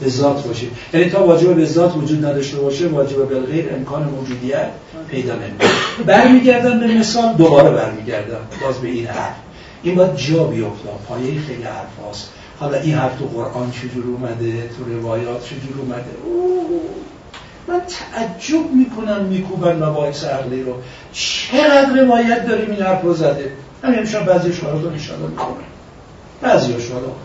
به 0.00 0.08
ذات 0.08 0.46
باشه 0.46 0.66
یعنی 0.94 1.10
تا 1.10 1.26
واجب 1.26 1.54
به 1.54 1.64
ذات 1.64 1.96
وجود 1.96 2.24
نداشته 2.24 2.56
باشه 2.56 2.88
واجب 2.88 3.28
بالغیر 3.28 3.74
امکان 3.74 4.08
موجودیت 4.08 4.68
پیدا 5.10 5.34
نمی‌کنه. 5.34 5.70
برمیگردم 6.06 6.80
به 6.80 6.86
مثال 6.86 7.34
دوباره 7.34 7.70
برمیگردم. 7.70 8.40
باز 8.62 8.78
به 8.78 8.88
این 8.88 9.06
حرف. 9.06 9.34
این 9.82 9.94
باید 9.94 10.16
جا 10.16 10.44
بیفته. 10.44 10.88
پایه 11.08 11.40
خیلی 11.40 11.62
حرف 11.62 12.10
هست. 12.10 12.30
حالا 12.60 12.78
این 12.78 12.94
حرف 12.94 13.18
تو 13.18 13.24
قرآن 13.24 13.70
چجور 13.70 14.04
اومده؟ 14.06 14.52
تو 14.52 14.98
روایات 14.98 15.44
چجور 15.44 15.78
اومده؟ 15.80 16.04
اوه. 16.24 16.80
من 17.68 17.80
تعجب 17.80 18.70
می‌کنم 18.70 19.24
میکوبن 19.24 19.76
مباحث 19.76 20.24
عقلی 20.24 20.62
رو. 20.62 20.74
چقدر 21.12 22.02
روایت 22.02 22.48
داریم 22.48 22.70
این 22.70 22.82
حرف 22.82 23.02
رو 23.02 23.14
زده. 23.14 23.52
همین 23.84 23.98
امشان 23.98 24.24
بعضی 24.24 24.52
شعرها 24.52 24.78
رو 24.78 24.90
نشانه 24.90 25.26
می‌کنم 25.26 25.56
بعضی 26.40 26.72
شعرها 26.72 27.16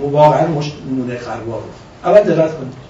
واقعا 0.00 0.46
نونه 0.90 1.18
خربار. 1.18 1.60
رو 1.60 2.10
اول 2.10 2.22
دقت 2.22 2.56
کنید. 2.58 2.88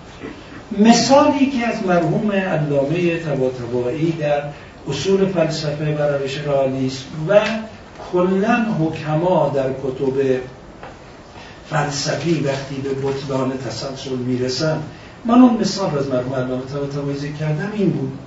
مثالی 0.78 1.46
که 1.46 1.66
از 1.66 1.86
مرحوم 1.86 2.32
علامه 2.32 3.18
تباتبایی 3.18 4.12
در 4.12 4.42
اصول 4.88 5.26
فلسفه 5.26 5.96
و 5.98 6.02
روش 6.02 6.38
و 7.28 7.40
کلا 8.12 8.66
حکما 8.80 9.52
در 9.54 9.70
کتب 9.70 10.40
فلسفی 11.70 12.44
وقتی 12.46 12.74
به 12.74 12.88
بطلان 12.88 13.52
تسلسل 13.58 14.16
می‌رسن 14.16 14.82
من 15.24 15.40
اون 15.40 15.60
مثال 15.60 15.98
از 15.98 16.08
مرحوم 16.08 16.34
علامه 16.34 16.64
طباطبایی 16.64 17.32
کردم 17.32 17.72
این 17.74 17.90
بود. 17.90 18.18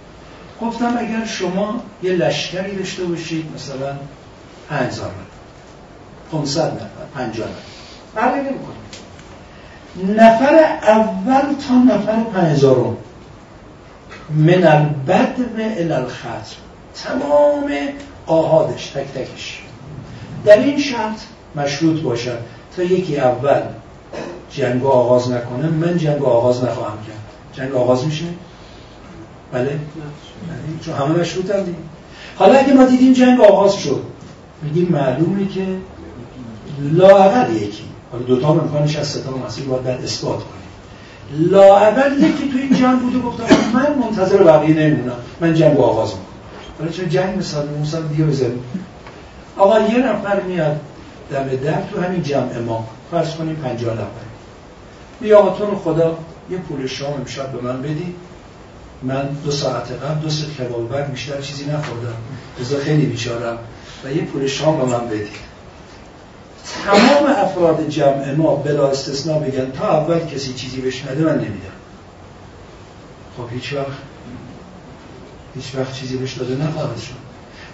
گفتم 0.61 0.97
اگر 0.97 1.25
شما 1.25 1.83
یه 2.03 2.11
لشکری 2.11 2.75
داشته 2.75 3.03
باشید 3.03 3.45
مثلا 3.55 3.95
5000 4.69 5.07
نفر 5.07 5.15
500 6.31 6.73
نفر 6.73 6.85
50 7.15 7.49
نفر 7.49 8.41
نفر 10.07 10.55
اول 10.87 11.55
تا 11.67 11.73
نفر 11.73 12.23
5000 12.23 12.97
من 14.29 14.67
البدو 14.67 15.43
الى 15.57 15.93
الخط 15.93 16.47
تمام 17.03 17.71
آهادش 18.27 18.87
تک 18.87 19.07
تکش. 19.13 19.61
در 20.45 20.57
این 20.57 20.79
شرط 20.79 21.19
مشروط 21.55 22.01
باشد 22.01 22.39
تا 22.75 22.83
یکی 22.83 23.17
اول 23.17 23.61
جنگ 24.53 24.85
آغاز 24.85 25.31
نکنه 25.31 25.67
من 25.67 25.97
جنگ 25.97 26.23
آغاز 26.23 26.63
نخواهم 26.63 26.97
کرد. 27.07 27.21
جنگ 27.53 27.75
آغاز 27.75 28.05
میشه؟ 28.05 28.25
بله. 29.51 29.79
چون 30.85 30.93
همه 30.95 31.19
مشروط 31.19 31.51
هم 31.51 31.65
حالا 32.35 32.59
اگه 32.59 32.73
ما 32.73 32.85
دیدیم 32.85 33.13
جنگ 33.13 33.41
آغاز 33.41 33.75
شد 33.75 34.01
میگیم 34.63 34.87
معلومه 34.91 35.47
که 35.47 35.65
لاعقل 36.79 37.55
یکی. 37.55 37.83
حالا 38.11 38.23
دوتا 38.23 38.47
هم 38.47 38.59
امکانش 38.59 38.95
از 38.95 39.07
ستا 39.07 39.31
مسیح 39.47 39.65
باید 39.65 39.83
در 39.83 39.97
اثبات 39.97 40.37
کنیم. 40.37 41.49
لاعقل 41.51 42.23
یکی 42.23 42.51
تو 42.51 42.57
این 42.57 42.73
جنگ 42.73 42.99
بوده 42.99 43.19
گفتم 43.19 43.45
من 43.73 43.93
منتظر 43.93 44.43
بقیه 44.43 44.75
نمیمونم. 44.75 45.15
من 45.41 45.53
جنگ 45.53 45.79
آغاز 45.79 46.09
می‌کنم. 46.09 46.25
حالا 46.79 46.91
چون 46.91 47.09
جنگ 47.09 47.37
مثال 47.37 47.67
مثال 47.81 48.07
دیگه 48.07 48.23
بزنیم. 48.23 48.63
آقا 49.57 49.79
یه 49.79 49.97
نفر 49.97 50.41
میاد 50.41 50.79
دم 51.31 51.47
در 51.47 51.81
تو 51.81 52.01
همین 52.01 52.23
جمع 52.23 52.59
ما. 52.59 52.87
فرض 53.11 53.35
کنیم 53.35 53.55
50 53.55 53.93
نفر. 53.93 54.30
بیا 55.21 55.55
تو 55.57 55.75
خدا 55.75 56.17
یه 56.49 56.57
پول 56.57 56.87
شام 56.87 57.13
امشب 57.13 57.51
به 57.51 57.61
من 57.61 57.81
بدی. 57.81 58.15
من 59.03 59.29
دو 59.43 59.51
ساعت 59.51 59.91
قبل 59.91 60.21
دو 60.21 60.29
سه 60.29 60.45
کباب 60.45 61.11
بیشتر 61.11 61.41
چیزی 61.41 61.65
نخوردم. 61.65 62.15
بذار 62.59 62.81
خیلی 62.81 63.05
بیچارم. 63.05 63.57
و 64.03 64.11
یه 64.11 64.21
پول 64.21 64.47
شام 64.47 64.77
به 64.77 64.85
من 64.85 65.07
بدی. 65.07 65.29
تمام 66.85 67.31
افراد 67.37 67.89
جمع 67.89 68.33
ما 68.33 68.55
بلا 68.55 68.89
استثناء 68.89 69.39
بگن 69.39 69.71
تا 69.71 69.97
اول 69.97 70.19
کسی 70.19 70.53
چیزی 70.53 70.81
بهش 70.81 71.05
نده 71.05 71.23
من 71.23 71.35
نمیدم. 71.35 71.77
خب 73.37 73.53
هیچ 73.53 73.73
وقت 73.73 73.87
هیچ 75.55 75.75
وقت 75.75 75.93
چیزی 75.93 76.17
بهش 76.17 76.33
داده 76.33 76.55
نخواهد 76.55 76.97
شد. 76.97 77.13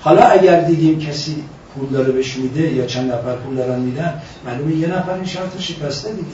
حالا 0.01 0.21
اگر 0.21 0.61
دیدیم 0.61 0.99
کسی 0.99 1.43
پول 1.75 1.89
داره 1.89 2.11
بهش 2.11 2.35
میده 2.35 2.61
یا 2.61 2.85
چند 2.85 3.11
نفر 3.11 3.35
پول 3.35 3.55
دارن 3.55 3.79
میدن 3.79 4.21
معلومه 4.45 4.75
یه 4.75 4.87
نفر 4.87 5.13
این 5.13 5.25
شرط 5.25 5.59
شکسته 5.59 6.11
دیگه. 6.11 6.27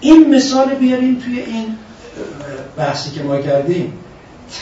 این 0.00 0.34
مثال 0.34 0.74
بیاریم 0.74 1.22
توی 1.24 1.40
این 1.40 1.66
بحثی 2.76 3.10
که 3.10 3.22
ما 3.22 3.38
کردیم. 3.38 3.92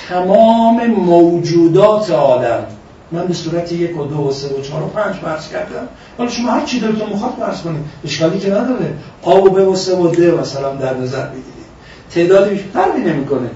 تمام 0.08 0.86
موجودات 0.86 2.10
عالم. 2.10 2.64
من 3.12 3.26
به 3.26 3.34
صورت 3.34 3.72
یک 3.72 4.00
و 4.00 4.04
دو 4.04 4.16
و 4.16 4.32
سه 4.32 4.48
و 4.48 4.62
چهار 4.62 4.82
و 4.82 4.88
پنج 4.88 5.16
برس 5.16 5.48
کردم. 5.48 5.88
حالا 6.18 6.30
شما 6.30 6.50
هر 6.50 6.64
چی 6.64 6.80
دلتون 6.80 7.08
می‌خواد 7.08 7.38
برس 7.38 7.62
کنید 7.62 7.84
اشکالی 8.04 8.38
که 8.38 8.50
نداره. 8.50 8.94
آب 9.22 9.44
و 9.44 9.50
به 9.50 9.64
و 9.64 9.76
سه 9.76 9.96
و 9.96 10.08
ده 10.08 10.30
مثلا 10.30 10.74
در 10.74 10.94
نظر 10.94 11.26
بگیرید. 11.26 11.68
تعدادی 12.10 12.56
فرقی 12.56 13.00
نمی‌کنه. 13.00 13.50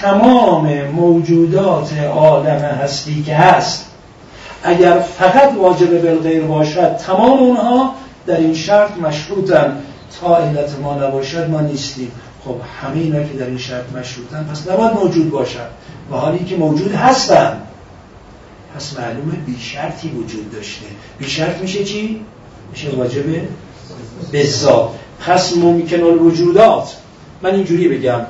تمام 0.00 0.84
موجودات 0.84 1.98
عالم 1.98 2.60
هستی 2.60 3.22
که 3.22 3.34
هست 3.34 3.86
اگر 4.62 4.98
فقط 4.98 5.52
واجب 5.56 6.02
بالغیر 6.02 6.42
باشد 6.42 6.96
تمام 6.96 7.38
اونها 7.38 7.94
در 8.26 8.36
این 8.36 8.54
شرط 8.54 8.90
مشروطن. 8.98 9.76
تا 10.20 10.36
علت 10.36 10.78
ما 10.82 10.94
نباشد 10.94 11.50
ما 11.50 11.60
نیستیم. 11.60 12.12
خب 12.44 12.56
همه 12.82 13.00
اینا 13.00 13.22
که 13.22 13.38
در 13.38 13.46
این 13.46 13.58
شرط 13.58 13.92
مشروطن 13.92 14.44
پس 14.44 14.68
نباید 14.68 14.92
موجود 14.92 15.30
باشد 15.30 15.68
و 16.10 16.14
حالی 16.14 16.44
که 16.44 16.56
موجود 16.56 16.92
هستن. 16.92 17.62
پس 18.76 18.98
معلومه 18.98 19.32
بی 19.46 19.58
شرطی 19.60 20.08
وجود 20.08 20.52
داشته. 20.52 20.86
بی 21.18 21.28
شرط 21.28 21.58
میشه 21.60 21.84
چی؟ 21.84 22.20
میشه 22.72 22.90
واجب 22.90 23.24
بزا 24.32 24.94
پس 25.20 25.56
ممکن 25.56 26.02
الوجودات 26.02 26.96
من 27.42 27.54
اینجوری 27.54 27.88
بگم. 27.88 28.20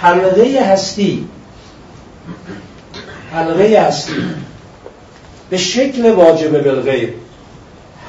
حلقه 0.00 0.64
هستی. 0.72 1.28
حلقه 3.32 3.80
هستی. 3.80 4.12
به 5.50 5.56
شکل 5.56 6.12
واجب 6.12 6.64
بالغیر 6.64 7.12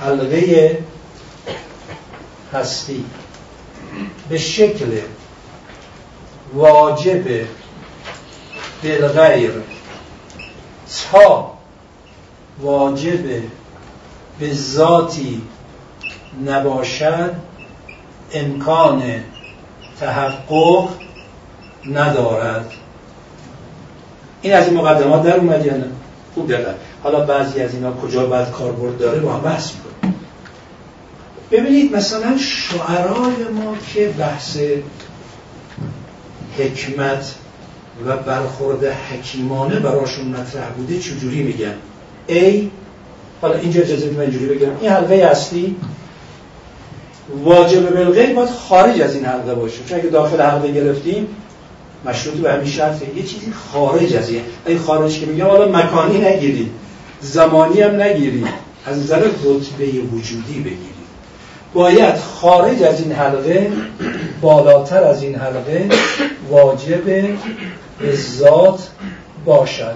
حلقه 0.01 0.77
هستی. 2.53 3.05
به 4.29 4.37
شکل 4.37 4.99
واجب 6.53 7.45
بالغیر 8.83 9.51
تا 11.11 11.51
واجب 12.61 13.23
به 14.39 14.53
ذاتی 14.53 15.41
نباشد 16.45 17.31
امکان 18.33 19.03
تحقق 19.99 20.89
ندارد. 21.91 22.71
این 24.41 24.53
از 24.53 24.67
این 24.67 24.77
مقدمات 24.77 25.23
در 25.23 25.37
اومد 25.37 25.65
یا 25.65 25.73
خوب 26.35 26.51
دقت 26.51 26.75
حالا 27.03 27.19
بعضی 27.19 27.61
از 27.61 27.73
اینا 27.73 27.93
کجا 27.93 28.25
باید 28.25 28.51
کاربرد 28.51 28.97
داره 28.97 29.19
با 29.19 29.33
هم 29.33 29.41
بحث 29.41 29.71
ببینید 31.51 31.95
مثلا 31.95 32.37
شعرای 32.37 33.43
ما 33.53 33.75
که 33.93 34.13
بحث 34.19 34.57
حکمت 36.57 37.35
و 38.05 38.17
برخورد 38.17 38.85
حکیمانه 38.85 39.79
براشون 39.79 40.27
مطرح 40.27 40.69
بوده 40.69 40.99
چجوری 40.99 41.43
میگن؟ 41.43 41.73
ای 42.27 42.69
حالا 43.41 43.55
اینجا 43.55 43.81
اجازه 43.81 44.09
من 44.09 44.19
اینجوری 44.19 44.45
بگم. 44.45 44.71
این 44.81 44.91
حلقه 44.91 45.15
اصلی 45.15 45.75
واجب 47.43 47.95
بالغیر 47.95 48.35
باید 48.35 48.49
خارج 48.49 49.01
از 49.01 49.15
این 49.15 49.25
حلقه 49.25 49.55
باشه. 49.55 49.77
چون 49.89 49.99
اگه 49.99 50.09
داخل 50.09 50.41
حلقه 50.41 50.71
گرفتیم 50.71 51.27
مشروط 52.05 52.35
به 52.35 52.53
همین 52.53 52.71
شرطه. 52.71 53.15
یه 53.15 53.23
چیزی 53.23 53.51
خارج 53.71 54.15
از 54.15 54.29
این. 54.29 54.41
این 54.65 54.77
خارج 54.77 55.19
که 55.19 55.25
میگم 55.25 55.45
حالا 55.45 55.77
مکانی 55.77 56.17
نگیری 56.17 56.69
زمانی 57.21 57.81
هم 57.81 58.01
نگیری 58.01 58.45
از 58.85 58.99
نظر 58.99 59.19
رتبه 59.19 59.85
وجودی 59.85 60.59
بگیری 60.59 60.96
باید 61.77 62.15
خارج 62.17 62.83
از 62.83 63.01
این 63.01 63.11
حلقه 63.11 63.71
بالاتر 64.41 65.03
از 65.03 65.23
این 65.23 65.35
حلقه 65.35 65.89
واجب 66.49 67.05
به 67.99 68.15
ذات 68.15 68.89
باشد. 69.45 69.95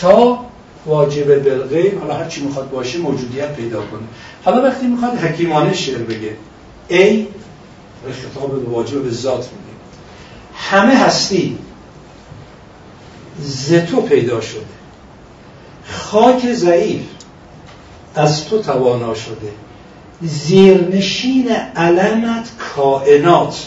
تا 0.00 0.44
واجب 0.86 1.44
بلغه. 1.44 1.98
حالا 2.00 2.14
هر 2.14 2.28
چی 2.28 2.42
می‌خواد 2.42 2.70
باشه 2.70 2.98
موجودیت 2.98 3.52
پیدا 3.52 3.80
کنه. 3.80 4.00
حالا 4.44 4.62
وقتی 4.62 4.86
می‌خواد 4.86 5.14
حکیمانه 5.18 5.74
شعر 5.74 5.98
بگه 5.98 6.36
ای 6.88 7.26
خطاب 8.12 8.64
به 8.64 8.70
واجب 8.70 9.02
به 9.02 9.10
ذات 9.10 9.38
میگه 9.38 9.74
همه 10.54 10.96
هستی 10.96 11.58
ز 13.40 13.74
تو 13.74 14.00
پیدا 14.00 14.40
شده. 14.40 14.60
خاک 15.88 16.52
ضعیف 16.52 17.02
از 18.14 18.48
تو 18.48 18.58
توانا 18.62 19.14
شده. 19.14 19.63
زیرنشین 20.24 21.48
علمت 21.76 22.50
کائنات. 22.58 23.66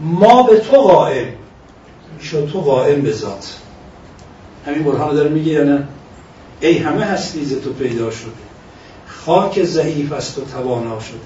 ما 0.00 0.42
به 0.42 0.58
تو 0.58 0.76
قائم 0.76 1.26
شد 2.22 2.50
تو 2.52 2.60
قائم 2.60 3.00
به 3.00 3.12
ذات. 3.12 3.56
همین 4.66 4.82
برهان 4.82 5.14
داره 5.14 5.28
میگه 5.28 5.52
یا 5.52 5.64
نه؟ 5.64 5.88
ای 6.60 6.78
همه 6.78 7.04
هستی 7.04 7.44
ز 7.44 7.60
تو 7.60 7.72
پیدا 7.72 8.10
شده. 8.10 8.30
خاک 9.06 9.62
ضعیف 9.62 10.12
از 10.12 10.34
تو 10.34 10.44
توانا 10.44 11.00
شده. 11.00 11.18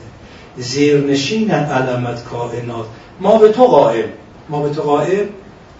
زیرنشین 0.56 1.50
علمت 1.50 2.24
کائنات. 2.24 2.86
ما 3.20 3.38
به 3.38 3.48
تو 3.48 3.64
قائم 3.64 4.08
ما 4.48 4.62
به 4.62 4.74
تو 4.74 4.82
قائم 4.82 5.28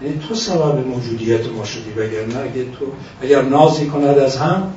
یعنی 0.01 0.19
تو 0.27 0.35
سبب 0.35 0.87
موجودیت 0.87 1.47
ما 1.47 1.65
شدی. 1.65 1.89
نه 2.33 2.39
اگر 2.39 2.63
تو 2.79 2.85
اگر 3.21 3.41
نازی 3.41 3.87
کند 3.87 4.17
از 4.17 4.37
هم 4.37 4.73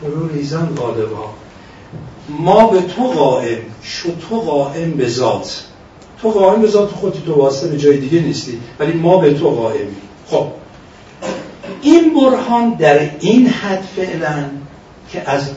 فرو 0.00 0.28
ریزن 0.28 0.66
غالبا 0.76 1.30
ما 2.28 2.66
به 2.66 2.80
تو 2.80 3.02
قائم 3.02 3.58
شو 3.82 4.08
تو 4.28 4.40
قائم 4.40 4.90
به 4.90 5.08
ذات. 5.08 5.64
تو 6.22 6.30
قائم 6.30 6.62
به 6.62 6.68
ذات 6.68 6.90
خودی 6.90 7.22
تو 7.26 7.34
واسطه 7.34 7.68
به 7.68 7.78
جای 7.78 7.96
دیگه 7.96 8.20
نیستی 8.20 8.60
ولی 8.78 8.92
ما 8.92 9.18
به 9.18 9.34
تو 9.34 9.50
قائمی 9.50 9.96
خب. 10.30 10.46
این 11.82 12.14
برهان 12.14 12.74
در 12.74 13.10
این 13.20 13.48
حد 13.48 13.82
فعلا 13.96 14.44
که 15.12 15.30
از 15.30 15.50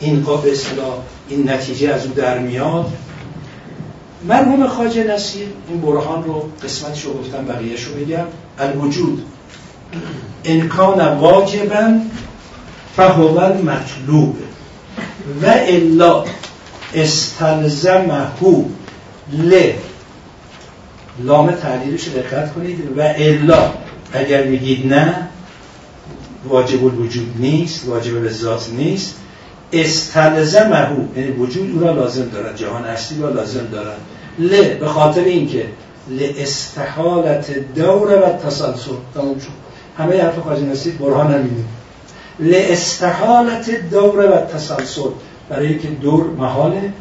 این 0.00 0.22
قاب 0.22 0.46
اصلاح 0.46 0.94
این 1.28 1.50
نتیجه 1.50 1.88
از 1.88 2.06
او 2.06 2.12
در 2.12 2.38
میاد 2.38 2.92
مرحوم 4.28 4.68
خاجه 4.68 5.04
نصیر 5.04 5.46
این 5.68 5.80
برهان 5.80 6.24
رو 6.24 6.50
قسمتش 6.62 7.04
رو 7.04 7.12
گفتم 7.12 7.44
بقیهش 7.44 7.84
رو 7.84 7.94
بگم. 7.94 8.24
الوجود. 8.58 9.22
انکان 10.44 11.18
واجبا 11.18 12.00
فهو 12.96 13.54
مطلوب. 13.64 14.36
و 15.42 15.46
الا 15.46 16.24
استلزمه 16.94 18.26
ل. 19.32 19.72
لام 21.24 21.50
تعلیلش 21.50 22.08
دقت 22.08 22.54
کنید. 22.54 22.78
و 22.96 23.00
الا 23.16 23.72
اگر 24.12 24.44
میگید 24.44 24.92
نه 24.92 25.28
واجب 26.48 26.84
الوجود 26.84 27.34
نیست 27.38 27.88
واجب 27.88 28.28
ذات 28.28 28.70
نیست. 28.76 29.14
استلزمه 29.72 30.88
یعنی 31.16 31.30
وجود 31.30 31.70
او 31.74 31.80
را 31.80 31.92
لازم 31.92 32.28
دارد 32.28 32.56
جهان 32.56 32.84
اصلی 32.84 33.22
را 33.22 33.30
لازم 33.30 33.66
دارد. 33.72 33.98
ل 34.38 34.74
به 34.74 34.88
خاطر 34.88 35.24
اینکه 35.24 35.66
ل 36.10 36.26
استحالت 36.38 37.74
دور 37.74 38.08
و 38.08 38.48
تسلسل 38.48 38.92
تموم 39.14 39.38
شد. 39.38 39.62
همه 39.98 40.22
حرف 40.22 40.38
خواجه 40.38 40.62
نصیر 40.62 40.94
برهان 40.94 41.34
نمیده 41.34 41.64
ل 42.40 42.54
استحالت 42.54 43.70
دور 43.90 44.18
و 44.18 44.36
تسلسل 44.56 45.10
برای 45.50 45.66
اینکه 45.66 45.88
دور 45.88 46.24
محاله 46.38 46.92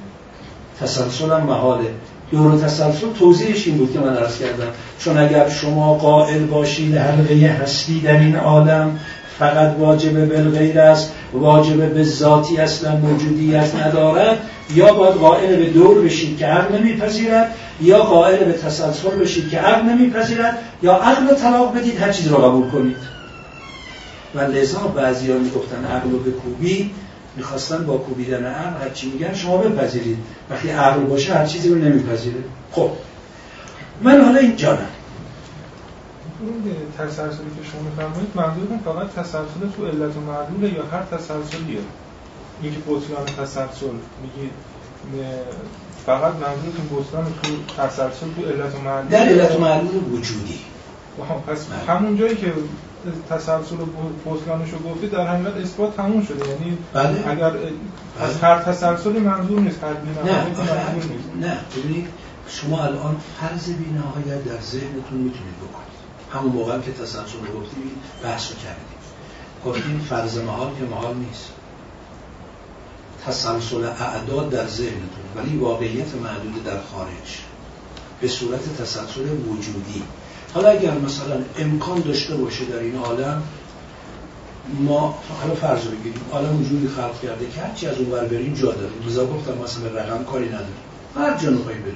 تسلسل 0.81 1.31
هم 1.31 1.43
محاله. 1.43 1.89
دور 2.31 2.47
و 2.47 2.61
تسلسل 2.61 3.07
توضیحش 3.19 3.67
این 3.67 3.77
بود 3.77 3.93
که 3.93 3.99
من 3.99 4.17
عرض 4.17 4.39
کردم. 4.39 4.67
چون 4.99 5.17
اگر 5.17 5.49
شما 5.49 5.93
قائل 5.93 6.45
باشید 6.45 6.97
حلقه 6.97 7.47
هستی 7.47 7.99
در 7.99 8.19
این 8.19 8.35
عالم 8.35 8.99
فقط 9.39 9.75
واجب 9.79 10.35
بالغیر 10.35 10.79
است 10.79 11.11
واجب 11.33 11.93
به 11.93 12.03
ذاتی 12.03 12.57
اصلا 12.57 12.95
موجودیت 12.95 13.75
ندارد 13.75 14.37
یا 14.75 14.93
باید 14.93 15.13
قائل 15.13 15.55
به 15.55 15.65
دور 15.65 16.01
بشید 16.01 16.37
که 16.37 16.45
عقل 16.45 16.77
نمیپذیرد 16.77 17.53
یا 17.81 18.03
قائل 18.03 18.43
به 18.43 18.53
تسلسل 18.53 19.09
بشید 19.09 19.49
که 19.49 19.57
عقل 19.57 19.89
نمیپذیرد 19.89 20.57
یا 20.83 20.93
عقل 20.93 21.35
طلاق 21.35 21.77
بدید 21.77 21.97
هر 21.97 22.11
چیز 22.11 22.27
رو 22.27 22.37
قبول 22.37 22.69
کنید. 22.69 23.20
و 24.35 24.39
لذا 24.39 24.79
بعضی 24.79 25.31
ها 25.31 25.37
می‌گفتن 25.37 25.85
عقل 25.85 26.11
رو 26.11 26.19
به 26.19 26.31
کوبی 26.31 26.91
می‌خواستن 27.35 27.85
با 27.85 27.97
کوبیدن 27.97 28.45
عقل 28.45 28.81
هر 28.81 28.89
چی 28.89 29.11
میگن 29.11 29.33
شما 29.33 29.57
بپذیرید. 29.57 30.17
وقتی 30.49 30.69
عقل 30.69 30.99
باشه 30.99 31.33
هر 31.33 31.45
چیزی 31.45 31.69
رو 31.69 31.75
نمیپذیره 31.75 32.43
خب. 32.71 32.91
من 34.01 34.21
حالا 34.21 34.39
اینجا 34.39 34.77
این 36.41 36.75
تسلسلی 36.97 37.51
که 37.57 37.69
شما 37.71 37.81
میفرمایید 37.81 38.29
منظورتون 38.35 38.79
فقط 38.85 39.09
تسلسل 39.09 39.69
تو 39.77 39.85
علت 39.85 40.15
و 40.17 40.19
معلوله 40.19 40.73
یا 40.73 40.85
هر 40.85 41.03
تسلسلیه؟ 41.17 41.79
اینکه 42.61 42.79
بطلان 42.87 43.25
تسلسل. 43.25 43.85
میگید 44.21 44.51
فقط 46.05 46.33
منظورتون 46.33 46.89
بطلان 46.91 47.25
تو 47.43 47.49
تسلسل 47.83 48.25
تو 48.35 48.45
علت 48.45 48.75
و 48.75 48.81
معلول 48.81 49.09
در 49.09 49.23
علت 49.23 49.55
و 49.55 49.59
معلول 49.59 50.03
وجودی. 50.11 50.59
پس 51.47 51.65
بله. 51.65 51.95
همون 51.95 52.17
جایی 52.17 52.35
که 52.35 52.53
تسلسل 53.29 53.75
و 53.75 53.85
بطلانش 54.25 54.69
رو 54.69 54.79
گفتی 54.79 55.07
در 55.07 55.27
حقیقت 55.27 55.57
اثبات 55.57 55.97
تموم 55.97 56.25
شده. 56.25 56.49
یعنی 56.49 56.77
بله. 56.93 57.23
اگر 57.27 57.45
از 58.19 58.37
بله. 58.37 58.49
هر 58.49 58.59
تسلسلی 58.59 59.19
منظور 59.19 59.59
نیست 59.59 59.83
هر 59.83 59.89
نه. 59.89 61.47
نه. 61.47 61.57
ببینید 61.77 62.07
شما 62.47 62.83
الان 62.83 63.15
فرض 63.39 63.69
بینهایت 63.69 64.43
در 64.45 64.61
ذهنتون 64.61 65.17
می‌تونید 65.17 65.55
بکنید. 65.57 66.01
همون 66.33 66.51
موقع 66.51 66.79
که 66.79 66.91
تسلسل 66.91 67.37
رو 67.47 67.61
گفتیم 67.61 67.91
بحث 68.23 68.51
رو 68.51 68.57
کردیم 68.57 68.91
گفتیم 69.65 70.05
فرض 70.09 70.37
محال 70.37 70.67
که 70.79 70.83
محال 70.85 71.15
نیست. 71.15 71.51
تسلسل 73.25 73.83
اعداد 73.83 74.49
در 74.49 74.67
ذهنتون 74.67 75.25
ولی 75.35 75.57
واقعیت 75.57 76.15
معدود 76.15 76.63
در 76.63 76.79
خارج. 76.81 77.39
به 78.21 78.27
صورت 78.27 78.81
تسلسل 78.81 79.29
وجودی. 79.49 80.03
حالا 80.53 80.69
اگر 80.69 80.91
مثلا 80.91 81.35
امکان 81.57 81.99
داشته 81.99 82.35
باشه 82.35 82.65
در 82.65 82.79
این 82.79 82.95
عالم 82.95 83.43
ما 84.79 85.19
حالا 85.41 85.55
فرض 85.55 85.81
بگیریم 85.81 86.21
عالم 86.31 86.61
وجودی 86.61 86.87
خلق 86.87 87.21
کرده 87.21 87.49
که 87.49 87.61
هرچی 87.61 87.87
از 87.87 87.97
اون 87.97 88.09
بر 88.09 88.25
بریم 88.25 88.53
جا 88.53 88.71
داره. 88.71 88.91
لذا 89.07 89.25
گفتم 89.25 89.53
مثلا 89.63 89.99
رقم 89.99 90.23
کاری 90.23 90.47
نداریم. 90.47 90.75
هر 91.15 91.37
جا 91.37 91.49
نخواهیم 91.49 91.81
بریم. 91.81 91.95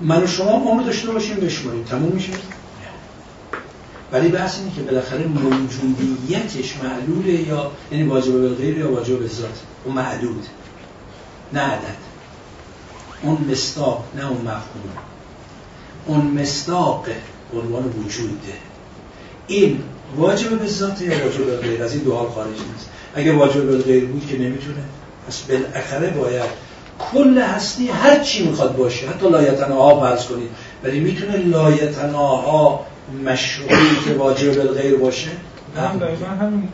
من 0.00 0.22
و 0.22 0.26
شما 0.26 0.50
عمر 0.50 0.82
داشته 0.82 1.12
باشیم 1.12 1.36
بشماریم. 1.36 1.84
تموم 1.84 2.12
میشه؟ 2.12 2.32
ولی 4.12 4.28
بحث 4.28 4.58
اینه 4.58 4.74
که 4.74 4.82
بالاخره 4.82 5.26
موجودیتش 5.26 6.76
معلوله 6.76 7.32
یا 7.32 7.70
یعنی 7.92 8.04
واجب 8.04 8.58
به 8.58 8.66
یا 8.66 8.92
واجب 8.92 9.18
به 9.18 9.28
ذات 9.28 9.60
اون 9.84 9.94
معدود. 9.94 10.46
نه 11.52 11.60
عدد. 11.60 11.96
اون 13.22 13.46
مستاق 13.50 14.04
نه 14.16 14.28
اون 14.28 14.40
مفهوم. 14.40 15.15
اون 16.06 16.20
مستاق 16.20 17.06
عنوان 17.54 17.84
وجوده. 17.84 18.52
این 19.46 19.82
واجب 20.16 20.58
به 20.58 20.68
ذات 20.68 21.00
یا 21.02 21.24
واجب 21.24 21.46
به 21.46 21.56
غیر؟ 21.56 21.82
از 21.82 21.94
این 21.94 22.02
دو 22.02 22.14
حال 22.14 22.28
خارج 22.28 22.48
نیست. 22.48 22.90
اگه 23.14 23.32
واجب 23.32 23.70
به 23.70 23.78
غیر 23.78 24.04
بود 24.04 24.26
که 24.26 24.38
نمی‌تونه. 24.38 24.82
پس 25.28 25.40
بالاخره 25.40 26.10
باید 26.10 26.50
کل 27.12 27.38
هستی 27.38 27.88
هر 27.88 28.18
چی 28.18 28.48
می‌خواد 28.48 28.76
باشه. 28.76 29.08
حتی 29.08 29.28
لایتناها 29.28 30.00
فرض 30.00 30.26
کنید. 30.26 30.50
ولی 30.84 31.00
می‌تونه 31.00 31.36
لایتناها 31.36 32.86
مشروعی 33.24 33.96
که 34.04 34.14
واجب 34.14 34.56
بالغیر 34.56 34.96
باشه؟ 34.96 35.30
هم 35.76 35.98
دقیقا 35.98 36.26
همین. 36.26 36.68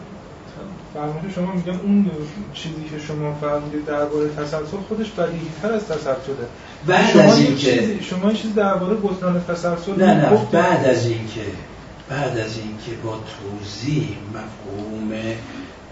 فرمایش 0.94 1.34
شما 1.34 1.52
میگم 1.52 1.80
اون 1.80 2.10
چیزی 2.54 2.84
که 2.90 3.06
شما 3.06 3.34
فرمودید 3.40 3.84
درباره 3.84 4.28
تسلسل 4.28 4.76
خودش 4.88 5.10
بدیهی 5.10 5.46
تر 5.62 5.72
از 5.72 5.84
تسلسله 5.84 6.46
بعد 6.86 7.16
از 7.16 7.38
اینکه 7.38 7.98
شما 8.02 8.28
این 8.28 8.38
چیز 8.38 8.54
درباره 8.54 8.94
بطلان 8.94 9.44
تسلسل 9.48 9.92
نه 9.96 10.14
نه 10.14 10.46
بعد 10.52 10.86
از 10.86 11.06
اینکه 11.06 11.40
بعد 12.08 12.38
از 12.38 12.58
اینکه 12.58 13.02
با 13.04 13.10
توضیح 13.10 14.08
مفهوم 14.28 15.12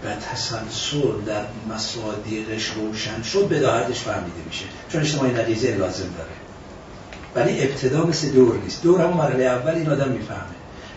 و 0.03 0.15
تسلسل 0.15 1.21
در 1.25 1.41
مصادیقش 1.69 2.71
روشن 2.71 3.21
شد 3.21 3.49
بداهتش 3.49 3.99
فهمیده 3.99 4.41
میشه. 4.47 4.65
چون 4.89 5.01
اجتماعی 5.01 5.31
نقیزه 5.31 5.75
لازم 5.77 6.09
داره. 6.17 6.31
ولی 7.35 7.63
ابتدا 7.63 8.05
مثل 8.05 8.29
دور 8.29 8.57
نیست. 8.63 8.83
دور 8.83 9.01
هم 9.01 9.17
مرحله 9.17 9.43
اول 9.43 9.73
این 9.73 9.89
آدم 9.89 10.11
می‌فهمه. 10.11 10.41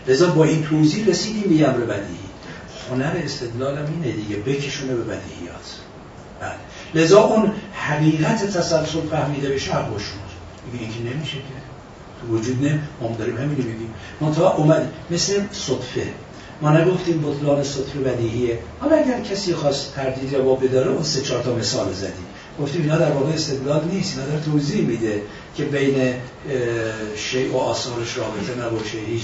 لذا 0.07 0.29
با 0.29 0.43
این 0.43 0.63
توضیح 0.63 1.07
رسیدیم 1.07 1.57
به 1.57 1.69
امر 1.69 1.77
بدیهی. 1.77 2.24
هنر 2.91 3.13
استدلال 3.23 3.77
هم 3.77 3.85
اینه 3.85 4.15
دیگه 4.15 4.35
بکشونه 4.35 4.95
به 4.95 5.03
بدیهیات. 5.03 5.75
بله. 6.41 7.03
لذا 7.03 7.21
اون 7.21 7.51
حقیقت 7.73 8.45
تسلسل 8.45 9.01
فهمیده 9.11 9.49
بشه 9.49 9.73
حق 9.73 9.91
باشون 9.91 10.17
میگه 10.71 10.85
اینکه 10.85 11.15
نمیشه 11.15 11.37
که. 11.37 11.43
تو 12.21 12.35
وجود 12.35 12.65
نه 12.65 12.79
ما 13.01 13.15
داریم 13.19 13.37
همینو 13.37 13.63
میگیم. 13.63 13.93
منتها 14.21 14.53
اومد 14.55 14.93
مثل 15.11 15.41
صدفه. 15.51 16.07
ما 16.61 16.77
نگفتیم 16.77 17.21
بطلان 17.21 17.63
صدفه 17.63 17.99
بدیهیه. 17.99 18.59
حالا 18.79 18.95
اگر 18.95 19.21
کسی 19.21 19.53
خواست 19.53 19.95
تردید 19.95 20.31
یا 20.31 20.41
با 20.41 20.55
بداره 20.55 20.91
اون 20.91 21.03
سه 21.03 21.21
چهار 21.21 21.43
تا 21.43 21.55
مثال 21.55 21.93
زدیم 21.93 22.25
گفتیم 22.61 22.81
اینا 22.81 22.97
در 22.97 23.11
واقع 23.11 23.33
استدلال 23.33 23.85
نیست 23.91 24.17
اینا 24.17 24.31
در 24.31 24.39
توضیح 24.39 24.85
میده 24.85 25.21
که 25.55 25.63
بین 25.63 26.13
شیء 27.15 27.51
و 27.51 27.57
آثارش 27.57 28.17
رابطه 28.17 28.65
نباشه 28.65 28.97
هیچ 28.97 29.23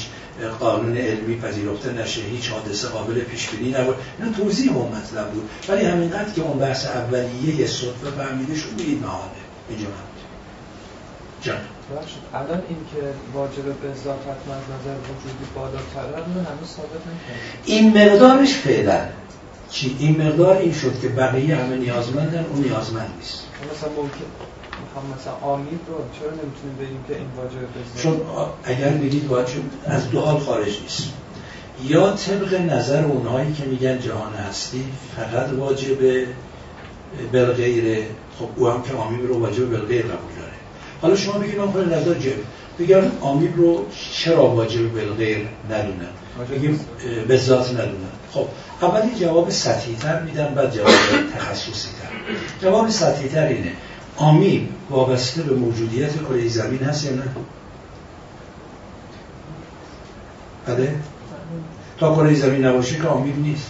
قانون 0.60 0.98
علمی 0.98 1.38
پذیرفته 1.38 1.92
نشه 1.92 2.22
هیچ 2.22 2.50
حادثه 2.50 2.88
قابل 2.88 3.20
پیش 3.20 3.50
بینی 3.50 3.72
نباشه 3.72 4.00
اینا 4.20 4.38
توضیح 4.38 4.78
اون 4.78 4.98
مطلب 4.98 5.32
بود. 5.32 5.50
ولی 5.70 5.86
همینقدر 5.86 6.34
که 6.34 6.42
اون 6.42 6.60
بحث 6.60 6.86
اولیه 6.86 7.68
صدفه 7.68 8.12
فهمیده 8.18 8.56
شد 8.56 8.70
این 8.78 9.00
محاله 9.00 9.32
اینجا 9.70 9.86
جان. 11.42 11.58
الان 12.34 12.62
این 12.70 12.78
که 12.94 13.02
واجب 13.34 13.64
به 13.64 13.90
حتما 13.90 14.54
از 14.54 14.64
نظر 14.64 14.96
وجودی 14.96 15.46
بالاتر 15.56 16.18
رو 16.18 16.34
هنوز 16.34 16.70
ثابت 16.78 17.02
این 17.66 17.98
مقدارش 17.98 18.54
فعلا. 18.54 19.00
چی؟ 19.70 19.96
این 20.00 20.28
مقدار 20.28 20.58
این 20.58 20.74
شد 20.74 21.02
که 21.02 21.08
بقیه 21.08 21.56
همه 21.56 21.76
نیازمندن 21.76 22.46
اون 22.46 22.64
نیازمند 22.64 23.10
نیست. 23.18 23.44
مثلا 23.72 23.90
ممکن 23.90 24.26
مثلا 25.00 25.34
آمید 25.34 25.80
رو 25.88 25.96
چرا 26.20 26.30
نمی‌تونیم 26.30 26.78
بگیم 26.80 27.04
که 27.08 27.16
این 27.16 27.28
واجب 27.38 27.60
به 27.60 28.02
چون 28.02 28.22
اگر 28.64 28.90
بگید 28.90 29.28
واجب 29.28 29.62
از 29.86 30.10
دو 30.10 30.20
حال 30.20 30.40
خارج 30.40 30.82
نیست. 30.82 31.10
یا 31.88 32.12
طبق 32.12 32.54
نظر 32.54 33.04
اونهایی 33.04 33.54
که 33.54 33.66
میگن 33.66 34.00
جهان 34.00 34.34
هستی 34.34 34.84
فقط 35.16 35.54
واجب 35.54 35.98
بالغیر 37.34 38.06
خب 38.40 38.48
او 38.56 38.68
هم 38.68 38.82
که 38.82 38.94
آمیب 38.94 39.28
رو 39.28 39.40
واجب 39.40 39.70
بالغیر 39.72 40.02
قبول 40.02 40.36
داره. 40.40 40.52
حالا 41.02 41.16
شما 41.16 41.40
بگید 41.40 41.60
من 41.60 41.72
خود 41.72 41.94
نظر 41.94 42.14
جبه 42.14 42.44
بگم 42.80 43.02
آمیب 43.22 43.58
رو 43.58 43.86
چرا 44.14 44.48
واجب 44.48 44.94
بالغیر 44.94 45.48
ندونن 45.70 46.10
بگیم 46.52 46.80
به 47.28 47.38
ذات 47.38 47.72
ندونن 47.72 48.12
خب 48.32 48.48
اولی 48.82 49.20
جواب 49.20 49.50
سطحی 49.50 49.96
تر 49.96 50.22
میدم 50.22 50.54
بعد 50.56 50.76
جواب 50.76 50.90
تخصصی 51.36 51.90
تر 52.02 52.10
جواب 52.62 52.90
سطحی 52.90 53.30
تر 53.30 53.48
اینه. 53.48 53.72
آمیب 54.22 54.70
وابسته 54.90 55.42
به 55.42 55.56
موجودیت 55.56 56.12
کره 56.16 56.48
زمین 56.48 56.80
هست 56.80 57.06
یا 57.06 57.12
نه؟ 57.12 57.24
بله. 60.66 60.96
تا 62.00 62.16
کره 62.16 62.36
زمین 62.36 62.66
نباشه 62.66 62.96
که 62.96 63.08
آمیب 63.08 63.40
نیست. 63.40 63.68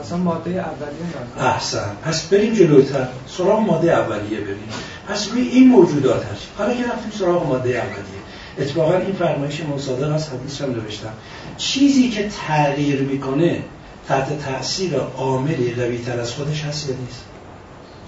مثلا 0.00 0.18
ماده 0.18 0.50
اولیه 0.50 1.46
احسن. 1.46 1.96
پس 2.04 2.28
بریم 2.28 2.54
جلوتر. 2.54 3.08
سراغ 3.26 3.60
ماده 3.60 3.92
اولیه 3.92 4.40
بریم 4.40 4.68
پس 5.08 5.28
روی 5.32 5.40
این 5.40 5.68
موجودات 5.68 6.24
هست. 6.24 6.46
حالا 6.58 6.74
که 6.74 6.84
رفتیم 6.84 7.10
سراغ 7.18 7.46
ماده 7.46 7.68
اولیه. 7.68 8.24
اتفاقا 8.58 8.96
این 8.96 9.12
فرمایش 9.12 9.60
مصادق 9.60 10.14
از 10.14 10.28
حدیث 10.28 10.60
هم 10.60 10.70
نوشتم. 10.70 11.12
چیزی 11.56 12.08
که 12.10 12.28
تغییر 12.46 13.02
می‌کنه 13.02 13.62
تحت 14.08 14.44
تاثیر 14.44 14.96
عاملی 14.96 15.74
قوی 15.74 15.98
تر 15.98 16.20
از 16.20 16.32
خودش 16.32 16.64
هست 16.64 16.88
یا 16.88 16.94
نیست؟ 16.96 17.24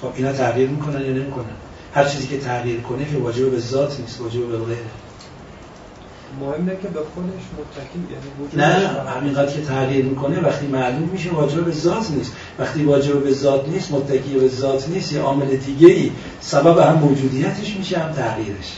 خب 0.03 0.09
اینا 0.17 0.33
تغییر 0.33 0.69
می‌کنن 0.69 1.01
یا 1.01 1.13
نمی‌کنن؟ 1.13 1.45
هر 1.95 2.05
چیزی 2.05 2.27
که 2.27 2.39
تغییر 2.39 2.81
کنه 2.81 3.05
که 3.05 3.17
واجب 3.17 3.51
به 3.51 3.59
ذات 3.59 4.01
نیست 4.01 4.21
واجب 4.21 4.47
به 4.47 4.59
غیره. 4.59 4.79
مهمه 6.41 6.77
که 6.83 6.89
به 6.89 7.01
خودش 7.15 7.43
متکی 7.59 7.99
یعنی 8.13 8.71
نه 8.73 8.89
همینقدر 9.11 9.53
که 9.53 9.63
تغییر 9.63 10.05
می‌کنه 10.05 10.41
وقتی 10.41 10.67
معلوم 10.67 11.09
میشه 11.13 11.31
واجب 11.31 11.65
به 11.65 11.73
ذات 11.73 12.11
نیست. 12.11 12.33
وقتی 12.59 12.85
واجب 12.85 13.25
به 13.25 13.33
ذات 13.33 13.69
نیست 13.69 13.93
متکی 13.93 14.35
به 14.35 14.49
ذات 14.49 14.89
نیست 14.89 15.13
یه 15.13 15.21
عامل 15.21 15.47
دیگه 15.47 15.89
ای 15.89 16.11
سبب 16.41 16.79
هم 16.79 16.95
موجودیتش 16.95 17.77
میشه 17.77 17.99
هم 17.99 18.13
تغییرش. 18.13 18.73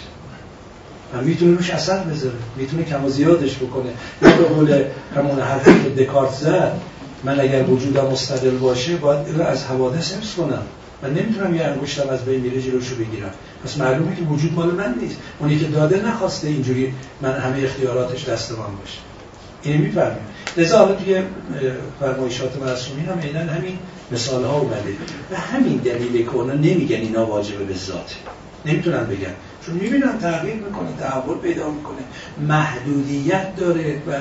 و 1.15 1.23
می‌تونه 1.23 1.57
روش 1.57 1.71
اثر 1.71 1.99
بذاره. 1.99 2.37
می‌تونه 2.57 2.85
کم 2.85 3.05
و 3.05 3.09
زیادش 3.09 3.57
بکنه. 3.57 3.91
یا 4.23 4.37
به 4.37 4.45
قول 4.45 4.85
همون 5.17 5.41
حرفی 5.41 5.83
که 5.83 6.05
دکارت 6.05 6.33
زد 6.33 6.73
من 7.25 7.41
اگر 7.41 7.63
وجودم 7.63 8.07
مستقل 8.07 8.51
باشه 8.51 8.97
باید 8.97 9.41
از 9.41 9.65
حوادث 9.65 10.13
حفظ 10.13 10.35
کنم. 10.35 10.63
من 11.03 11.15
نمی‌تونم 11.15 11.55
یه 11.55 11.65
انگشتم 11.65 12.09
از 12.09 12.25
بین 12.25 12.41
میره 12.41 12.63
جلوشو 12.63 12.95
بگیرم. 12.95 13.31
پس 13.65 13.79
معلومه 13.79 14.17
که 14.17 14.23
وجود 14.23 14.53
مال 14.53 14.71
من 14.71 14.95
نیست. 15.01 15.17
اونی 15.39 15.59
که 15.59 15.67
داده 15.67 16.07
نخواسته 16.07 16.49
اینجوری 16.49 16.95
من 17.21 17.33
همه 17.33 17.63
اختیاراتش 17.65 18.29
دست 18.29 18.51
من 18.51 18.57
باشه. 18.59 18.99
اینو 19.63 19.83
می‌فهمیم. 19.85 20.27
لذا 20.57 20.79
حالا 20.79 20.95
توی 20.95 21.23
فرمایشات 22.01 22.63
معصومین 22.63 23.07
هم 23.07 23.19
عینا 23.19 23.41
همین 23.41 23.79
مثال 24.13 24.45
ها 24.45 24.59
اومده. 24.59 24.97
و 25.31 25.37
همین 25.37 25.77
دلیل 25.77 26.25
که 26.25 26.31
اونا 26.31 26.53
نمیگن 26.53 26.97
اینا 26.97 27.27
واجبه 27.27 27.65
به 27.65 27.75
ذاته. 27.75 28.15
نمی‌تونن 28.67 29.05
بگن. 29.05 29.35
چون 29.67 29.75
می‌بینن 29.75 30.19
تغییر 30.19 30.55
می‌کنه 30.55 30.89
تحول 31.01 31.39
پیدا 31.39 31.71
می‌کنه. 31.71 31.99
محدودیت 32.49 33.57
داره 33.57 34.03
و 34.09 34.13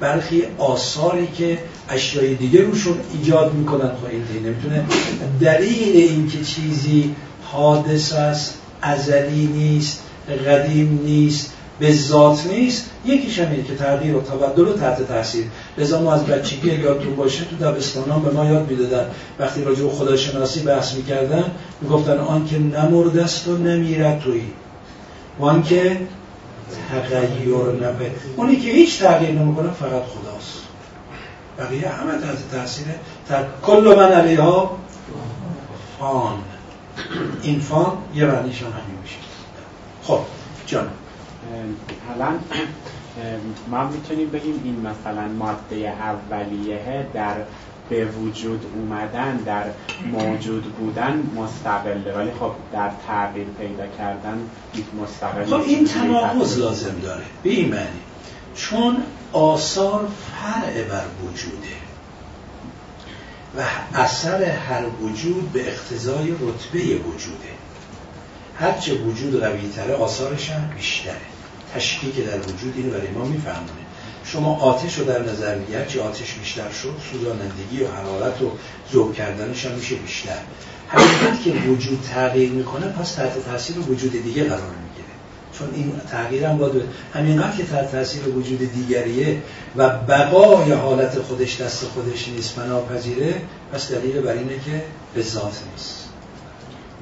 برخی 0.00 0.42
آثاری 0.58 1.26
که 1.26 1.58
اشیای 1.92 2.34
دیگه 2.34 2.60
روشون 2.60 2.96
ایجاد 3.12 3.54
می‌کنن 3.54 3.88
خب 3.88 4.06
این 4.10 4.46
نمی‌تونه 4.46 4.84
دلیل 5.40 5.96
اینکه 5.96 6.44
چیزی 6.44 7.14
حادث 7.44 8.12
است 8.12 8.54
ازلی 8.82 9.46
نیست 9.46 10.02
قدیم 10.46 11.00
نیست 11.04 11.52
به 11.78 11.92
ذات 11.92 12.46
نیست 12.46 12.90
یکیش 13.06 13.38
همینه 13.38 13.62
که 13.62 13.74
تغییر 13.74 14.16
و 14.16 14.20
تبدل 14.20 14.68
و 14.68 14.72
تحت 14.72 15.08
تاثیر. 15.08 15.44
لذا 15.78 16.02
ما 16.02 16.12
از 16.12 16.26
بچگی 16.26 16.68
یادتون 16.68 17.16
باشه 17.16 17.44
تو 17.44 17.56
دبستانان 17.56 18.22
به 18.22 18.30
ما 18.30 18.44
یاد 18.44 18.70
می‌دادن. 18.70 19.06
وقتی 19.38 19.64
راجع 19.64 19.82
به 19.82 19.90
خداشناسی 19.90 20.60
بحث 20.60 20.94
می‌کردن 20.94 21.44
می‌گفتن 21.80 22.18
آن 22.18 22.46
که 22.46 22.58
نمرده 22.58 23.24
است 23.24 23.48
و 23.48 23.56
نمیرد 23.56 24.20
توی 24.20 24.42
وان 25.38 25.62
که 25.62 25.96
تغییر 26.90 27.56
نبه. 27.56 28.10
اونی 28.36 28.56
که 28.56 28.70
هیچ 28.70 28.98
تغییر 28.98 29.30
نمی‌کنه 29.30 29.70
فقط 29.70 30.02
خداست. 30.02 30.61
بقیه 31.62 31.88
همه 31.88 32.12
تحت 32.12 32.50
تاثیر 32.50 32.86
تر... 33.28 33.44
کل 33.62 33.94
من 33.96 34.12
علیها 34.12 34.78
فان. 35.98 36.38
این 37.42 37.60
فان 37.60 37.98
یه 38.14 38.24
معنیش 38.24 38.62
هم 38.62 38.68
همین 38.68 38.98
میشه. 39.02 39.16
خب 40.02 40.20
جان. 40.66 40.88
الان 42.14 42.38
ما 43.70 43.88
می‌تونیم 43.88 44.30
بگیم 44.30 44.60
این 44.64 44.76
مثلا 44.80 45.28
ماده 45.28 45.76
اولیه 45.76 47.06
در 47.14 47.34
به 47.88 48.04
وجود 48.04 48.66
اومدن 48.74 49.36
در 49.36 49.64
موجود 50.12 50.62
بودن 50.64 51.22
مستقله. 51.36 52.12
ولی 52.16 52.30
خب 52.40 52.50
در 52.72 52.90
تغییر 53.06 53.46
پیدا 53.58 53.86
کردن 53.98 54.38
مستقل 55.02 55.44
خب 55.44 55.60
این 55.66 55.84
تناقض 55.84 56.58
لازم 56.58 56.98
داره. 57.02 57.22
به 57.42 57.50
این 57.50 57.68
معنی. 57.68 58.00
چون 58.54 58.96
آثار 59.32 60.08
فرع 60.32 60.82
بر 60.82 61.04
وجوده 61.24 61.76
و 63.58 63.64
اثر 63.94 64.44
هر 64.44 64.86
وجود 65.02 65.52
به 65.52 65.68
اقتضای 65.68 66.30
رتبه 66.30 66.78
وجوده. 66.78 67.52
هرچه 68.58 68.94
وجود 68.94 69.40
قوی 69.40 69.68
تره 69.76 69.94
آثارش 69.94 70.50
هم 70.50 70.70
بیشتره. 70.76 71.16
تشکیل 71.74 72.12
که 72.12 72.22
در 72.22 72.38
وجود 72.38 72.74
اینو 72.76 72.90
برای 72.90 73.10
ما 73.10 73.24
میفهمونه 73.24 73.82
شما 74.24 74.56
آتش 74.56 74.98
رو 74.98 75.04
در 75.04 75.22
نظر 75.22 75.58
می‌گیرد 75.58 75.88
چه 75.88 76.02
آتش 76.02 76.34
بیشتر 76.34 76.70
شد 76.70 76.94
سوزانندگی 77.12 77.82
و 77.82 77.88
حرارت 77.90 78.42
و 78.42 78.52
ذوب 78.92 79.14
کردنش 79.14 79.66
هم 79.66 79.72
میشه 79.72 79.94
بیشتر. 79.94 80.38
همینقدر 80.88 81.42
که 81.44 81.50
وجود 81.50 82.08
تغییر 82.14 82.50
می‌کنه 82.50 82.86
پس 82.86 83.12
تحت 83.12 83.44
تاثیر 83.44 83.78
وجود 83.78 84.12
دیگه 84.12 84.44
قرار 84.44 84.60
می‌گیره. 84.60 84.91
چون 85.58 85.68
این 85.74 85.92
تغییر 86.10 86.44
هم 86.44 86.56
باید 86.56 86.82
همینقدر 87.14 87.56
که 87.56 87.64
تحت 87.64 87.92
تاثیر 87.92 88.28
وجود 88.28 88.58
دیگریه 88.58 89.42
و 89.76 89.88
بقای 89.88 90.72
حالت 90.72 91.18
خودش 91.18 91.60
دست 91.60 91.84
خودش 91.84 92.28
نیست 92.28 92.58
پذیره 92.90 93.34
پس 93.72 93.92
دلیل 93.92 94.20
بر 94.20 94.32
اینه 94.32 94.58
که 94.58 94.82
به 95.14 95.22
ذات 95.22 95.62
نیست. 95.72 96.08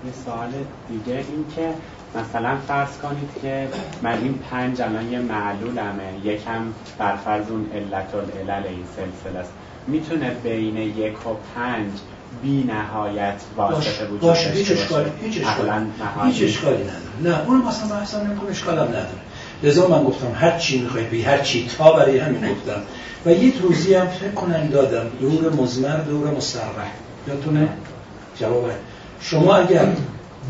مثال 0.05 0.49
دیگه 0.89 1.17
این 1.17 1.45
که 1.57 1.75
مثلا 2.21 2.57
فرض 2.69 2.99
کنید 3.03 3.31
که 3.43 3.69
من 4.03 4.19
این 4.23 4.39
پنج 4.51 4.83
الان 4.83 5.13
یه 5.13 5.19
معلولمه 5.19 6.13
یکم 6.25 6.73
بر 6.99 7.17
فرض 7.17 7.51
اون 7.51 7.67
علت 7.75 8.15
العلل 8.15 8.67
این 8.67 8.85
سلسله 8.97 9.39
است. 9.39 9.53
می‌تونه 9.87 10.31
بین 10.31 10.77
یک 10.77 11.27
و 11.27 11.31
پنج 11.55 11.93
بی 12.43 12.65
نهایت 12.65 13.35
واسطه 13.57 14.05
وجود 14.05 14.21
باشه 14.21 14.51
هیچ 14.51 14.73
اشکالی 14.73 15.11
هیچ 15.23 15.47
اشکالی. 15.47 15.71
هیچ 16.25 16.43
اشکالی 16.43 16.83
نداره. 16.83 17.39
نه 17.39 17.47
اون 17.47 17.63
مثلا 17.63 17.97
بحثا 17.97 18.23
نمی‌کنه 18.23 18.51
اشکالم 18.51 18.89
نداره. 18.89 19.21
لذا 19.63 19.89
من 19.89 20.05
گفتم 20.05 20.33
هر 20.35 20.59
چی 20.59 20.81
می‌خواید 20.81 21.11
بی 21.11 21.23
هر 21.23 21.39
چی 21.39 21.71
تا 21.79 21.93
برای 21.93 22.19
همین 22.19 22.53
گفتم. 22.53 22.83
و 23.27 23.31
یه 23.31 23.53
توضیح 23.53 24.01
هم 24.01 24.07
فکر 24.07 24.31
کنم 24.31 24.67
دادم 24.67 25.07
دور 25.21 25.53
مزمر 25.53 25.97
دور 25.97 26.31
مسترح 26.31 26.91
یادتونه؟ 27.29 27.69
جواب 28.41 28.71
شما 29.21 29.55
اگر 29.55 29.87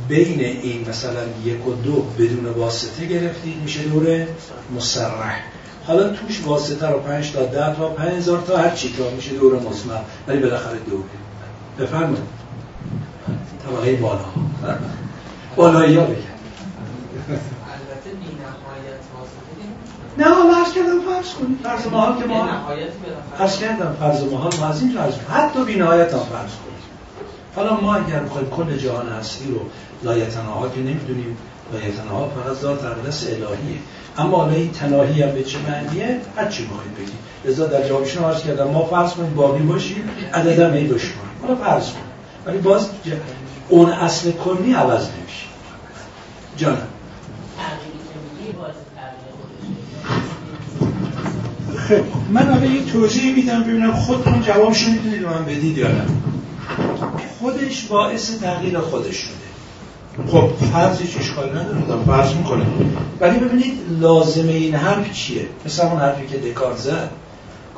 بین 0.09 0.41
این 0.41 0.89
مثلا 0.89 1.21
یک 1.45 1.67
و 1.67 1.75
دو 1.75 2.03
بدون 2.19 2.47
واسطه 2.47 3.07
گرفتید 3.07 3.57
میشه 3.63 3.83
دور 3.83 4.27
مسرح 4.77 5.45
حالا 5.87 6.09
توش 6.09 6.43
واسطه 6.45 6.87
رو 6.89 6.99
پنج 6.99 7.33
تا 7.33 7.45
ده 7.45 7.77
تا 7.77 7.89
پنج 7.89 8.13
هزار 8.13 8.43
تا 8.47 8.57
هر 8.57 8.71
چی 8.71 8.95
تا 8.99 9.11
میشه 9.11 9.31
دور 9.31 9.55
مزمر 9.55 10.01
ولی 10.29 10.39
بالاخره 10.39 10.79
دو 10.91 11.03
بفرمایید. 11.81 12.41
طبقه 13.67 13.97
بالا. 13.97 14.25
بالایی 15.57 15.97
ها 15.97 16.05
بگن 16.05 16.17
نه 20.19 20.25
عرض 20.27 20.73
کردم 20.73 21.01
فرض 21.01 21.35
کنید 21.35 21.59
فرض 21.63 21.87
محال 21.87 22.23
که 22.23 22.29
ما 22.29 22.49
فرض 23.39 23.59
کردم 23.59 23.97
فرض 24.01 24.23
محال 24.23 24.53
ما 24.61 24.67
از 24.67 24.83
این 24.83 24.93
فرض 24.93 25.15
حتی 25.31 25.65
بی 25.65 25.77
نهایت 25.77 26.13
هم 26.13 26.19
فرض 26.19 26.51
کنید 26.51 26.81
حالا 27.57 27.81
ما 27.81 27.95
اگر 27.95 28.21
بخوایم 28.21 28.51
کل 28.51 28.77
جهان 28.77 29.09
هستی 29.09 29.51
رو 29.51 29.61
لایتناها 30.03 30.69
که 30.69 30.81
نمی‌دونیم 30.81 31.37
لایتناها 31.73 32.29
فقط 32.29 32.57
ذات 32.57 32.85
اقدس 32.85 33.27
الهیه. 33.27 33.79
اما 34.19 34.37
حالا 34.37 34.53
این 34.53 34.71
تناهی 34.71 35.23
هم 35.23 35.33
به 35.33 35.43
چه 35.43 35.59
معنیه؟ 35.59 36.21
هر 36.37 36.49
چی 36.49 36.65
بخواید 36.65 36.95
بگید 36.95 37.30
لذا 37.45 37.67
در 37.67 37.89
جوابشون 37.89 38.25
عرض 38.25 38.43
کردم 38.43 38.71
ما 38.71 38.85
فرض 38.85 39.13
کنیم 39.13 39.35
باقی 39.35 39.63
باشیم 39.63 40.11
عددم 40.35 40.73
ای 40.73 40.87
دشمن 40.87 41.11
حالا 41.43 41.57
فرض 41.57 41.85
کنیم 41.91 42.05
ولی 42.47 42.59
باز 42.59 42.89
اون 43.69 43.91
اصل 43.91 44.33
کلی 44.33 44.73
عوض 44.73 45.03
نمیشه. 45.03 45.47
جانم 46.57 46.89
خب 51.89 52.31
من 52.31 52.47
حالا 52.47 52.67
یه 52.67 52.85
توضیح 52.85 53.35
میدم 53.35 53.63
ببینم 53.63 53.93
خودتون 53.93 54.43
جوابشو 54.43 54.91
می‌دونید 54.91 55.23
من 55.23 55.45
بدید 55.45 55.79
یا 55.79 55.89
نه. 55.89 56.05
خودش 57.41 57.85
باعث 57.85 58.41
تغییر 58.41 58.79
خودش 58.79 59.17
شده. 59.17 59.51
خب 60.27 60.51
فرض 60.73 61.01
هیچ 61.01 61.17
اشکالی 61.19 61.51
نداره 61.51 62.05
فرض 62.07 62.35
می‌کنه 62.35 62.65
ولی 63.21 63.39
ببینید 63.39 63.73
لازمه 64.01 64.53
این 64.53 64.75
حرف 64.75 65.13
چیه؟ 65.13 65.47
مثل 65.67 65.87
اون 65.87 66.01
حرفی 66.01 66.27
که 66.27 66.39
دکار 66.39 66.77
زد. 66.77 67.11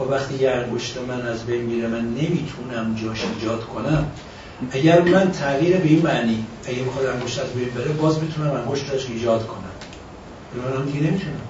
خب 0.03 0.11
وقتی 0.11 0.35
یه 0.35 0.51
انگشت 0.51 0.97
من 1.09 1.27
از 1.27 1.47
بین 1.47 1.63
میره 1.63 1.89
من 1.89 2.01
نمی‌تونم 2.01 2.95
جاش 3.03 3.19
ایجاد 3.35 3.65
کنم. 3.65 4.07
اگر 4.71 5.01
من 5.03 5.31
تغییر 5.31 5.77
به 5.77 5.89
این 5.89 6.03
معنی 6.03 6.47
اگه 6.65 6.83
بخواد 6.83 7.07
انگشت 7.07 7.39
از 7.39 7.47
بین 7.47 7.69
بره 7.69 7.89
باز 7.89 8.23
می‌تونم 8.23 8.51
انگشتش 8.51 9.07
ایجاد 9.09 9.47
کنم. 9.47 9.59
من 10.77 10.85
دیگه 10.85 11.01
نمی‌تونم. 11.01 11.41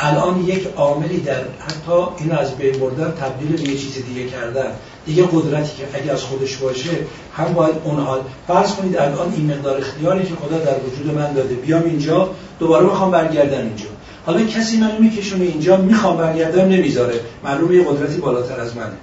الان 0.00 0.44
یک 0.44 0.68
عاملی 0.76 1.20
در 1.20 1.40
حتی 1.40 2.06
این 2.18 2.32
از 2.32 2.56
بین 2.56 2.78
بردن 2.78 3.10
تبدیل 3.10 3.52
به 3.52 3.70
یه 3.70 3.78
چیز 3.78 3.94
دیگه 4.06 4.28
کردن. 4.28 4.72
دیگه 5.06 5.28
قدرتی 5.32 5.76
که 5.76 5.98
اگه 5.98 6.12
از 6.12 6.22
خودش 6.22 6.56
باشه 6.56 6.90
هم 7.36 7.52
باید 7.54 7.74
اون 7.84 8.00
حال. 8.00 8.20
فرض 8.46 8.74
کنید 8.74 8.96
الان 8.96 9.32
این 9.32 9.52
مقدار 9.52 9.78
اختیاری 9.78 10.26
که 10.26 10.34
خدا 10.34 10.58
در 10.58 10.78
وجود 10.78 11.14
من 11.14 11.32
داده 11.32 11.54
بیام 11.54 11.82
اینجا 11.82 12.30
دوباره 12.58 12.84
می‌خوام 12.84 13.10
برگردم 13.10 13.58
اینجا. 13.58 13.95
حالا 14.26 14.46
کسی 14.46 14.76
منو 14.76 14.98
میکشونه 14.98 15.44
اینجا 15.44 15.76
می‌خوام 15.76 16.16
برگردم 16.16 16.68
نمی‌ذاره. 16.68 17.20
معلومه 17.44 17.74
یه 17.74 17.84
قدرتی 17.84 18.20
بالاتر 18.20 18.60
از 18.60 18.76
منه. 18.76 18.96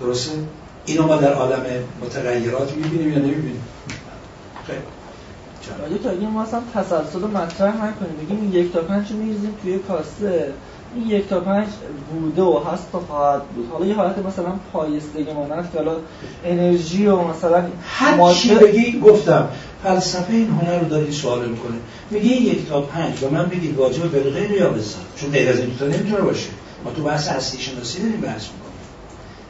درسته؟ 0.00 0.32
اینو 0.86 1.06
ما 1.06 1.16
در 1.16 1.32
عالم 1.32 1.62
متغیرات 2.02 2.76
می‌بینیم 2.76 3.12
یا 3.12 3.18
نمی‌بینیم؟ 3.18 3.64
خیلی. 4.66 5.98
تا 5.98 6.10
اگه 6.10 6.26
ما 6.26 6.42
اصلا 6.42 6.60
تسلسل 6.74 7.18
مطرح 7.18 7.76
نکنیم. 7.76 8.16
بگیم 8.20 8.50
یک 8.52 8.72
تا 8.72 8.80
پنج 8.80 9.10
رو 9.12 9.16
میریزیم 9.16 9.54
توی 9.62 9.78
کاسه. 9.78 10.52
این 10.94 11.10
یک 11.10 11.28
تا 11.28 11.40
پنج 11.40 11.68
بوده 12.12 12.42
و 12.42 12.60
هست 12.72 12.94
و 12.94 12.98
خواهد 12.98 13.42
بود. 13.42 13.68
حالا 13.72 13.86
یه 13.86 13.94
حالت 13.94 14.18
مثلا 14.18 14.52
پایستگی 14.72 15.32
مانند 15.32 15.70
که 15.72 15.78
حالا 15.78 15.96
انرژی 16.44 17.06
و 17.06 17.22
مثلا 17.22 17.64
هر 17.82 18.32
چی 18.34 18.54
بگی 18.54 19.00
گفتم. 19.00 19.48
فلسفه 19.82 20.32
این 20.32 20.48
هنر 20.48 20.78
رو 20.78 20.88
داری 20.88 21.12
سوال 21.12 21.48
می‌کنه 21.48 21.76
میگه 22.10 22.26
یک 22.26 22.68
تا 22.68 22.80
پنج 22.80 23.22
و 23.22 23.30
من 23.30 23.48
بگید 23.48 23.76
واجب 23.76 24.12
بلغیر 24.12 24.50
یا 24.50 24.70
بزن 24.70 24.98
چون 25.16 25.30
غیر 25.30 25.48
از 25.48 25.58
این 25.58 25.76
تا 25.78 25.84
نمی‌تونه 25.84 26.20
باشه. 26.20 26.48
ما 26.84 26.90
تو 26.90 27.02
بحث 27.02 27.28
هستی 27.28 27.58
شناسی 27.58 28.02
داریم 28.02 28.20
بحث 28.20 28.42
می‌کنیم. 28.42 28.72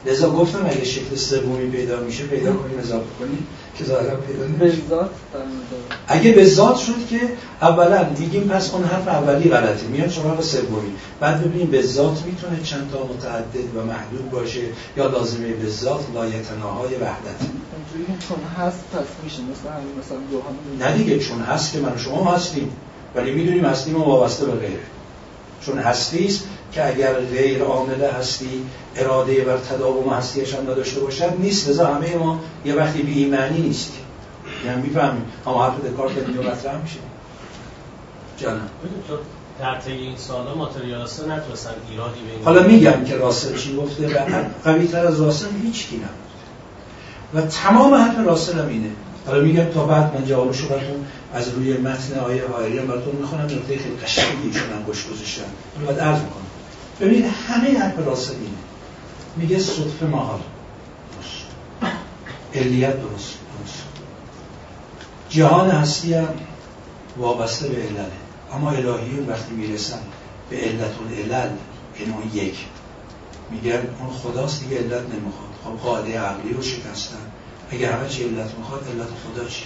لذا 0.07 0.31
گفتم 0.31 0.67
اگه 0.67 0.85
شکل 0.85 1.17
سومی 1.17 1.71
پیدا 1.71 2.01
میشه 2.01 2.25
پیدا 2.25 2.53
کنیم 2.53 2.79
اضافه 2.79 3.07
کنیم. 3.19 3.47
که 3.79 3.85
ظاهرا 3.85 4.17
پیدا 4.17 4.47
نمیشه. 4.47 4.83
اگه 6.09 6.33
به 6.33 6.45
ذات 6.45 6.77
شد 6.77 7.07
که 7.11 7.21
اولا 7.63 8.09
میگیم 8.19 8.49
پس 8.49 8.75
اون 8.75 8.85
حرف 8.85 9.09
اولی 9.09 9.51
غلطه. 9.51 9.87
میاد 9.87 10.11
سراغ 10.11 10.41
سومی. 10.41 10.93
بعد 11.21 11.45
ببینیم 11.45 11.71
به 11.71 11.83
ذات 11.83 12.23
می‌تونه 12.27 12.63
چند 12.63 12.91
تا 12.93 13.05
متعدد 13.05 13.77
و 13.77 13.85
محدود 13.85 14.31
باشه 14.31 14.61
یا 14.97 15.07
لازمه 15.07 15.53
به 15.53 15.69
ذات 15.69 16.05
لایتناهای 16.15 16.95
وحدت. 16.95 17.41
چون 18.29 18.39
هست 18.59 18.85
پس 18.93 19.25
میشه. 19.25 19.39
مثلا 19.43 19.73
مثلا 19.99 20.89
نه 20.89 20.97
دیگه 20.97 21.19
چون 21.19 21.41
هست 21.41 21.73
که 21.73 21.79
من 21.79 21.99
شما 21.99 22.33
هستیم. 22.33 22.73
ولی 23.15 23.31
می‌دونیم 23.31 23.65
هستیم 23.65 23.97
و 23.97 24.05
وابسته 24.05 24.47
به 24.47 24.53
غیره. 24.53 24.83
چون 25.67 25.79
هستی 25.79 26.27
است 26.27 26.45
که 26.73 26.89
اگر 26.89 27.15
غیر 27.15 27.63
عامل 27.63 28.05
هستی 28.05 28.65
اراده 28.97 29.41
بر 29.41 29.57
تداوم 29.57 30.13
هستیش 30.13 30.55
هم 30.55 30.71
نداشته 30.71 31.01
باشد 31.01 31.33
نیست. 31.39 31.69
لذا 31.69 31.87
همه 31.87 32.17
ما 32.17 32.41
یه 32.65 32.75
وقتی 32.75 33.03
بی 33.03 33.25
ایمانی 33.25 33.61
نیستیم. 33.61 34.03
یعنی 34.67 34.83
می‌فهمیم 34.83 35.25
اما 35.47 35.65
حرف 35.65 35.81
دکارت 35.85 36.13
اینجا 36.17 36.43
مطرح 36.43 36.83
میشه. 36.83 36.99
جانم. 38.39 38.69
در 39.61 39.81
طی 39.81 39.93
این 39.93 40.17
سالا 40.17 40.55
ماتریالیستا 40.55 41.27
نتونستن 41.27 41.71
ایرادی 41.91 42.21
به 42.21 42.45
حالا 42.45 42.63
میگم 42.63 43.05
که 43.05 43.17
راسل 43.17 43.57
چی 43.57 43.77
گفته 43.77 44.09
و 44.09 44.45
قوی 44.65 44.87
تر 44.87 45.07
از 45.07 45.21
راسل 45.21 45.47
هیچ 45.63 45.89
کی 45.89 46.01
و 47.35 47.41
تمام 47.41 47.95
حرف 47.95 48.27
راسل 48.27 48.59
هم 48.59 48.69
اینه. 48.69 48.91
حالا 49.27 49.41
میگم 49.41 49.65
تا 49.65 49.85
بعد 49.87 50.15
من 50.15 50.25
جوابشو 50.25 50.69
براتون 50.69 51.05
از 51.35 51.49
روی 51.49 51.73
متن 51.73 52.19
آیه 52.19 52.43
هایری 52.47 52.79
هم 52.79 52.87
براتون 52.87 53.17
می‌خونم. 53.17 53.45
نقطه 53.45 53.79
خیلی 53.79 53.97
قشنگی 54.05 54.49
ایشون 54.49 54.73
هم 54.73 54.83
گوش 54.83 55.07
گذاشتن. 55.07 55.43
بعد 55.87 56.01
عرض 56.01 56.21
می‌کنم. 56.21 56.42
ببینید 57.03 57.25
همه 57.49 57.79
حرف 57.79 57.99
راسل 57.99 58.33
اینه. 58.33 58.57
میگه 59.37 59.59
صدف 59.59 60.03
محال 60.03 60.41
علیت 62.55 63.01
درست 63.01 63.35
درست. 63.59 63.83
جهان 65.29 65.71
هستی 65.71 66.15
هم 66.15 66.29
وابسته 67.19 67.69
به 67.69 67.83
علله. 67.83 68.07
اما 68.53 68.71
الهی 68.71 69.21
وقتی 69.29 69.55
می‌رسن 69.55 69.99
به 70.51 70.57
علت 70.57 70.93
العلل 71.09 71.51
یعنی 72.01 72.13
اون 72.13 72.31
یک. 72.35 72.55
میگن 73.51 73.73
اون 73.73 74.11
خداست 74.23 74.63
دیگه 74.63 74.79
علت 74.79 75.03
نمی‌خواد. 75.03 75.53
خب 75.65 75.83
قاعده 75.85 76.21
عقلی 76.21 76.53
رو 76.53 76.63
شکستن. 76.63 77.17
اگر 77.71 77.93
همه 77.93 78.09
چی 78.09 78.23
علت 78.23 78.59
می‌خواد 78.59 78.85
علت 78.89 79.09
خدا 79.09 79.49
چی؟ 79.49 79.65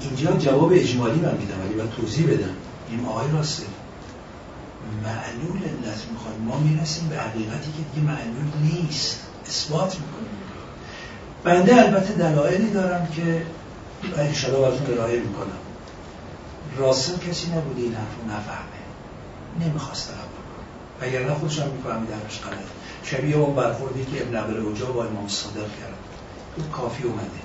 اینجا 0.00 0.32
جواب 0.32 0.72
اجمالی 0.72 1.20
من 1.20 1.36
میدم 1.36 1.60
ولی 1.64 1.74
من 1.74 1.90
توضیح 1.90 2.26
بدم. 2.26 2.54
این 2.90 3.06
آقای 3.06 3.30
راسته. 3.30 3.66
معلول 5.02 5.62
علت 5.62 6.06
می‌خواد 6.12 6.40
ما 6.40 6.58
می‌رسیم 6.58 7.08
به 7.08 7.16
حقیقتی 7.16 7.72
که 7.72 7.82
دیگه 7.94 8.06
معلول 8.06 8.52
نیست. 8.62 9.20
اثبات 9.46 9.94
می‌کنیم. 9.94 10.28
بنده 11.44 11.76
البته 11.76 12.12
دلایلی 12.14 12.70
دارم 12.70 13.06
که 13.06 13.46
انشاءالله 14.16 14.68
براتون 14.68 14.94
ارائه 14.94 15.20
می‌کنم. 15.20 15.58
راسل 16.76 17.18
کسی 17.18 17.50
نبوده 17.50 17.82
این 17.82 17.94
حرف 17.94 18.14
رو 18.22 18.36
نفهمه. 18.36 18.84
نمی‌خواست 19.60 20.10
قبول 20.10 20.44
کنه. 20.56 21.08
اگر 21.08 21.28
نه 21.28 21.34
خودش 21.34 21.58
هم 21.58 21.70
می‌فهمی 21.70 22.06
درش 22.06 22.40
غلط. 22.40 22.68
شبیه 23.02 23.36
اون 23.36 23.54
برخوردی 23.54 24.04
که 24.04 24.22
ابن 24.22 24.36
عبل 24.36 24.56
اوجا 24.56 24.86
با 24.86 25.04
امام 25.04 25.28
صادق 25.28 25.56
کرد. 25.56 25.98
تو 26.56 26.62
کافی 26.62 27.02
اومده. 27.02 27.40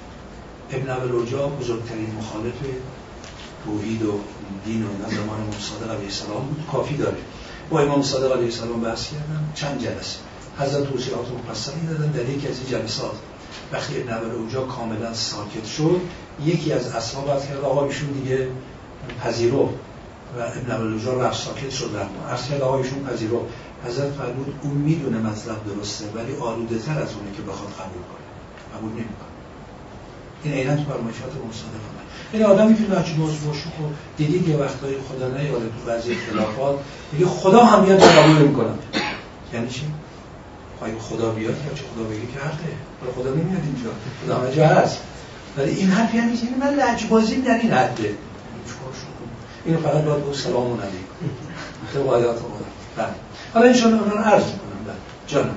ابن 0.72 0.90
عبل 0.90 1.12
اوجا 1.12 1.48
بزرگترین 1.48 2.16
مخالف 2.16 2.54
توحید 3.66 4.04
و 4.04 4.20
دین 4.66 4.84
و 4.84 4.88
زمان 5.10 5.42
امام 5.42 5.60
صادق 5.60 5.92
علیه 5.92 6.06
السلام 6.06 6.46
بود. 6.46 6.68
کافی 6.72 6.98
داره. 6.98 7.18
با 7.70 7.80
امام 7.80 8.02
صادق 8.02 8.32
علیه 8.32 8.46
السلام 8.46 8.82
بحث 8.82 9.12
کردن 9.12 9.52
چند 9.56 9.84
جلسه. 9.84 10.18
حضرت 10.60 10.92
توصیحات 10.92 11.26
مفصلی 11.32 11.88
دادن. 11.88 12.12
در 12.12 12.30
یکی 12.30 12.48
از 12.48 12.60
این 12.60 12.70
جلسات 12.70 13.12
وقتی 13.72 14.02
ابن 14.02 14.32
اوجا 14.32 14.62
کاملا 14.62 15.14
ساکت 15.14 15.66
شد 15.66 16.02
یکی 16.46 16.74
از 16.74 16.88
اصحاب 16.88 17.30
عرض 17.30 17.48
کرد 17.48 17.60
آقا 17.60 17.86
ایشون 17.86 18.10
دیگه 18.10 18.48
پذیرو. 19.24 19.70
و 20.38 20.42
ابن 20.42 20.72
عبل 20.72 20.94
اوجا 20.94 21.22
رفت 21.22 21.46
ساکت 21.46 21.70
شد 21.70 21.92
رفت. 21.96 22.10
عرض 22.30 22.50
کرد 22.50 22.62
آقا 22.62 22.78
ایشون 22.78 23.04
پذیرو. 23.04 23.46
حضرت 23.88 24.12
فرمود 24.12 24.60
اون 24.62 24.74
می‌دونه 24.74 25.18
مطلب 25.18 25.58
درسته 25.66 26.06
ولی 26.16 26.36
آلوده 26.36 26.80
تر 26.80 27.02
از 27.02 27.14
اونه 27.14 27.32
که 27.36 27.42
بخواد 27.42 27.72
قبول 27.72 28.04
کنه. 28.12 28.78
قبول 28.78 28.92
نمی‌کنه. 28.92 29.30
این 30.44 30.54
عینا 30.54 30.76
تو 30.76 30.84
فرمایشات 30.84 31.32
مصادف 31.50 31.84
این 32.34 32.46
آدم 32.46 32.68
می‌تونه 32.68 32.96
هرچی 32.96 33.14
موضوع 33.14 33.54
باشه 33.54 33.68
و 33.68 33.84
دیدید 34.18 34.48
یه 34.48 34.58
وقتایی 34.58 34.96
خدا 35.10 35.28
نیاره 35.28 35.66
تو 35.66 35.86
بعضی 35.88 36.12
اختلافات 36.12 36.80
میگه 37.12 37.26
خدا 37.26 37.66
هم 37.66 37.84
میاد 37.84 38.00
قبول 38.00 38.38
نمی‌کنه 38.38 38.70
یعنی 39.54 39.70
چی؟ 39.70 39.82
خواهی 40.80 40.94
خدا 41.00 41.32
بیاد؟ 41.32 41.56
یا 41.56 41.74
چه 41.74 41.84
خدا 41.96 42.04
بگی 42.04 42.28
که 42.28 42.40
حقه 42.40 42.74
خدا 43.16 43.30
نمیاد 43.30 43.62
اینجا. 43.64 43.90
خدا 44.26 44.38
همه 44.38 44.56
جا 44.56 44.68
هست. 44.68 44.98
ولی 45.58 45.72
این 45.72 45.90
حرف 45.90 46.16
یعنی 46.16 46.38
چی 46.38 46.48
من 46.60 46.74
لجبازی 46.74 47.42
در 47.42 47.54
این 47.54 47.72
حده. 47.72 48.16
اینو 49.66 49.80
فقط 49.80 50.04
باید 50.04 50.26
گفت 50.26 50.40
سلام 50.40 50.72
علیکم. 50.72 51.34
تو 51.94 52.04
قایات 52.04 52.38
خدا. 52.38 52.66
بله. 52.98 53.08
حالا 53.54 53.66
این 53.66 53.76
شما 53.76 53.90
اون 53.90 54.24
عرض 54.24 54.44
می‌کنم. 54.44 54.84
بله. 54.86 54.96
جانم. 55.28 55.56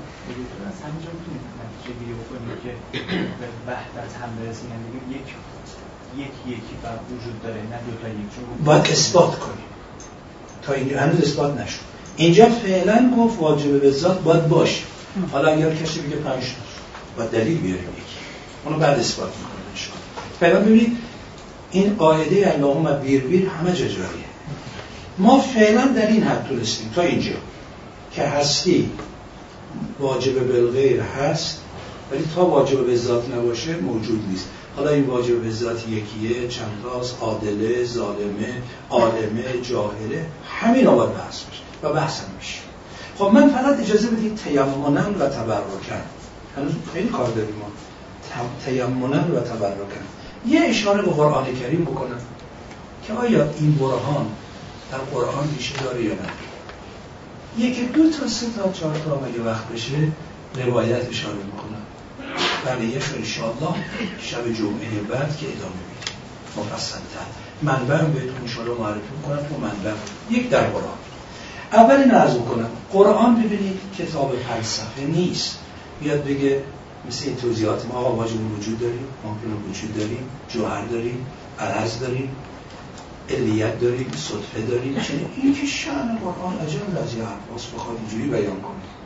که 2.63 2.71
وحدت 3.67 4.13
هم 4.23 4.31
برسیم 4.39 4.69
یعنی 4.71 5.21
یک 5.21 5.35
یک 6.19 6.27
یکی 6.47 6.75
بر 6.83 6.91
وجود 7.11 7.43
داره 7.43 7.55
نه 7.55 7.61
دو 7.61 8.03
تا 8.03 8.09
یک. 8.09 8.65
باید 8.65 8.93
اثبات 8.93 9.39
کنیم. 9.39 9.65
تا 10.63 10.73
اینجا 10.73 11.01
هنوز 11.01 11.21
اثبات 11.21 11.61
نشد. 11.61 11.79
اینجا 12.17 12.47
فعلا 12.47 13.13
گفت 13.19 13.41
واجب 13.41 13.81
به 13.81 13.91
ذات 13.91 14.21
باید 14.21 14.49
باشه. 14.49 14.83
حالا 15.33 15.53
اگر 15.53 15.75
کسی 15.75 16.01
بگه 16.01 16.17
پنج 16.17 16.43
باید 17.17 17.31
دلیل 17.31 17.59
بیاریم 17.59 17.89
یکی. 17.89 18.19
اونو 18.65 18.79
بعد 18.79 18.99
اثبات 18.99 19.29
می‌کنه 19.29 19.53
فعلا 20.41 20.61
ببینید 20.61 20.97
این 21.71 21.97
قاعده 21.97 22.53
اللهم 22.55 22.99
بیر 22.99 23.21
بیر 23.21 23.49
همه 23.49 23.73
جا 23.73 23.87
جاریه. 23.87 24.33
ما 25.19 25.39
فعلا 25.39 25.87
در 25.87 26.07
این 26.07 26.23
حد 26.23 26.47
تونستیم. 26.49 26.91
تا 26.95 27.03
اینجا. 27.03 27.33
که 28.13 28.23
هستی 28.23 28.91
واجب 30.01 30.53
بالغیر 30.53 31.01
هست 31.01 31.61
ولی 32.11 32.25
تا 32.35 32.47
واجب 32.47 32.87
به 32.87 32.97
ذات 32.97 33.31
نباشه 33.35 33.77
موجود 33.77 34.25
نیست. 34.31 34.49
حالا 34.77 34.91
این 34.91 35.07
واجب 35.07 35.51
ذات 35.51 35.89
یکیه 35.89 36.49
چندتاست 36.49 37.17
عادله 37.21 37.85
ظالمه 37.85 38.63
عالمه 38.91 39.61
جاهله 39.63 40.27
همین 40.49 40.87
آباد 40.87 41.15
بحث 41.15 41.43
میشه 41.51 41.63
و 41.83 41.93
بحث 41.93 42.21
میشه. 42.39 42.59
خب 43.19 43.31
من 43.35 43.51
فقط 43.51 43.81
اجازه 43.81 44.09
بدید 44.09 44.37
تیمونن 44.37 45.15
و 45.21 45.29
تبرکن. 45.29 46.03
هنوز 46.57 46.73
خیلی 46.93 47.09
کار 47.09 47.31
داریم 47.31 47.55
ما. 47.55 47.67
تیمونن 48.65 49.31
و 49.31 49.41
تبرکن. 49.41 50.05
یه 50.47 50.61
اشاره 50.61 51.03
به 51.03 51.11
قرآن 51.11 51.45
کریم 51.45 51.85
بکنم 51.85 52.21
که 53.07 53.13
آیا 53.13 53.49
این 53.61 53.75
برهان 53.75 54.27
در 54.93 54.99
قرآن 54.99 55.49
ریشه 55.57 55.75
داره 55.85 56.05
یا 56.05 56.13
نه؟ 56.15 56.29
یکی 57.59 57.87
دو 57.87 58.11
تا 58.11 58.29
سه 58.29 58.47
تا 58.57 58.73
چهار 58.73 58.97
تا 59.05 59.27
اگه 59.27 59.43
وقت 59.43 59.69
بشه 59.69 59.97
روایت 60.67 61.09
اشاره 61.09 61.37
می‌کنم. 61.37 61.72
بقیهش 62.67 63.05
رو 63.05 63.17
انشاءالله 63.17 63.75
شب 64.21 64.53
جمعه 64.53 65.01
بعد 65.11 65.37
که 65.37 65.47
ادامه 65.47 65.75
میدیم. 65.89 66.15
مفصلتر. 66.57 67.27
منبع 67.63 68.01
رو 68.01 68.07
بهتون 68.07 68.37
انشاءالله 68.41 68.81
معرفی 68.81 69.01
می‌کنم 69.17 69.47
تو 69.49 69.61
منبع 69.61 69.93
یک 70.31 70.51
در 70.51 70.67
قرآن. 70.67 70.99
اول 71.73 72.11
عرض 72.11 72.37
کنم 72.37 72.71
قرآن 72.93 73.43
ببینید 73.43 73.81
کتاب 73.99 74.33
فلسفه 74.37 75.03
نیست. 75.03 75.59
بیاد 76.01 76.25
بگه 76.25 76.63
مثل 77.09 77.27
این 77.27 77.37
توضیحات 77.37 77.87
ما 77.87 77.95
آقا 77.95 78.17
واجب 78.17 78.59
وجود 78.59 78.79
داریم 78.79 79.07
ممکن 79.25 79.71
وجود 79.71 79.97
داریم 79.97 80.29
جوهر 80.49 80.85
داریم 80.85 81.27
عرض 81.59 81.99
داریم 81.99 82.37
علیت 83.31 83.81
داریم 83.81 84.11
صدفه 84.17 84.61
داریم 84.61 85.01
چنین 85.01 85.27
این 85.37 85.55
که 85.55 85.67
شأن 85.67 86.19
قرآن 86.19 86.59
عجب 86.59 87.19
یه 87.19 87.25
عباس 87.25 87.67
بخواد 87.67 87.97
اینجوری 87.97 88.31
بیان 88.31 88.61
کنه. 88.61 89.02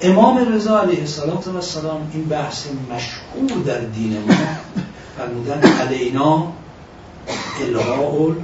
امام 0.00 0.54
رضا 0.54 0.80
علیه 0.80 1.00
السلام 1.00 2.10
این 2.12 2.24
بحث 2.24 2.66
مشهور 2.66 3.62
در 3.66 3.78
دین 3.78 4.18
ما 4.18 4.34
فرمودن 5.16 5.62
علینا 5.62 6.52
الغاء 7.60 8.34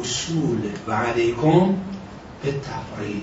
اصول 0.00 0.58
و 0.86 0.92
علیکم 0.92 1.74
به 2.42 2.52
تفریح 2.52 3.22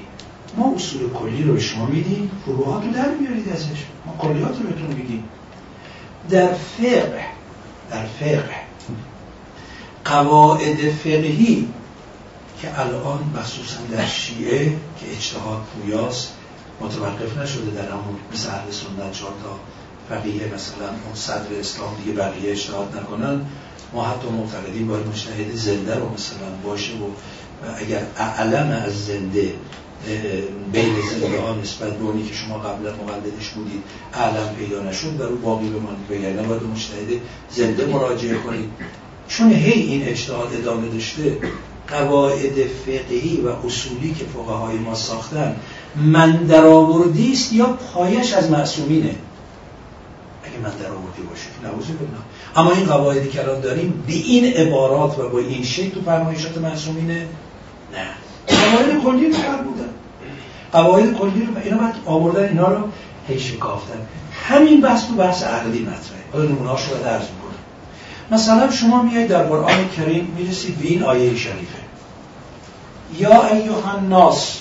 ما 0.58 0.74
اصول 0.76 1.10
کلی 1.10 1.44
رو 1.44 1.54
به 1.54 1.60
شما 1.60 1.86
میدیم 1.86 2.32
فروعات 2.46 2.84
رو 2.84 2.92
در 2.92 3.10
بیارید 3.10 3.50
ازش. 3.50 3.86
ما 4.06 4.16
کلیات 4.20 4.60
رو 4.62 4.68
بهتون 4.68 4.96
میگیم. 4.96 5.24
در 6.30 6.54
فقه 6.54 7.26
در 7.92 8.06
فقه 8.06 8.56
قواعد 10.06 10.92
فقهی 10.92 11.68
که 12.62 12.80
الان 12.80 13.20
مخصوصا 13.36 13.80
در 13.92 14.06
شیعه 14.06 14.66
که 14.70 15.12
اجتهاد 15.18 15.62
پویاست 15.62 16.34
متوقف 16.84 17.38
نشده 17.38 17.72
در 17.76 17.90
همون 17.92 18.16
مثل 18.34 18.50
اهل 18.50 18.72
سنت 18.72 19.12
چهار 19.12 19.34
تا 19.44 19.60
فقیه 20.10 20.54
مثلا 20.56 20.88
اون 21.06 21.16
صدر 21.16 21.60
اسلام 21.60 21.96
دیگه 22.04 22.18
بقیه 22.18 22.52
اجتهاد 22.52 22.98
نکنن. 22.98 23.42
ما 23.94 24.04
حتی 24.04 24.28
معتقدیم 24.28 24.88
باید 24.88 25.08
مجتهد 25.08 25.56
زنده 25.56 25.96
رو 25.96 26.10
مثلا 26.10 26.50
باشه 26.64 26.92
و 26.94 27.08
اگر 27.78 28.06
علم 28.40 28.84
از 28.86 29.06
زنده 29.06 29.54
بین 30.74 30.96
زنده 31.12 31.42
ها 31.42 31.56
نسبت 31.56 31.98
به 31.98 32.04
اونی 32.04 32.24
که 32.24 32.34
شما 32.34 32.58
قبلا 32.58 32.94
مقلدش 32.94 33.50
بودید 33.50 33.84
علم 34.14 34.56
پیدا 34.60 34.84
نشد 34.84 35.18
در 35.18 35.26
او 35.26 35.36
باقی 35.36 35.70
بمانید 35.70 36.08
بگردن 36.10 36.48
باید 36.48 36.64
مجتهد 36.64 37.22
زنده 37.52 37.86
مراجعه 37.86 38.36
کنید. 38.36 38.70
چون 39.28 39.52
هی 39.54 39.82
این 39.82 40.08
اجتهاد 40.08 40.56
ادامه 40.56 40.90
داشته 40.90 41.38
قواعد 41.88 42.68
فقهی 42.86 43.42
و 43.42 43.48
اصولی 43.48 44.14
که 44.14 44.26
فقهای 44.26 44.78
ما 44.78 44.96
ساختن 44.96 45.56
من 45.96 46.32
در 46.32 46.66
است 47.34 47.54
یا 47.54 47.66
پایش 47.66 48.34
از 48.34 48.52
معصومینه؟ 48.52 49.16
اگه 50.44 50.58
من 50.64 50.70
در 50.70 50.90
آوردی 50.90 51.22
باشه. 51.22 51.48
نعوذ 51.64 51.86
بالله. 51.86 52.24
اما 52.56 52.72
این 52.72 52.86
قواعدی 52.86 53.30
که 53.30 53.44
الان 53.44 53.62
داریم 53.62 54.04
به 54.08 54.14
این 54.14 54.54
عبارات 54.54 55.20
و 55.20 55.30
با 55.30 55.40
این 55.40 55.64
شکل 55.64 55.90
تو 55.90 56.02
فرمایشات 56.02 56.58
معصومینه؟ 56.58 57.28
نه. 57.94 58.08
قواعد 58.48 59.04
کلی 59.04 59.28
رو 59.28 59.34
کار 59.34 59.58
بودن. 59.64 59.90
قواعد 60.72 61.14
کلی 61.14 61.46
رو 61.46 61.62
اینا 61.64 61.78
بعد 61.78 61.96
آوردن 62.06 62.48
اینا 62.48 62.68
رو 62.68 62.88
هی 63.28 63.40
شکافتن. 63.40 64.00
همین 64.48 64.82
بحث 64.82 65.08
تو 65.08 65.14
بحث 65.14 65.44
عقلی 65.44 65.80
مطرحه. 65.80 66.24
حالا 66.34 66.46
نمونه‌اش 66.46 66.82
رو 66.84 67.04
درس 67.04 67.22
می‌کنم 67.22 67.54
مثلا 68.32 68.72
شما 68.72 69.02
میایید 69.02 69.30
در 69.30 69.44
قرآن 69.44 69.90
کریم 69.98 70.36
می‌رسید 70.38 70.78
به 70.78 70.88
این 70.88 71.04
آیه 71.04 71.38
شریفه. 71.38 71.84
یا 73.20 73.48
ایها 73.48 73.92
الناس 73.92 74.60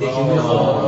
یکی 0.00 0.22
می‌خواد 0.22 0.86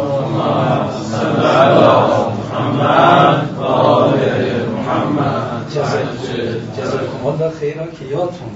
جزاکم 6.76 7.26
الله 7.26 7.50
خیرا 7.60 7.86
که 7.86 8.04
یادتون 8.04 8.50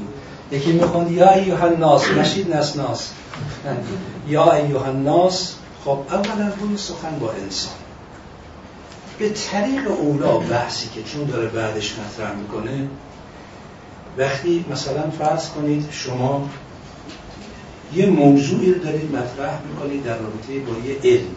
یکی 0.50 0.72
می‌خوند 0.72 1.10
یا 1.10 1.32
ایوه 1.32 1.62
الناس 1.62 2.10
نشید 2.10 2.54
نسناس 2.54 3.10
یا 4.28 4.52
ایوه 4.52 4.88
الناس 4.88 5.54
خب 5.84 5.98
اولا 6.10 6.52
روی 6.60 6.76
سخن 6.76 7.18
با 7.20 7.32
انسان 7.32 7.72
به 9.18 9.28
طریق 9.28 9.90
اولا 9.90 10.38
بحثی 10.38 10.88
که 10.94 11.02
چون 11.02 11.24
داره 11.24 11.46
بعدش 11.48 11.94
مطرح 11.98 12.34
می‌کنه 12.34 12.88
وقتی 14.18 14.64
مثلا 14.70 15.10
فرض 15.18 15.48
کنید 15.48 15.88
شما 15.90 16.48
یه 17.94 18.06
موضوعی 18.06 18.74
رو 18.74 18.80
دارید 18.80 19.16
مطرح 19.16 19.60
می‌کنید 19.68 20.04
در 20.04 20.18
رابطه 20.18 20.58
با 20.58 20.88
یه 20.88 21.14
علم. 21.14 21.34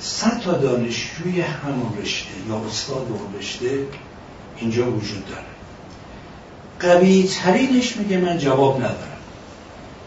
صد 0.00 0.40
تا 0.40 0.52
دانشجوی 0.52 1.40
همون 1.40 1.92
رشته 2.02 2.30
یا 2.48 2.56
استاد 2.68 3.06
اون 3.10 3.38
رشته 3.38 3.86
اینجا 4.56 4.90
وجود 4.90 5.24
داره. 5.26 5.50
قوی 6.80 7.22
ترینش 7.22 7.96
میگه 7.96 8.18
من 8.18 8.38
جواب 8.38 8.76
ندارم. 8.76 9.20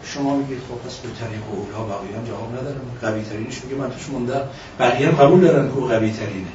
شما 0.04 0.36
میگید 0.36 0.58
خب 0.58 0.88
پس 0.88 0.96
به 0.96 1.08
طریق 1.08 1.42
اولا 1.50 1.96
بقیه 1.96 2.16
هم 2.16 2.24
جواب 2.24 2.52
ندارم 2.52 2.80
قوی 3.02 3.22
ترینش 3.22 3.64
میگه 3.64 3.76
من 3.76 3.90
توش 3.90 4.08
موندم. 4.08 4.40
بقیه 4.78 5.08
هم 5.08 5.14
قبول 5.14 5.40
دارن 5.40 5.68
که 5.68 5.74
او 5.74 5.86
قوی 5.86 6.10
ترینه 6.10 6.48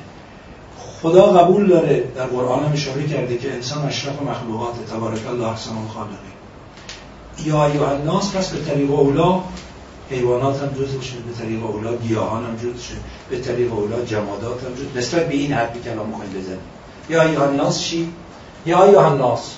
خدا 1.01 1.25
قبول 1.25 1.67
داره. 1.67 2.03
در 2.15 2.25
قرآن 2.25 2.65
هم 2.65 2.73
اشاره 2.73 3.07
کرده 3.07 3.37
که 3.37 3.53
انسان 3.53 3.85
اشرف 3.85 4.21
مخلوقات. 4.21 4.85
تبارک 4.91 5.27
الله 5.27 5.47
احسن 5.47 5.77
الخالقین. 5.77 6.38
یا 7.45 7.65
ایوه 7.65 7.89
الناس 7.89 8.35
پس 8.35 8.49
به 8.49 8.65
طریق 8.65 8.91
اولا 8.91 9.41
حیوانات 10.09 10.61
هم 10.61 10.67
جز 10.67 10.97
بشه 10.97 11.17
به 11.17 11.33
طریق 11.33 11.65
اولا 11.65 11.95
گیاهان 11.95 12.45
هم 12.45 12.55
جز 12.55 12.79
بشه 12.79 12.95
به 13.29 13.39
طریق 13.39 13.73
اولا 13.73 14.05
جمادات 14.05 14.63
هم 14.63 14.73
جز 14.73 14.97
نسبت 14.97 15.27
به 15.27 15.33
این 15.33 15.53
حرفی 15.53 15.79
کلام 15.79 16.07
می‌خوایم 16.07 16.31
بزنیم. 16.31 16.59
یا 17.09 17.21
ایوه 17.21 17.43
الناس 17.43 17.81
چی؟ 17.81 18.13
یا 18.65 18.83
ایوه 18.83 19.11
الناس؟ 19.11 19.51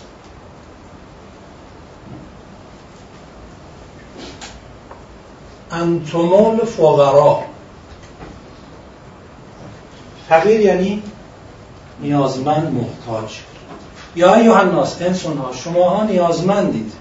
انتمال 5.71 6.57
فقرا. 6.57 7.39
فقیر 10.29 10.59
یعنی 10.59 11.03
نیازمند 11.99 12.73
محتاج. 12.73 13.39
یا 14.15 14.35
ایوه 14.35 14.59
الناس 14.59 15.01
انسان 15.01 15.37
ها 15.37 15.53
شما 15.53 15.89
ها 15.89 16.03
نیازمندید. 16.03 16.93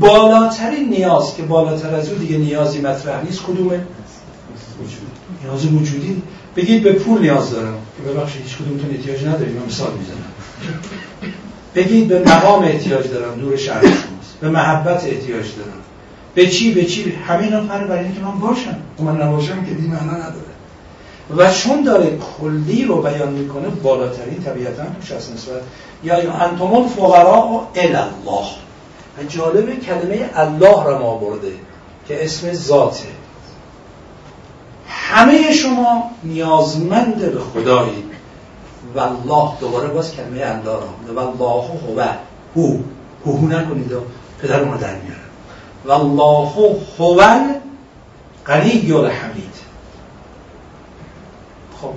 بالاترین 0.00 0.88
نیاز 0.88 1.36
که 1.36 1.42
بالاتر 1.42 1.94
از 1.94 2.08
او 2.08 2.18
دیگه 2.18 2.38
نیازی 2.38 2.80
مطرح 2.80 3.24
نیست 3.24 3.42
کدومه؟ 3.42 3.80
نیاز 5.44 5.66
وجودی. 5.66 6.22
بگید 6.56 6.82
به 6.82 6.92
پول 6.92 7.20
نیاز 7.20 7.50
دارم. 7.50 7.74
که 7.96 8.12
ببخشید 8.12 8.42
هیچ 8.42 8.56
کدومتون 8.56 8.90
احتیاج 8.90 9.24
نداریم 9.24 9.56
من 9.56 9.66
مثال 9.66 9.92
می‌زنم. 9.92 10.24
بگید 11.74 12.08
به 12.08 12.18
مقام 12.18 12.64
احتیاج 12.64 13.10
دارم 13.10 13.40
دور 13.40 13.56
شهر 13.56 13.80
شماست. 13.80 14.40
به 14.40 14.48
محبت 14.48 15.04
احتیاج 15.04 15.46
دارم. 15.56 15.80
به 16.34 16.46
چی 16.46 16.74
به 16.74 16.84
چی؟ 16.84 17.10
همین 17.10 17.52
هم 17.52 17.68
فرق 17.68 17.88
برای 17.88 18.04
اینکه 18.04 18.20
من 18.20 18.38
باشم. 18.38 18.76
و 18.98 19.02
من 19.02 19.22
نباشم 19.22 19.64
که 19.64 19.74
دیگه 19.74 19.88
معنا 19.88 20.12
نداره. 20.12 20.50
و 21.36 21.52
چون 21.54 21.82
داره 21.82 22.18
کلی 22.40 22.84
رو 22.84 23.02
بیان 23.02 23.32
می‌کنه 23.32 23.68
بالاترین 23.68 24.42
طبیعتا 24.44 24.82
توش 25.00 25.12
از 25.12 25.32
نسبت. 25.32 25.62
یا 26.04 26.32
انتم 26.32 26.86
فقرا 26.86 27.66
الله. 27.74 28.46
و 29.18 29.22
جالب 29.22 29.80
کلمه 29.80 30.30
الله 30.34 30.84
را 30.84 30.98
ما 30.98 31.16
برده 31.16 31.52
که 32.08 32.24
اسم 32.24 32.52
ذاته. 32.52 33.08
همه 34.88 35.52
شما 35.52 36.10
نیازمند 36.22 37.32
به 37.32 37.40
خدایید. 37.40 38.10
و 38.94 39.00
الله 39.00 39.50
دوباره 39.60 39.88
باز 39.88 40.12
کلمه 40.12 40.40
الله 40.40 40.64
را. 40.64 41.14
و 41.14 41.18
الله 41.18 41.68
هو. 41.68 42.00
هو. 42.56 42.78
هو 43.26 43.46
نکنید 43.48 43.92
پدر 44.42 44.64
ما 44.64 44.76
در 44.76 44.94
میارم 44.94 45.20
و 45.84 45.92
الله 45.92 46.48
هو 46.48 47.14
غنی 48.46 48.92
حمید 48.92 49.54
خب 51.82 51.92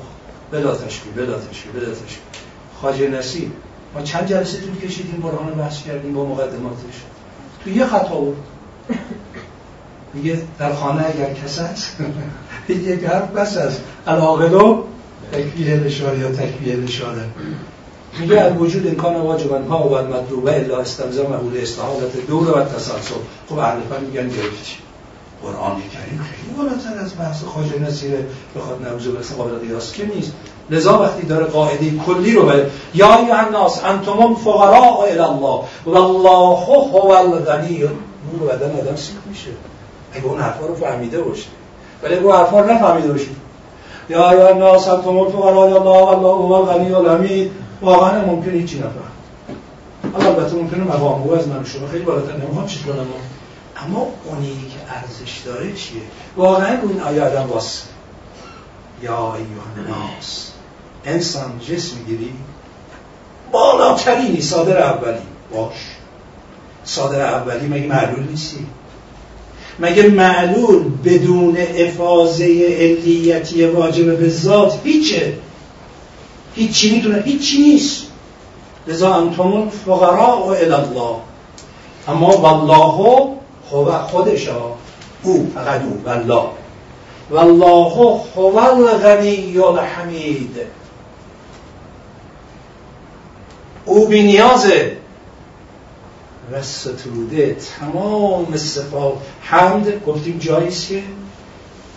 بلا 0.52 0.76
تشبیه 0.76 1.14
بلا 1.14 1.40
تشبیه 1.40 1.72
بلا 1.74 1.92
تشبیه. 1.92 2.18
خاجه 2.82 3.08
نصیب 3.08 3.52
ما 3.96 4.02
چند 4.02 4.28
جلسه 4.28 4.62
طول 4.62 4.76
کشیدیم 4.76 5.22
برهان 5.22 5.54
بحث 5.54 5.84
کردیم 5.84 6.14
با 6.14 6.26
مقدماتش 6.26 7.04
تو 7.64 7.70
یه 7.70 7.86
خطا 7.86 8.16
بود. 8.16 8.38
میگه 10.14 10.42
در 10.60 10.74
خانه 10.74 11.06
اگر 11.06 11.36
هست 11.36 11.98
یک 12.70 13.04
حرف 13.04 13.32
بس 13.32 13.58
است 13.58 13.82
العاقلو 14.08 14.84
تکبیه 15.32 15.76
لشاره 15.76 16.20
یا 16.20 16.32
تکبیه 16.32 16.76
لشاره 16.76 17.26
میگه 18.20 18.40
از 18.40 18.58
وجود 18.58 18.88
امکان 18.88 19.16
واجبن 19.16 19.64
ها 19.68 19.88
و 19.88 19.98
مطلوبه 19.98 20.56
الا 20.56 20.80
استلزم 20.80 21.22
محول 21.22 21.58
استحالت 21.58 22.28
دور 22.28 22.58
و 22.58 22.64
تسلسل. 22.64 23.16
خب 23.50 23.58
اهل 23.58 23.80
میگن 24.08 24.28
گرفتی 24.28 24.76
قرآن 25.42 25.76
کریم 25.76 26.22
خیلی 26.24 26.58
بالاتر 26.58 27.04
از 27.04 27.18
بحث 27.20 27.44
خواجه 27.44 27.80
نصیره 27.80 28.26
بخواد 28.56 28.88
نوزه 28.88 29.12
برسه 29.12 29.36
قابل 29.36 29.68
قیاس 29.68 29.94
که 29.94 30.06
نیست. 30.06 30.34
لذا 30.70 31.00
وقتی 31.00 31.28
داره 31.28 31.46
قاعده 31.46 31.92
کلی 32.06 32.32
رو 32.32 32.46
به 32.46 32.70
یا 32.94 33.16
ایها 33.16 33.38
الناس 33.38 33.84
انتم 33.84 34.36
فقراء 34.36 35.00
الى 35.02 35.20
الله. 35.20 35.60
والله 35.86 36.66
هو 36.66 37.12
الغنی. 37.12 37.78
نور 38.34 38.50
بدن 38.50 38.80
آدم 38.80 38.96
سیک 38.96 39.16
میشه. 39.30 39.50
اگه 40.14 40.26
اون 40.26 40.42
حرفا 40.42 40.66
رو 40.66 40.76
فهمیده 40.76 41.22
باشه 41.22 41.48
ولی 42.04 42.16
اگه 42.16 42.24
اون 42.24 42.36
حرفا 42.36 42.60
رو 42.60 42.72
نفهمیده 42.72 43.12
باشه 43.12 43.28
یا 44.10 44.32
ایها 44.32 44.48
الناس 44.48 44.88
انتم 44.88 45.30
فقراء 45.30 45.66
الى 45.66 45.76
الله. 45.76 46.02
والله 46.02 46.30
هو 46.30 46.54
الغنی 46.54 46.94
الحمید 46.94 47.52
واقعا 47.82 48.26
ممکنه 48.26 48.54
هیچی 48.54 48.80
نفهم 48.80 49.14
البته 50.28 50.56
ممکنه 50.56 50.84
مقام 50.84 51.22
او 51.22 51.36
از 51.36 51.48
من 51.48 51.66
شما 51.66 51.88
خیلی 51.88 52.04
بالاتر 52.04 52.34
نمی‌خوام 52.34 52.68
چیز 52.68 52.82
کنم. 52.82 53.06
اما 53.86 54.08
اونی 54.26 54.54
که 54.54 54.94
ارزش 54.96 55.40
داره 55.46 55.74
چیه؟ 55.74 56.02
واقعا 56.38 56.82
اون 56.82 57.00
آیا 57.00 57.26
آدم 57.26 57.50
واس 57.50 57.84
یا 59.02 59.36
ایوه 59.36 59.90
ناس 59.90 60.53
انسان 61.06 61.60
جسم 61.70 61.98
می‌گیری 61.98 62.34
بالاترینی 63.52 64.42
صادر 64.42 64.78
اولی. 64.78 65.18
باش. 65.54 65.74
صادر 66.84 67.34
اولی 67.34 67.68
مگه 67.68 67.88
معلول 67.88 68.28
نیستی؟ 68.30 68.66
مگه 69.80 70.10
معلول 70.10 70.84
بدون 71.06 71.58
افاظه 71.78 72.46
علیتی 72.80 73.66
واجب 73.66 74.20
به 74.20 74.30
ذات 74.30 74.80
هیچه؟ 74.84 75.34
هیچی 76.56 76.96
می‌دونه. 76.96 77.22
هیچی 77.26 77.58
نیست. 77.62 78.04
لذا 78.88 79.14
انتم 79.14 79.70
فقراء 79.70 80.40
و 80.40 80.50
الله. 80.50 81.16
اما 82.08 82.38
والله 82.38 83.36
هو 83.72 83.92
خودش. 84.08 84.48
او 85.24 85.48
فقط 85.56 85.82
او. 85.82 86.02
والله. 86.06 86.44
والله 87.32 88.22
هو 88.36 88.58
الغنی 88.58 89.58
الحمید. 89.58 90.56
او 93.86 94.08
بی 94.08 94.24
نیازه 94.24 94.98
و 96.52 96.62
ستوده 96.62 97.58
تمام 97.80 98.58
صفات. 98.58 99.18
حمد 99.42 100.06
گفتیم 100.06 100.38
جاییست 100.38 100.88
که 100.88 101.04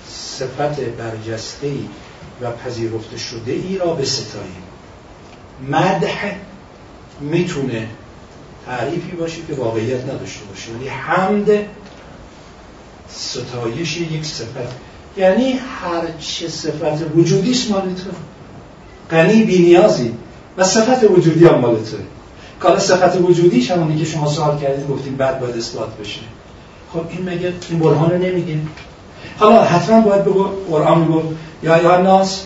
صفت 0.09 0.81
برجسته 0.81 1.73
و 2.41 2.51
پذیرفته 2.51 3.19
شده 3.19 3.53
ای 3.53 3.79
را 3.79 3.95
به 3.95 4.05
ستاییم. 4.05 4.63
مدح 5.69 6.35
می‌تونه 7.21 7.89
تعریفی 8.67 9.17
باشه 9.17 9.39
که 9.49 9.55
واقعیت 9.55 10.05
نداشته 10.05 10.45
باشه. 10.45 10.71
یعنی 10.71 10.89
حمد 10.89 11.67
ستایش 13.09 13.97
یک 13.97 14.25
صفت. 14.25 14.75
یعنی 15.17 15.53
هر 15.53 16.03
چه 16.21 16.49
صفت 16.49 17.17
وجودی 17.17 17.51
است 17.51 17.71
مال 17.71 17.83
تو 17.83 18.11
غنی 19.11 19.43
بینیازی 19.43 20.15
و 20.59 20.65
صفت 20.65 21.11
وجودی 21.11 21.47
هم 21.47 21.59
مال 21.59 21.75
تو 21.75 21.97
کالا 22.61 22.79
صفت 22.79 23.21
وجودیش 23.21 23.71
همونی 23.71 23.99
که 23.99 24.05
شما 24.05 24.27
سوال 24.27 24.59
کردید 24.59 24.89
گفتیم 24.89 25.17
بعد 25.17 25.41
باید 25.41 25.57
اثبات 25.57 25.97
بشه. 25.97 26.21
خب 26.93 27.01
این 27.11 27.29
مگه 27.29 27.53
این 27.71 27.79
برهان 27.79 28.11
رو 28.11 28.19
نمیگه 28.19 28.59
حالا 29.39 29.63
حتما 29.63 30.01
باید 30.01 30.25
بگو 30.25 30.45
قرآن 30.71 30.99
میگو 30.99 31.23
یا 31.63 31.83
یا 31.83 32.01
ناس 32.01 32.43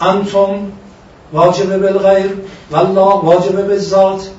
انتم 0.00 0.72
واجب 1.32 1.78
بالغیر 1.78 2.30
والله 2.70 3.24
واجب 3.24 3.68
بالذات 3.68 4.30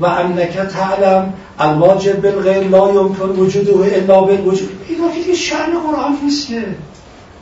و 0.00 0.06
انک 0.06 0.52
تعلم 0.52 1.32
الواجب 1.58 2.22
بالغیر 2.22 2.68
لا 2.68 2.92
یمکن 2.92 3.28
وجوده 3.28 3.72
الا 3.96 4.20
بالوجود. 4.20 4.80
این 4.88 5.24
که 5.26 5.34
شأن 5.34 5.70
قرآن 5.86 6.18
نیست 6.24 6.48
که. 6.48 6.64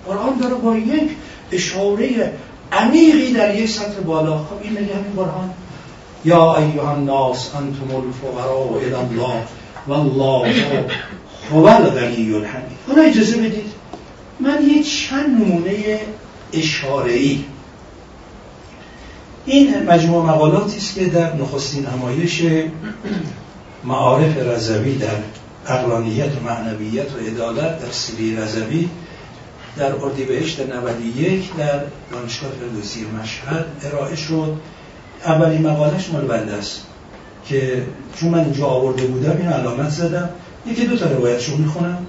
قرآن 0.07 0.39
داره 0.43 0.55
با 0.55 0.76
یک 0.76 1.11
اشاره 1.53 2.33
عمیقی 2.72 3.32
در 3.32 3.54
یک 3.54 3.70
سطر 3.70 4.00
بالا. 4.00 4.38
خب 4.38 4.62
این 4.62 4.72
میگه 4.72 4.94
همین 4.94 5.12
قرآن. 5.16 5.50
یا 6.24 6.56
ایها 6.56 6.92
الناس 6.92 7.50
انتم 7.54 7.96
الفقراء 7.96 8.76
الى 8.76 8.94
الله 8.94 9.42
والله 9.88 10.54
هو 11.52 11.66
الغنی 11.66 12.34
الحمید. 12.34 12.78
اون 12.86 12.98
اجازه 12.98 13.36
بدید. 13.36 13.72
من 14.40 14.68
یه 14.68 14.82
چند 14.82 15.42
نمونه 15.42 16.00
اشاره 16.52 17.12
ای 17.12 17.44
این 19.46 19.82
مجموع 19.82 20.24
مقالاتی 20.24 20.76
است 20.76 20.94
که 20.94 21.04
در 21.04 21.36
نخستین 21.36 21.86
همایش 21.86 22.42
معارف 23.84 24.36
رضوی 24.36 24.94
در 24.94 25.16
اقلانیت 25.66 26.36
و 26.36 26.44
معنویت 26.44 27.06
و 27.12 27.18
عدالت 27.18 27.80
در 27.80 27.90
سیری 27.92 28.36
رضوی 28.36 28.88
در 29.76 29.92
اردیبهشت 30.04 30.60
91 30.60 31.56
در 31.56 31.80
دانشگاه 32.12 32.50
فردوسی 32.50 33.06
مشهد 33.22 33.66
ارائه 33.82 34.16
شد. 34.16 34.56
اولین 35.24 35.66
مقالش 35.66 36.08
مال 36.08 36.24
بنده 36.24 36.52
است 36.52 36.82
که 37.48 37.86
چون 38.16 38.28
من 38.28 38.40
اینجا 38.44 38.66
آورده 38.66 39.06
بودم 39.06 39.36
این 39.36 39.48
علامت 39.48 39.90
زدم. 39.90 40.28
یکی 40.66 40.86
دو 40.86 40.96
تا 40.96 41.06
روایتشو 41.06 41.56
می‌خونم. 41.56 42.06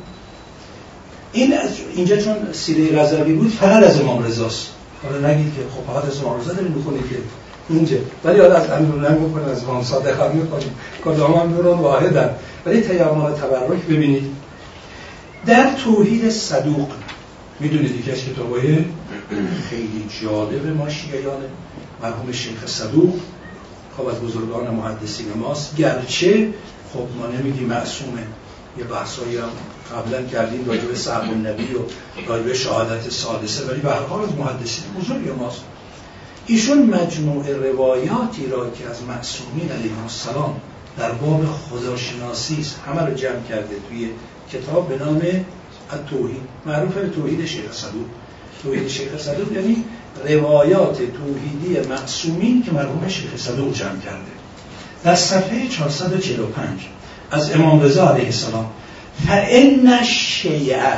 این 1.33 1.53
اینجا 1.95 2.17
چون 2.17 2.35
سیره 2.51 3.01
رضوی 3.01 3.33
بود 3.33 3.51
فقط 3.51 3.83
از 3.83 4.01
امام 4.01 4.23
رضاست 4.23 4.67
حالا 5.03 5.27
نگید 5.27 5.53
که 5.55 5.61
خب 5.75 5.93
فقط 5.93 6.05
از 6.05 6.23
امام 6.23 6.39
رضا 6.39 6.53
داریم 6.53 6.73
که 6.73 7.15
اینجا. 7.69 7.97
ولی 8.23 8.39
حالا 8.39 8.55
از 8.55 8.69
امیرالله 8.69 9.11
می‌کنه 9.11 9.51
از 9.51 9.63
امام 9.63 9.83
صادق 9.83 10.21
هم 10.21 10.35
می‌کنیم 10.35 10.71
کدام 11.05 11.33
هم 11.33 11.49
نورون 11.49 11.79
واحدن. 11.79 12.29
ولی 12.65 12.81
تیامال 12.81 13.33
تبرک 13.33 13.81
ببینید. 13.89 14.23
در 15.45 15.73
توحید 15.83 16.29
صدوق 16.29 16.87
می‌دونید 17.61 17.95
یکی 17.95 18.11
از 18.11 18.23
کتابای 18.23 18.77
خیلی 19.69 20.05
جالب 20.21 20.67
ما 20.77 20.89
شیعیانه 20.89 21.45
مرحوم 22.01 22.31
شیخ 22.31 22.65
صدوق 22.65 23.19
خب 23.97 24.05
از 24.07 24.15
بزرگان 24.15 24.73
محدثین 24.73 25.33
ماست. 25.35 25.75
گرچه 25.75 26.53
خب 26.93 27.07
ما 27.17 27.27
نمیگیم 27.27 27.67
معصومه. 27.67 28.23
یه 28.77 28.83
بحثایی 28.83 29.37
هم 29.37 29.49
قبلا 29.91 30.23
کردیم 30.23 30.65
راجع 30.65 30.85
به 30.85 30.95
صحب 30.95 31.29
النبی 31.29 31.73
و 31.73 31.79
راجع 32.27 32.43
به 32.43 32.53
شهادت 32.53 33.09
سادسه 33.09 33.65
ولی 33.65 33.81
به 33.81 33.89
هر 33.89 34.03
حال 34.03 34.23
از 34.23 34.35
محدثین 34.35 34.83
بزرگ 34.99 35.29
ماست. 35.39 35.61
ایشون 36.47 36.83
مجموع 36.83 37.49
روایاتی 37.49 38.47
را 38.47 38.69
که 38.69 38.89
از 38.89 39.03
معصومین 39.03 39.71
علیه 39.71 40.01
السلام 40.03 40.61
در 40.97 41.11
باب 41.11 41.45
خداشناسی 41.45 42.57
است 42.59 42.79
همه 42.87 43.01
رو 43.01 43.13
جمع 43.13 43.43
کرده 43.49 43.75
توی 43.89 44.09
کتاب 44.51 44.89
به 44.89 45.05
نام 45.05 45.21
توحید 46.09 46.41
معروف 46.65 46.93
توحید 47.15 47.45
شیخ 47.45 47.71
صدوق. 47.71 48.05
توحید 48.63 48.87
شیخ 48.87 49.17
صدوق 49.17 49.51
یعنی 49.51 49.83
روایات 50.27 50.97
توحیدی 50.97 51.89
معصومین 51.89 52.63
که 52.63 52.71
مرحوم 52.71 53.07
شیخ 53.07 53.37
صدوق 53.37 53.73
جمع 53.73 53.99
کرده. 53.99 54.31
در 55.03 55.15
صفحه 55.15 55.67
445 55.67 56.67
از 57.31 57.51
امام 57.51 57.81
رضا 57.81 58.09
علیه 58.09 58.25
السلام 58.25 58.65
فان 59.27 60.03
شیعه 60.03 60.93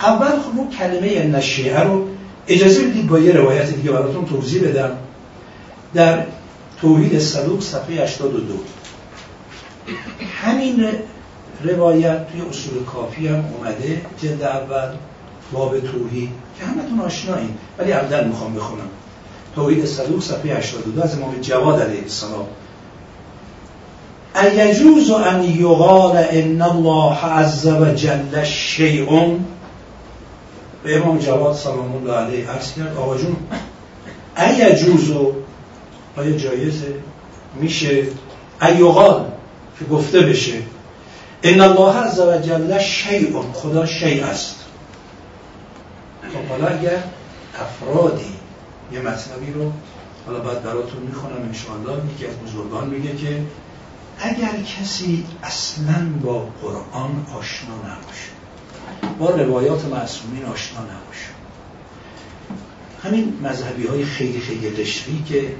اول 0.00 0.28
خب 0.28 0.78
کلمه 0.78 1.26
نشیعه 1.26 1.80
رو 1.80 2.08
اجازه 2.48 2.82
بدید 2.84 3.06
با 3.06 3.18
یه 3.18 3.32
روایت 3.32 3.70
دیگه 3.70 3.90
براتون 3.90 4.24
توضیح 4.24 4.68
بدم. 4.68 4.90
در 5.94 6.24
توحید 6.80 7.18
صدوق 7.18 7.62
صفحه 7.62 8.02
82 8.02 8.54
همین 10.42 10.86
روایت 11.64 12.30
توی 12.30 12.40
اصول 12.40 12.84
کافی 12.84 13.28
هم 13.28 13.44
اومده 13.58 14.02
جلد 14.22 14.42
اول 14.42 14.94
باب 15.52 15.80
توحید 15.80 16.30
که 16.58 16.64
همتون 16.64 17.00
آشنایید 17.00 17.58
ولی 17.78 17.92
عبدال 17.92 18.26
می‌خوام 18.26 18.54
بخونم. 18.54 18.88
توحید 19.54 19.84
صدوق 19.84 20.22
صفحه 20.22 20.56
82 20.56 21.02
از 21.02 21.18
امام 21.18 21.34
جواد 21.40 21.82
علیه 21.82 22.02
السلام. 22.02 22.46
ایجوز 24.34 25.10
ان 25.10 25.42
یقال 25.44 26.16
ان 26.30 26.62
الله 26.62 27.24
عز 27.24 27.66
و 27.66 27.94
جل 27.94 28.44
شیء 28.44 29.36
به 30.84 30.96
امام 30.96 31.18
جواد 31.18 31.56
سلام 31.56 31.96
الله 31.96 32.14
علیه 32.14 32.50
عرض 32.50 32.74
کرد 32.74 32.96
آقا 32.96 33.16
جون 33.16 33.36
ایجوز 34.36 35.10
آیا 36.16 36.30
جایزه؟ 36.30 36.94
میشه. 37.60 38.02
ایقال 38.62 39.24
که 39.78 39.84
گفته 39.84 40.20
بشه. 40.20 40.52
ان 41.42 41.60
الله 41.60 41.96
عز 41.96 42.18
و 42.18 42.38
جل 42.38 42.78
شیء 42.78 43.42
خدا 43.52 43.86
شیء 43.86 44.24
است. 44.24 44.56
خب 46.32 46.48
حالا 46.48 46.66
اگر 46.66 47.02
افرادی 47.60 48.32
یه 48.92 49.00
مطلبی 49.00 49.52
رو 49.52 49.72
حالا 50.26 50.40
بعد 50.40 50.62
براتون 50.62 51.02
می‌خونم 51.02 51.42
انشاءالله 51.42 52.02
یکی 52.14 52.26
از 52.26 52.34
بزرگان 52.36 52.88
میگه 52.88 53.16
که 53.16 53.42
اگر 54.18 54.52
کسی 54.62 55.24
اصلا 55.42 56.06
با 56.22 56.46
قرآن 56.62 57.26
آشنا 57.38 57.74
نباشه 57.76 58.30
با 59.18 59.30
روایات 59.30 59.84
معصومین 59.84 60.44
آشنا 60.44 60.80
نباشه. 60.80 61.30
همین 63.04 63.38
مذهبی 63.42 63.86
های 63.86 64.04
خیلی 64.04 64.40
خیلی 64.40 64.70
قشری 64.70 65.24
که 65.28 65.54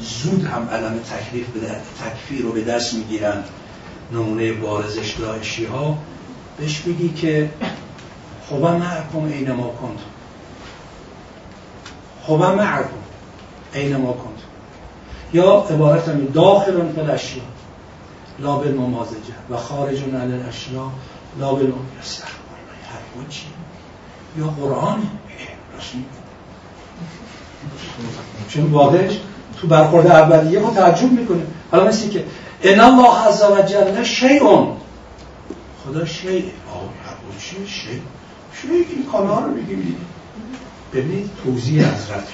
زود 0.00 0.44
هم 0.44 0.68
علم 0.68 0.98
تکلیف 0.98 1.46
تکفیر 2.04 2.42
رو 2.42 2.52
به 2.52 2.64
دست 2.64 2.94
می‌گیرن. 2.94 3.44
نمونه 4.12 4.52
بارزش 4.52 5.12
داعشی 5.12 5.64
ها 5.64 5.98
بهش 6.58 6.80
بگی 6.80 7.08
که 7.08 7.50
خب 8.50 8.56
معکم 8.56 9.26
عین 9.32 9.52
ما 9.52 9.68
کنت 9.68 9.98
خب 12.22 12.42
معکم 12.42 12.88
عین 13.74 13.96
ما 13.96 14.12
کنت 14.12 14.38
یا 15.32 15.66
عبارت 15.70 16.08
همین 16.08 16.30
داخل 16.34 16.92
فل 16.92 17.10
اشیا 17.10 17.42
لا 18.38 18.56
بالممازجه 18.56 19.34
و 19.50 19.56
خارج 19.56 20.02
عن 20.02 20.14
الاشیا 20.14 20.90
لا 21.38 21.52
بالممازجه 21.52 22.24
حرفون 22.84 23.28
چی؟ 23.28 23.46
یا 24.38 24.46
قرآن؟ 24.46 25.02
چون 28.48 28.64
واقعش 28.70 29.20
تو 29.60 29.66
برخورد 29.66 30.06
اولیه 30.06 30.58
ما 30.58 30.70
تعجب 30.70 31.12
می‌کنه 31.12 31.42
حالا 31.70 31.84
مثل 31.84 32.08
که 32.08 32.24
ان 32.62 32.80
الله 32.80 33.28
عز 33.28 33.42
و 33.42 33.62
جل 33.62 34.02
شیء. 34.02 34.66
خدا 35.84 36.04
شیء. 36.04 36.44
آه 36.74 36.88
چیه؟ 37.40 37.66
شیء. 37.66 38.00
شیء 38.62 39.10
کالا 39.12 39.38
رو 39.38 39.54
بگیم 39.54 39.96
ببینید 40.94 41.30
توضیح 41.44 41.84
حضرت. 41.84 42.28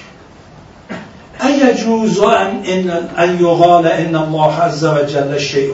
ايجوز 1.41 2.19
ان 2.19 2.89
ان 3.17 3.39
يقال 3.39 3.87
ان 3.87 4.15
الله 4.15 4.53
عز 4.53 4.83
وجل 4.83 5.37
شيء 5.37 5.73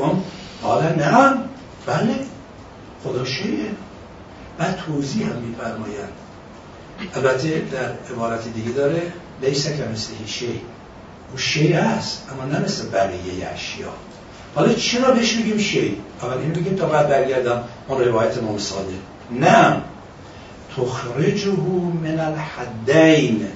قال 0.64 0.84
نعم 0.98 1.38
بله. 1.88 2.16
خدا 3.04 3.26
شیعه 3.26 3.72
بعد 4.58 4.80
توضیح 4.88 5.28
هم 5.28 5.36
میفرمایند 5.36 6.12
البته 7.16 7.62
در 7.72 8.14
عبارت 8.14 8.54
دیگه 8.54 8.72
داره 8.72 9.02
لیس 9.42 9.68
که 9.68 9.86
مثل 9.94 10.14
شی 10.26 10.62
او 11.32 11.38
شی 11.38 11.74
است 11.74 12.28
اما 12.32 12.46
نه 12.46 12.60
مثل 12.60 12.90
بقیه 12.90 13.48
اشیا 13.54 13.90
حالا 14.56 14.74
چرا 14.74 15.12
بهش 15.12 15.36
میگیم 15.36 15.58
شی؟ 15.58 15.98
اول 16.22 16.38
اینو 16.38 16.54
بگیم 16.54 16.76
تا 16.76 16.86
بعد 16.86 17.10
برگردم. 17.10 17.64
اون 17.88 18.04
روایت 18.04 18.38
امام 18.38 18.58
نه. 19.32 19.82
تخرجه 20.78 21.52
من 22.04 22.20
الحدین. 22.20 23.48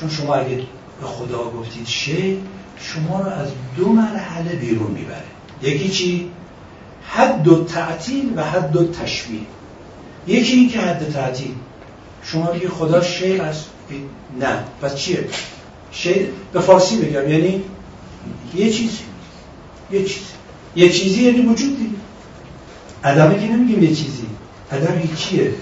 چون 0.00 0.10
شما 0.10 0.34
اگه 0.34 0.56
به 1.00 1.06
خدا 1.06 1.50
گفتید 1.50 1.86
شی 1.86 2.42
شما 2.78 3.20
رو 3.20 3.28
از 3.28 3.48
دو 3.76 3.88
مرحله 3.88 4.52
بیرون 4.56 4.90
می‌بره. 4.90 5.24
یکی 5.62 5.88
چی؟ 5.88 6.30
حد 7.06 7.48
و 7.48 7.64
تعطیل 7.64 8.32
و 8.36 8.44
حد 8.44 8.76
و 8.76 8.92
تشبیه 8.92 9.40
یکی 10.26 10.52
این 10.52 10.68
که 10.68 10.80
حد 10.80 11.12
تعطیل. 11.12 11.54
شما 12.22 12.46
بگید 12.46 12.68
خدا 12.68 13.02
شی 13.02 13.38
است 13.38 13.64
نه. 14.40 14.64
پس 14.82 14.96
چیه؟ 14.96 15.28
شی 15.92 16.26
به 16.52 16.60
فارسی 16.60 16.96
بگم. 16.96 17.30
یعنی 17.30 17.62
یه 18.54 18.70
چیزی. 18.70 18.98
یه 19.94 20.04
چیزی 20.04 20.24
یه 20.76 20.88
چیزی 20.88 21.22
یعنی 21.22 21.40
وجود 21.40 21.78
دیگه 21.78 21.90
عدمه 23.04 23.34
که 23.34 23.52
نمیگیم 23.52 23.82
یه 23.82 23.88
چیزی. 23.88 24.26
عدم 24.72 25.02
چیه؟ 25.16 25.54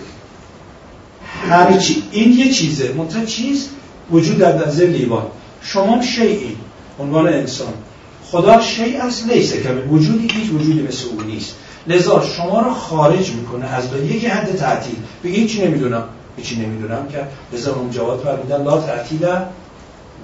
هر 1.49 1.79
چی 1.79 2.03
این 2.13 2.39
یه 2.39 2.53
چیزه. 2.53 2.93
منتها 2.93 3.25
چیز 3.25 3.69
وجود 4.11 4.39
در 4.39 4.67
نظر 4.67 4.85
لیوان. 4.85 5.27
شما 5.63 6.03
شیعی 6.03 6.57
عنوان 6.99 7.29
انسان. 7.29 7.73
خدا 8.25 8.61
شیء 8.61 9.03
از 9.03 9.27
لیسه 9.27 9.63
که 9.63 9.69
وجودی 9.69 10.29
هیچ 10.29 10.51
وجودی 10.51 10.83
مثل 10.83 11.05
او 11.09 11.23
نیست. 11.23 11.55
لذا 11.87 12.25
شما 12.37 12.61
رو 12.61 12.75
خارج 12.75 13.31
می‌کنه 13.31 13.67
از 13.67 13.91
به 13.91 14.07
یکی 14.07 14.27
حد 14.27 14.57
تعطیل. 14.57 14.97
بگی 15.25 15.47
چی 15.47 15.67
نمی‌دونم. 15.67 16.05
هیچی 16.37 16.57
نمی‌دونم 16.57 17.09
که 17.13 17.19
لذا 17.53 17.75
اون 17.75 17.91
جواد 17.91 18.21
فرمودن 18.21 18.65
لا 18.65 18.81
تعطیل 18.81 19.27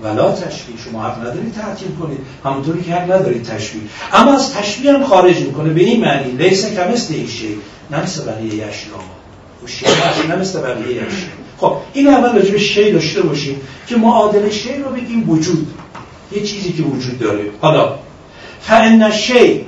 ولا 0.02 0.32
تشبیه 0.32 0.76
شما 0.84 1.02
حق 1.02 1.20
ندارید 1.20 1.54
تعطیل 1.54 1.88
کنید. 2.00 2.18
همونطوری 2.44 2.82
که 2.82 2.94
حق 2.94 3.12
ندارید 3.12 3.42
تشبیه 3.42 3.82
اما 4.12 4.34
از 4.34 4.54
تشبیه 4.54 4.92
هم 4.92 5.04
خارج 5.04 5.40
می‌کنه. 5.40 5.70
به 5.70 5.80
این 5.80 6.00
معنی 6.00 6.30
لیسه 6.30 6.74
که 6.74 6.80
مثل 6.80 7.14
این 7.14 7.26
شی. 7.26 7.58
نه 7.90 8.02
مثل 8.02 8.24
بقیه 8.24 8.66
اشیا 8.66 8.98
و 9.64 9.66
شی 9.66 9.84
نه 10.28 10.36
مثل 10.36 10.60
بقیه 10.60 11.02
خب 11.58 11.76
این 11.92 12.08
اول 12.08 12.36
راجع 12.36 12.52
به 12.52 12.58
شی 12.58 12.92
داشته 12.92 13.22
باشیم 13.22 13.60
که 13.86 13.96
معادل 13.96 14.50
شی 14.50 14.76
رو 14.76 14.90
بگیم 14.90 15.30
وجود. 15.30 15.66
یه 16.32 16.42
چیزی 16.42 16.72
که 16.72 16.82
وجود 16.82 17.18
داره. 17.18 17.44
حالا 17.60 17.98
فان 18.60 19.10
شی 19.10 19.66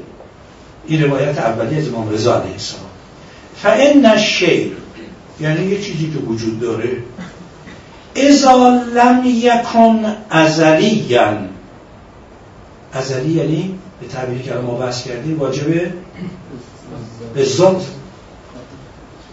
این 0.87 1.03
روایت 1.03 1.39
اولی 1.39 1.79
از 1.79 1.89
امام 1.89 2.11
رضا 2.11 2.41
علیه 2.41 2.53
السلام. 2.53 2.91
فان 3.57 4.19
شی 4.19 4.73
یعنی 5.41 5.67
یه 5.67 5.83
چیزی 5.83 6.11
که 6.11 6.19
وجود 6.19 6.61
داره. 6.61 6.97
اذا 8.29 8.85
لم 8.95 9.23
یکن 9.25 10.17
ازلیا 10.31 11.37
ازلی 12.93 13.33
یعنی 13.33 13.79
به 14.01 14.07
تعبیری 14.07 14.43
که 14.43 14.55
ما 14.55 14.75
بحث 14.75 15.05
کردیم 15.05 15.39
واجبه 15.39 15.93
به 17.35 17.45
ذات. 17.45 17.87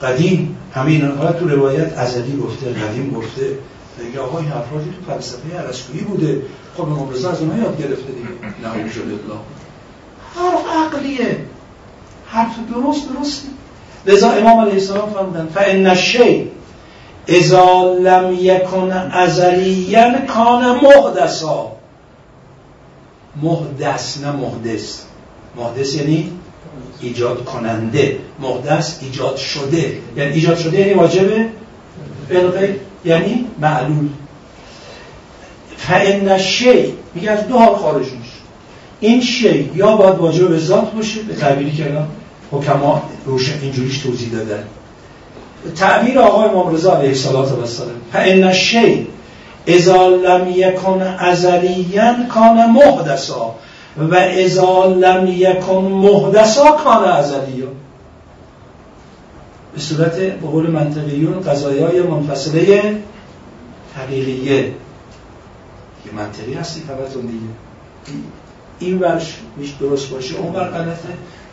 قدیم 0.01 0.57
همین 0.73 1.05
حالا 1.05 1.31
تو 1.31 1.47
روایت 1.47 1.97
ازلی 1.97 2.37
گفته 2.37 2.69
قدیم 2.69 3.11
گفته. 3.11 3.57
دیگه 4.05 4.19
آقا 4.19 4.39
این 4.39 4.51
افرادی 4.51 4.89
تو 4.89 5.13
فلسفه 5.13 5.57
عرستویی 5.57 6.03
بوده. 6.03 6.41
خب 6.77 6.81
امام 6.81 7.09
رضا 7.09 7.31
از 7.31 7.41
اونها 7.41 7.57
یاد 7.57 7.77
گرفته 7.77 8.11
دیگه. 8.11 8.29
نعوذ 8.63 8.97
الله 8.97 9.39
حرف 10.35 10.65
عقلیه. 10.85 11.37
حرف 12.27 12.55
درست 12.73 13.09
درسته. 13.09 13.47
لذا 14.07 14.31
امام 14.31 14.59
علیه 14.59 14.73
السلام 14.73 15.09
فرمودن 15.09 15.47
فان 15.53 15.87
الشیء 15.87 16.56
اذا 17.27 17.97
لم 18.03 18.37
یکن 18.39 18.91
ازلیا 18.91 20.25
کان 20.25 20.79
محدثا 20.83 21.71
محدث 23.41 24.17
نه 24.17 24.31
محدث 24.31 25.01
محدث 25.55 25.95
یعنی 25.95 26.31
ایجاد 27.01 27.45
کننده. 27.45 28.17
محدث 28.39 28.97
ایجاد 29.01 29.35
شده. 29.35 29.97
یعنی 30.17 30.33
ایجاد 30.33 30.57
شده 30.57 30.79
یعنی 30.79 30.93
واجبه؟ 30.93 31.45
یعنی 33.05 33.47
معلول. 33.61 34.09
فان 35.77 36.37
شی 36.37 36.93
میگه 37.15 37.31
از 37.31 37.47
دو 37.47 37.57
حال 37.57 37.75
خارج 37.75 38.05
میشه. 38.05 38.37
این 38.99 39.21
شی 39.21 39.71
یا 39.75 39.95
باید 39.95 40.15
واجب 40.15 40.49
به 40.49 40.59
ذات 40.59 40.91
باشه 40.91 41.21
به 41.21 41.35
تعبیری 41.35 41.71
کردم 41.71 42.07
حکما 42.51 43.03
روشن 43.25 43.59
اینجوریش 43.61 43.97
توضیح 43.97 44.31
دادن. 44.31 44.63
تعبیر 45.75 46.19
آقای 46.19 46.49
امام 46.49 46.73
رضا 46.75 46.97
علیه 46.97 47.09
السلام 47.09 47.45
فان 48.13 48.53
شی 48.53 49.07
اذا 49.67 50.07
لم 50.07 50.47
یکن 50.55 51.01
ازلیا 51.01 52.15
کان 52.33 52.69
محدثا. 52.69 53.55
و 53.97 54.15
اذا 54.15 54.85
لم 54.85 55.27
یکن 55.27 55.83
محدثا 55.83 56.71
کان 56.71 57.03
ازلیا 57.03 57.67
به 59.73 59.79
صورت 59.79 60.15
به 60.15 60.47
قول 60.47 60.71
منطقیون 60.71 61.39
قضایای 61.39 62.01
منفصله 62.01 62.97
حقیقیه. 63.95 64.61
یه 66.05 66.13
منطقی 66.15 66.53
هستی 66.53 66.81
خبرتون 66.87 67.21
دیگه. 67.21 67.45
این 68.79 68.99
ورش 68.99 69.33
میش 69.57 69.73
درست 69.79 70.09
باشه 70.09 70.35
اون 70.35 70.53
بر 70.53 70.69
غلطه. 70.69 71.09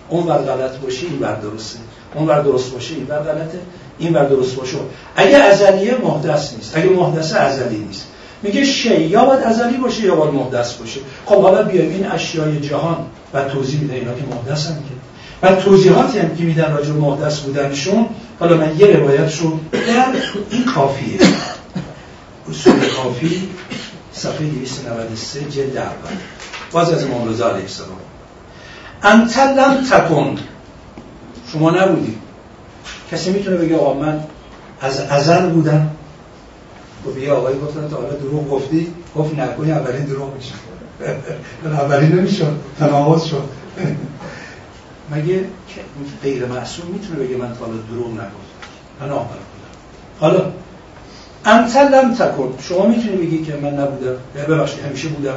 اون 0.09 0.27
بر 0.27 0.39
غلط 0.39 0.77
باشه 0.77 1.07
این 1.07 1.19
بر 1.19 1.35
درسته. 1.35 1.79
اون 2.15 2.27
بر 2.27 2.41
درست 2.41 2.73
باشه 2.73 2.95
این 2.95 3.05
بر 3.05 3.19
غلطه. 3.19 3.59
این 3.99 4.12
بر 4.12 4.24
درست 4.24 4.57
باشه. 4.57 4.76
اگه 5.16 5.36
ازلیه 5.36 5.97
محدث 6.05 6.55
نیست. 6.55 6.76
اگه 6.76 6.88
محدثه 6.88 7.38
ازلی 7.38 7.78
نیست. 7.78 8.07
میگه 8.42 8.64
شی. 8.64 9.01
یا 9.01 9.24
باید 9.24 9.40
ازلی 9.40 9.76
باشه 9.76 10.03
یا 10.03 10.14
باید 10.16 10.34
محدث 10.34 10.74
باشه. 10.74 11.01
خب 11.26 11.42
حالا 11.42 11.62
بیایم 11.62 11.90
این 11.90 12.07
اشیای 12.07 12.61
جهان 12.61 12.97
و 13.34 13.45
توضیح 13.45 13.80
میده 13.80 13.95
اینا 13.95 14.14
که 14.14 14.22
محدث 14.30 14.66
هم 14.66 14.74
که. 14.74 14.95
و 15.42 15.55
توضیحاتی 15.55 16.18
هم 16.18 16.36
که 16.36 16.45
میدن 16.45 16.72
راجع 16.72 16.92
محدث 16.92 17.40
بودنشون 17.40 18.07
حالا 18.40 18.57
من 18.57 18.78
یه 18.78 18.86
روایتشون 18.86 19.61
در 19.72 20.07
این 20.51 20.64
کافیه. 20.64 21.18
اصول 22.51 22.72
کافی 22.72 23.49
صفحه 24.12 24.47
293 24.47 25.51
جلد 25.51 25.76
اول. 25.76 26.12
باز 26.72 26.92
از 26.92 27.05
امام 27.05 27.28
رضا 27.28 27.49
علیه 27.49 27.62
السلام. 27.62 27.99
انت 29.03 29.38
شما 31.53 31.71
نبودی. 31.71 32.18
کسی 33.14 33.30
می‌تونه 33.30 33.57
بگه 33.57 33.76
آقا 33.76 33.95
من 34.00 34.20
از 34.80 35.00
ازل 35.00 35.49
بودم؟ 35.49 35.91
گفت 37.07 37.18
یه 37.18 37.32
آقایی 37.32 37.58
گفتن 37.58 37.88
تا 37.88 37.96
حالا 37.96 38.14
دروغ 38.14 38.50
گفتی؟ 38.50 38.95
گفت 39.16 39.38
نکنی 39.38 39.72
اولین 39.72 40.04
دروغ 40.04 40.34
میشه 40.34 40.53
اولین 41.64 42.12
نمیشون 42.12 42.58
تناقض 42.78 43.24
شد. 43.24 43.49
مگه 45.12 45.45
غیر 46.22 46.46
معصوم 46.46 46.86
می‌تونه 46.86 47.18
بگه 47.18 47.36
من 47.36 47.54
تا 47.54 47.64
حالا 47.64 47.76
دروغ 47.91 48.07
نگفتم؟ 48.07 48.28
پناه 49.00 49.18
بودم. 49.28 49.41
حالا 50.20 50.53
انت 51.45 51.76
لم 51.76 52.14
تکن. 52.14 52.54
شما 52.61 52.86
می‌تونی 52.86 53.16
بگی 53.16 53.45
که 53.45 53.57
من 53.57 53.74
نبودم؟ 53.74 54.16
ببخشید 54.49 54.84
همیشه 54.84 55.08
بودم. 55.08 55.36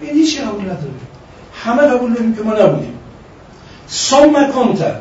این 0.00 0.10
هیچ 0.10 0.40
قبول 0.40 0.64
نداره. 0.64 0.92
همه 1.64 1.82
قبول 1.82 2.12
داریم 2.12 2.34
که 2.34 2.42
ما 2.42 2.54
نبودیم. 2.54 2.98
ثم 3.90 4.52
کنت 4.52 4.94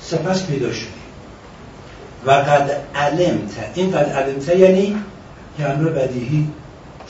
سپس 0.00 0.46
پیدا 0.46 0.72
شدی 0.72 0.91
و 2.26 2.30
قد 2.30 2.70
علمت. 2.94 3.50
این 3.74 3.90
قد 3.90 4.04
علمت 4.04 4.48
یعنی 4.48 4.96
که 5.56 5.68
امر 5.68 5.88
بدیهی. 5.88 6.48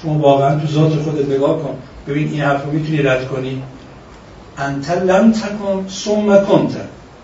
شما 0.03 0.19
واقعا 0.19 0.59
تو 0.61 0.67
ذات 0.67 0.93
خودت 0.93 1.29
نگاه 1.29 1.63
کن. 1.63 1.79
ببین 2.09 2.29
این 2.29 2.41
حرف 2.41 2.65
رو 2.65 2.73
می‌تونی 2.73 3.03
رد 3.03 3.29
کنی. 3.29 3.63
انت 4.59 4.91
لم 4.91 5.33
تکن 5.33 5.87
ثم 5.89 6.45
کنت. 6.45 6.77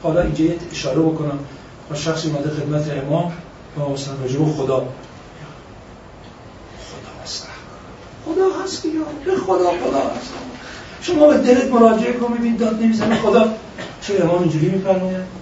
حالا 0.02 0.23
اینجا 0.23 0.44
یه 0.44 0.56
اشاره 0.73 1.01
بکنم. 1.01 1.39
با 1.90 1.97
شخصی 1.97 2.28
اومده 2.28 2.51
خدمت 2.51 2.90
امام. 3.05 3.32
و 3.78 3.93
مثلا 3.93 4.15
راجع 4.23 4.52
خدا. 4.52 4.89
خدا 8.24 8.62
هست 8.65 8.82
که 8.82 8.89
به 9.24 9.36
خدا 9.36 9.70
خدا 9.70 9.98
هست. 9.98 10.32
شما 11.01 11.28
به 11.28 11.39
دلت 11.39 11.73
مراجعه 11.73 12.12
کن. 12.12 12.35
ببین 12.35 12.56
داد 12.56 12.82
نمی‌زنه. 12.82 13.16
خدا. 13.16 13.48
چه 14.01 14.23
امام 14.23 14.43
اینجوری 14.43 14.69
میفرماید؟ 14.69 15.38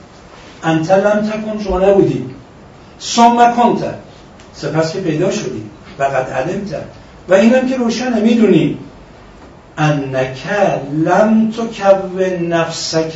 انت 0.63 0.91
لم 0.91 1.31
تکن 1.31 1.65
شما 1.65 1.79
نبودی. 1.79 2.25
ثم 3.01 3.55
کنت 3.57 3.95
سپس 4.55 4.93
که 4.93 5.01
پیدا 5.01 5.31
شدی. 5.31 5.63
و 5.99 6.05
قد 6.05 6.31
علمت 6.31 6.75
و 7.29 7.35
اینم 7.35 7.69
که 7.69 7.77
روشنه 7.77 8.21
می‌دونی. 8.21 8.79
انک 9.79 10.47
لم 11.05 11.51
تکون 11.51 12.49
نفسک. 12.49 13.13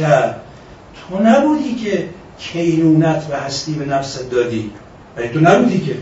تو 1.08 1.22
نبودی 1.22 1.74
که 1.74 2.04
کینونت 2.38 3.22
و 3.30 3.36
هستی 3.36 3.72
به 3.72 3.84
نفست 3.84 4.30
دادی. 4.30 4.70
ولی 5.16 5.28
تو 5.28 5.40
نبودی 5.40 5.80
که. 5.80 5.96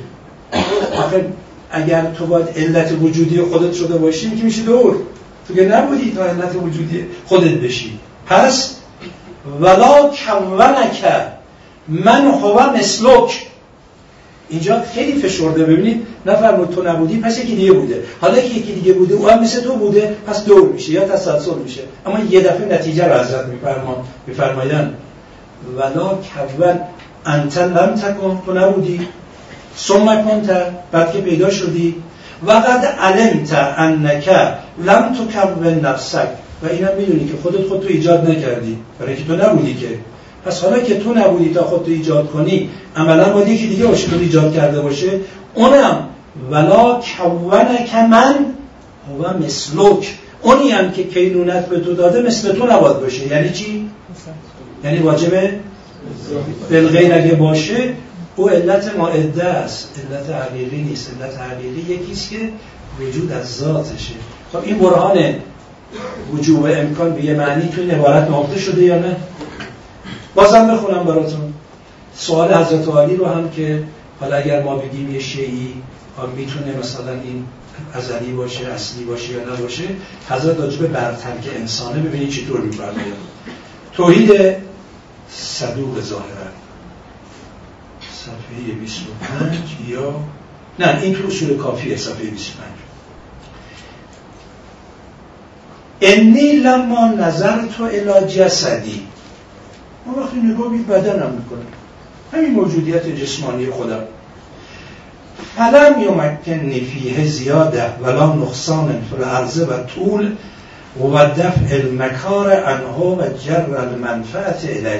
آخه 0.99 1.27
اگر 1.71 2.05
تو 2.19 2.27
باید 2.27 2.49
علت 2.57 2.93
وجودی 3.03 3.41
خودت 3.41 3.73
شده 3.73 3.99
باشی 3.99 4.31
که 4.31 4.45
میشه 4.45 4.63
دور. 4.63 4.97
تو 5.49 5.55
که 5.55 5.65
نبودی 5.65 6.13
تا 6.17 6.25
علت 6.25 6.57
وجودی 6.57 7.07
خودت 7.27 7.55
بشی. 7.55 7.99
پس 8.27 8.78
ولا 9.61 10.11
کونک 10.27 11.05
من 11.89 12.27
هو 12.27 12.77
مثلک 12.77 13.47
اینجا 14.49 14.83
خیلی 14.95 15.23
فشرده. 15.23 15.65
ببینید 15.65 16.07
نفرمود 16.27 16.71
تو 16.75 16.83
نبودی 16.83 17.21
پس 17.21 17.39
یکی 17.39 17.57
دیگه 17.57 17.73
بوده. 17.73 18.03
حالا 18.21 18.35
که 18.35 18.47
یکی 18.47 18.73
دیگه 18.73 18.93
بوده 18.93 19.15
او 19.15 19.29
هم 19.29 19.43
مثل 19.43 19.61
تو 19.61 19.77
بوده 19.77 20.17
پس 20.27 20.45
دور 20.45 20.69
میشه 20.69 20.93
یا 20.93 21.05
تسلسل 21.09 21.55
میشه. 21.55 21.81
اما 22.07 22.19
یه 22.31 22.41
دفعه 22.41 22.75
نتیجه 22.75 23.09
رو 23.09 23.21
حضرت 23.21 23.47
میفرمایند 24.27 24.95
ولا 25.77 26.09
کون 26.09 26.81
انت 27.27 27.59
لم 27.59 27.95
تکن 27.95 28.43
تو 28.47 28.53
نبودی. 28.53 29.09
ثم 29.79 30.23
کنت 30.23 30.51
بعد 30.93 31.13
که 31.13 31.21
پیدا 31.21 31.51
شدی. 31.51 31.95
و 32.47 32.53
قد 32.53 32.85
علمت 32.85 33.53
انک 33.77 34.29
لم 34.79 35.15
تکون 35.15 35.67
نفسک 35.67 36.29
و 36.63 36.67
اینم 36.67 36.91
می‌دونی 36.99 37.25
که 37.25 37.35
خودت 37.43 37.67
خود 37.69 37.81
تو 37.81 37.89
ایجاد 37.89 38.31
نکردی. 38.31 38.79
برای 39.01 39.17
که 39.17 39.25
تو 39.25 39.37
نبودی 39.37 39.75
که. 39.75 39.89
پس 40.45 40.65
حالا 40.65 40.81
که 40.81 40.99
تو 40.99 41.15
نبودی 41.15 41.55
تا 41.55 41.65
خودتو 41.65 41.91
ایجاد 41.91 42.31
کنی 42.31 42.71
عملا 42.97 43.33
باید 43.33 43.49
یکی 43.49 43.67
دیگه 43.67 43.87
باشه 43.87 44.11
تو 44.11 44.19
ایجاد 44.19 44.55
کرده 44.55 44.81
باشه. 44.81 45.21
اونم 45.55 46.09
ولا 46.51 47.01
کونک 47.17 47.95
من 47.95 48.35
هو 49.09 49.45
مسلوک 49.47 50.15
اونی 50.43 50.69
هم 50.71 50.93
که 50.93 51.05
کینونت 51.05 51.67
به 51.67 51.81
تو 51.81 51.95
داده 51.95 52.23
مثل 52.23 52.53
تو 52.53 52.67
نباید 52.67 53.01
باشه. 53.01 53.27
یعنی 53.27 53.51
چی؟ 53.51 53.91
یعنی 54.85 54.99
واجبه 54.99 55.53
بالغیر 56.71 57.15
اگه 57.15 57.35
باشه 57.35 57.95
او 58.37 58.49
علت 58.49 58.97
ماعده 58.97 59.45
است. 59.45 60.01
علت 60.11 60.31
حقیقی 60.31 60.77
نیست. 60.77 61.11
علت 61.21 61.39
حقیقی 61.39 61.95
یکیست 61.95 62.31
که 62.31 62.39
وجود 63.01 63.33
از 63.33 63.57
ذاتشه. 63.57 64.15
خب 64.53 64.59
این 64.65 64.79
برهان 64.79 65.19
وجوب 66.33 66.67
امکان 66.71 67.15
به 67.15 67.25
یه 67.25 67.35
معنی 67.35 67.69
توی 67.69 67.91
عبارت 67.91 68.31
نقطه 68.31 68.59
شده 68.59 68.83
یا 68.83 68.99
نه؟ 68.99 69.17
بازم 70.35 70.75
بخونم 70.75 71.05
براتون. 71.05 71.55
سوال 72.15 72.55
حضرت 72.55 72.89
عالی 72.89 73.17
رو 73.17 73.27
هم 73.27 73.51
که 73.51 73.85
حالا 74.21 74.37
اگر 74.37 74.63
ما 74.63 74.77
بگیم 74.77 75.15
یه 75.15 75.21
شیعی 75.21 75.75
می‌تونه 76.37 76.77
مثلا 76.79 77.13
این 77.13 77.45
ازلی 77.95 78.33
باشه 78.33 78.67
اصلی 78.67 79.05
باشه 79.05 79.33
یا 79.33 79.55
نباشه 79.55 79.85
حضرت 80.29 80.61
راجب 80.61 80.87
برترک 80.87 81.49
انسانه 81.57 82.03
ببینید 82.03 82.31
چطور 82.31 82.61
میفرمایند 82.61 83.17
توحید 83.93 84.31
صدوق 85.31 86.01
ظاهرا. 86.01 86.49
صفحه 88.13 88.75
25 88.81 89.59
یا 89.89 90.15
نه 90.79 91.01
این 91.03 91.15
تو 91.15 91.27
اصول 91.27 91.57
کافیه 91.57 91.97
صفحه 91.97 92.31
25 92.31 92.55
انی 96.01 96.53
لما 96.53 97.09
نظر 97.09 97.67
تو 97.77 97.85
الی 97.85 98.27
جسدی 98.27 99.07
ما 100.07 100.23
وقتی 100.23 100.37
نگاه 100.37 100.69
بید 100.69 100.87
بدنم 100.87 101.31
می‌کنه. 101.31 101.65
همین 102.33 102.51
موجودیت 102.51 103.07
جسمانی 103.07 103.67
خودم. 103.67 104.01
فلم 105.57 106.01
یمکن 106.01 106.71
فیه 106.71 107.27
زیاده 107.27 107.95
ولا 108.03 108.27
نقصان 108.27 109.03
فی 109.11 109.17
الارض 109.17 109.59
و 109.59 109.67
طول 109.95 110.33
و 111.13 111.27
دفع 111.27 111.75
المکار 111.77 112.53
انها 112.53 113.17
و 113.17 113.23
جر 113.47 113.77
المنفعت 113.77 114.65
الی 114.65 114.99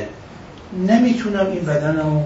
نمی‌تونم 0.89 1.47
این 1.47 1.65
بدنمو 1.65 2.23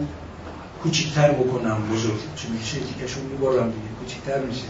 کوچیکتر 0.82 1.31
بکنم. 1.31 1.77
بزرگ 1.93 2.19
چون 2.36 2.53
میشه؟ 2.53 2.77
دیگهشون 2.94 3.23
می‌برم 3.23 3.66
دیگه. 3.70 3.89
کوچیکتر 4.01 4.39
میشه. 4.39 4.65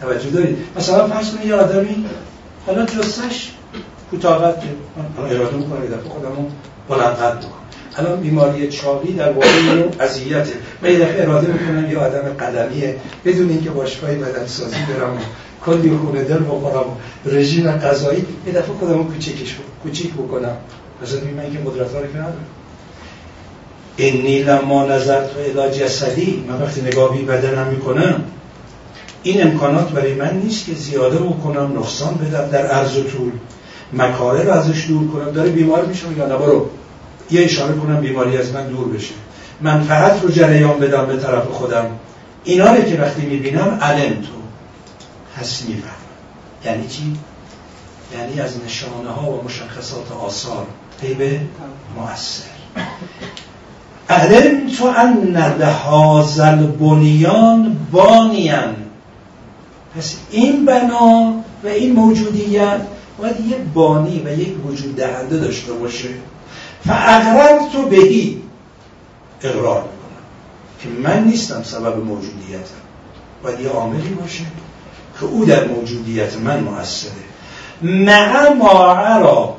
توجه 0.00 0.30
دارید؟ 0.30 0.58
مثلا 0.76 1.08
فرض 1.08 1.30
کنید 1.30 1.46
یه 1.46 1.54
آدمی 1.54 2.04
حالا 2.66 2.86
جستش 2.86 3.52
کوتاهت 4.10 4.62
اراده 5.18 5.56
می‌کنه 5.56 5.86
دفعه 5.86 6.08
خودمو 6.08 6.48
بلندقد 6.88 7.38
بکنم. 7.38 7.52
الان 7.96 8.20
بیماری 8.20 8.68
چاقی 8.68 9.12
در 9.12 9.32
واقع 9.32 9.48
اذیته. 10.00 10.52
من 10.82 10.90
یه 10.92 10.98
دفعه 10.98 11.22
اراده 11.22 11.52
می‌کنم 11.52 11.90
یه 11.90 11.98
آدم 11.98 12.22
قدمیه 12.40 12.96
بدون 13.24 13.48
اینکه 13.48 13.70
باشگاه 13.70 14.14
بدن 14.14 14.46
سازی 14.46 14.76
برم 14.76 15.18
کلی 15.64 15.96
خونه 15.96 16.24
دل 16.24 16.38
بخورم 16.38 16.84
رژیم 17.26 17.70
غذایی. 17.70 18.26
یه 18.46 18.52
دفعه 18.52 18.74
خودمو 18.80 19.04
کوچیکش 19.04 19.56
کوچیک 19.82 20.12
بکنم. 20.14 20.56
مثلا 21.02 21.20
من 21.20 21.52
که 21.52 21.58
قدرت 21.70 21.94
رو 21.94 22.20
ندارم. 22.20 22.46
انی 23.98 24.42
لما 24.42 24.84
نظر 24.84 25.20
تو 25.26 25.38
الا 25.38 25.70
جسدی. 25.70 26.44
من 26.48 26.62
وقتی 26.62 26.80
نگاه 26.80 27.16
بی 27.16 27.24
بدنم 27.24 27.66
می‌کنم 27.66 28.24
این 29.22 29.42
امکانات 29.42 29.90
برای 29.90 30.14
من 30.14 30.40
نیست 30.44 30.66
که 30.66 30.74
زیاده 30.74 31.18
بکنم 31.18 31.78
نقصان 31.78 32.14
بدم 32.14 32.48
در 32.48 32.66
عرض 32.66 32.96
و 32.96 33.02
طول 33.02 33.32
مکاره 33.92 34.42
رو 34.42 34.50
ازش 34.52 34.86
دور 34.88 35.08
کنم. 35.08 35.30
داره 35.30 35.50
بیمار 35.50 35.86
میشه 35.86 36.06
یا 36.18 36.26
نبارو 36.26 36.68
یه 37.30 37.44
اشاره 37.44 37.74
کنم 37.74 38.00
بیماری 38.00 38.36
از 38.36 38.52
من 38.52 38.66
دور 38.66 38.88
بشه. 38.88 39.14
منفعت 39.60 40.22
رو 40.22 40.30
جریان 40.30 40.78
بدم 40.78 41.06
به 41.06 41.16
طرف 41.16 41.44
خودم. 41.44 41.86
اینا 42.44 42.80
که 42.80 43.00
وقتی 43.00 43.22
می‌بینم 43.22 43.78
علم 43.82 44.14
تو. 44.14 44.42
هست 45.40 45.68
میفهم 45.68 45.92
یعنی 46.64 46.88
چی؟ 46.88 47.16
یعنی 48.18 48.40
از 48.40 48.64
نشانه 48.64 49.10
ها 49.10 49.30
و 49.30 49.44
مشخصات 49.44 50.12
آثار. 50.12 50.66
به 51.18 51.40
مؤثر. 51.96 52.44
علم 54.08 54.70
تو 54.78 54.84
ان 54.86 55.36
لحاظ 55.36 56.40
بنیان 56.80 57.86
بانیان. 57.92 58.76
پس 59.96 60.16
این 60.30 60.64
بنا 60.64 61.34
و 61.64 61.68
این 61.68 61.92
موجودیت 61.92 62.80
باید 63.18 63.40
یک 63.40 63.56
بانی 63.74 64.22
و 64.24 64.38
یک 64.38 64.66
وجود 64.66 64.96
دهنده 64.96 65.38
داشته 65.38 65.72
باشه. 65.72 66.08
فاقرر 66.86 67.58
تو 67.72 67.82
بهی 67.82 68.42
اقرار 69.42 69.82
می‌کنم 69.82 70.22
که 70.80 70.88
من 70.88 71.24
نیستم 71.24 71.62
سبب 71.62 72.04
موجودیتم. 72.04 72.82
باید 73.42 73.60
یه 73.60 73.68
عاملی 73.68 74.08
باشه 74.08 74.44
که 75.20 75.26
او 75.26 75.44
در 75.44 75.68
موجودیت 75.68 76.36
من 76.36 76.60
مؤثره. 76.60 77.12
مع 77.82 78.52
ما 78.52 78.94
ارا 78.94 79.56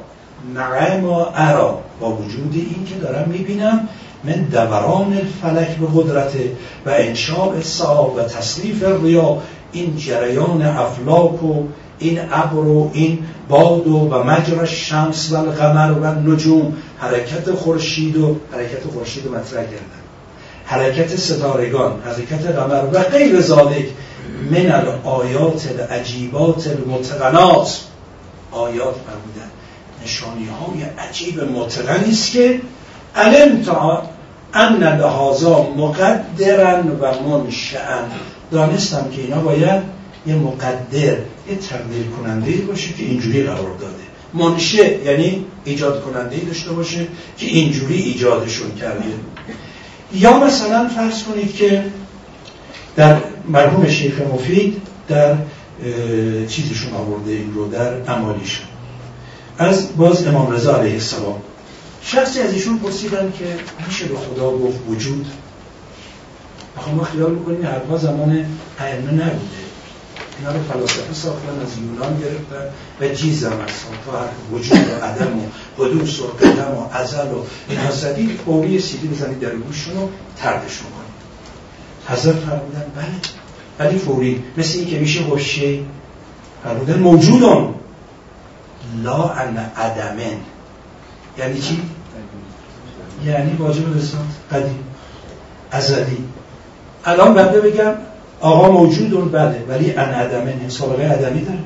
مع 0.55 0.97
ما 0.97 1.25
ارا 1.35 1.79
با 1.99 2.11
وجود 2.11 2.51
این 2.53 2.85
که 2.85 2.95
دارم 2.95 3.29
می‌بینم 3.29 3.89
من 4.23 4.33
دوران 4.33 5.13
الفلک 5.13 5.77
به 5.77 5.87
قدرت 5.95 6.33
و 6.85 6.89
انشاء 6.89 7.61
سا 7.61 8.13
و 8.17 8.21
تصریف 8.21 8.83
ریا 8.83 9.37
این 9.73 9.97
جریان 9.97 10.61
افلاک 10.61 11.43
و 11.43 11.63
این 11.99 12.19
ابر 12.31 12.55
و 12.55 12.91
این 12.93 13.19
باد 13.49 13.87
و, 13.87 13.97
و 13.97 14.23
مجرى 14.23 14.67
شمس 14.67 15.31
و 15.31 15.35
القمر 15.35 15.91
و 15.91 16.05
نجوم 16.05 16.73
حرکت 16.99 17.51
خورشید 17.51 18.17
و 18.17 18.35
حرکت 18.51 18.83
خورشید 18.93 19.27
مطرح 19.27 19.63
کردن. 19.63 20.03
حرکت 20.65 21.15
ستارگان 21.15 22.01
حرکت 22.05 22.45
قمر 22.45 22.83
و 22.93 22.99
غیر 22.99 23.41
ذالک 23.41 23.85
من 24.51 24.71
الآیات 24.71 25.67
العجیبات 25.79 26.67
المتقنات. 26.67 27.79
آیات 28.51 28.95
فرمودن 28.95 29.49
نشانی 30.03 30.47
های 30.47 31.07
عجیب 31.07 31.39
متقنی 31.39 32.11
است 32.11 32.31
که 32.31 32.61
علم 33.15 33.61
تا 33.61 34.03
ان 34.53 34.83
لحاظا 34.83 35.63
مقدرن 35.77 36.87
و 36.87 37.13
منشأن 37.29 38.11
دانستم 38.53 39.09
که 39.15 39.21
اینا 39.21 39.41
باید 39.41 39.81
یه 40.27 40.35
مقدر 40.35 41.17
یه 41.49 41.55
تقدیر 41.69 42.03
کننده 42.17 42.51
باشه 42.51 42.93
که 42.93 43.03
اینجوری 43.03 43.43
قرار 43.43 43.77
داده. 43.79 44.03
منشه 44.33 45.05
یعنی 45.05 45.45
ایجاد 45.65 46.03
کننده 46.03 46.37
داشته 46.37 46.71
باشه 46.71 47.07
که 47.37 47.45
اینجوری 47.45 47.95
ایجادشون 47.95 48.75
کرده. 48.75 49.03
یا 50.13 50.39
مثلا 50.39 50.87
فرض 50.87 51.23
کنید 51.23 51.55
که 51.55 51.83
در 52.95 53.17
مرحوم 53.49 53.87
شیخ 53.87 54.21
مفید 54.33 54.81
در 55.07 55.35
چیزشون 56.47 56.93
آورده 56.93 57.31
این 57.31 57.53
رو 57.53 57.67
در 57.67 58.11
امالیشون 58.11 58.65
از 59.57 59.97
باز 59.97 60.27
امام 60.27 60.51
رضا 60.51 60.77
علیه 60.77 60.93
السلام. 60.93 61.41
شخصی 62.01 62.39
از 62.39 62.53
ایشون 62.53 62.77
پرسیدن 62.77 63.33
که 63.39 63.45
میشه 63.87 64.05
به 64.05 64.15
خدا 64.15 64.51
گفت 64.51 64.79
وجود 64.89 65.25
آخه 66.77 66.91
ما 66.91 67.03
خیال 67.03 67.31
می‌کنیم 67.31 67.65
حرفا 67.65 67.97
زمان 67.97 68.45
ائمه 68.79 69.11
نبوده. 69.11 69.63
اینا 70.39 70.51
رو 70.51 70.59
فلاسفه 70.63 71.13
ساختن 71.13 71.59
از 71.61 71.77
یونان 71.77 72.19
گرفتن 72.19 72.65
و 73.01 73.07
جیز 73.07 73.43
هم 73.43 73.51
تا 74.05 74.19
حرف 74.19 74.33
وجود 74.51 74.77
و 74.77 75.05
عدم 75.05 75.39
و 75.39 75.41
حدوث 75.77 76.19
و 76.19 76.27
قدم 76.27 76.71
و 76.77 76.89
ازل 76.91 77.31
و 77.31 77.43
اینا 77.69 77.91
زدید 77.91 78.39
فوری 78.45 78.79
سیدی 78.79 79.07
بزنید 79.07 79.39
در 79.39 79.55
گوششون 79.55 79.93
رو 79.93 80.09
تردشون 80.37 80.87
کنید 80.87 81.13
حضرت 82.07 82.35
فرمودن 82.35 82.85
بله. 82.95 83.05
ولی 83.79 83.97
فوری 83.97 84.43
مثل 84.57 84.79
این 84.79 84.87
که 84.87 84.99
میشه 84.99 85.19
حشه 85.23 85.79
فرمودن 86.63 86.99
موجودان 86.99 87.75
لا 89.03 89.29
ان 89.29 89.57
عدمن 89.57 90.37
یعنی 91.37 91.61
چی؟ 91.61 91.81
یعنی 93.25 93.53
واجب 93.53 93.97
رسالت 93.97 94.23
قدیم. 94.51 94.83
ازلی. 95.71 96.17
الان 97.05 97.33
بنده 97.33 97.61
بگم 97.61 97.93
آقا 98.41 98.71
موجود 98.71 99.13
اون 99.13 99.29
بله 99.29 99.55
ولی 99.69 99.91
ان 99.91 100.09
عدمن 100.09 100.69
سابقه 100.69 101.03
عدمی 101.03 101.41
داره. 101.41 101.59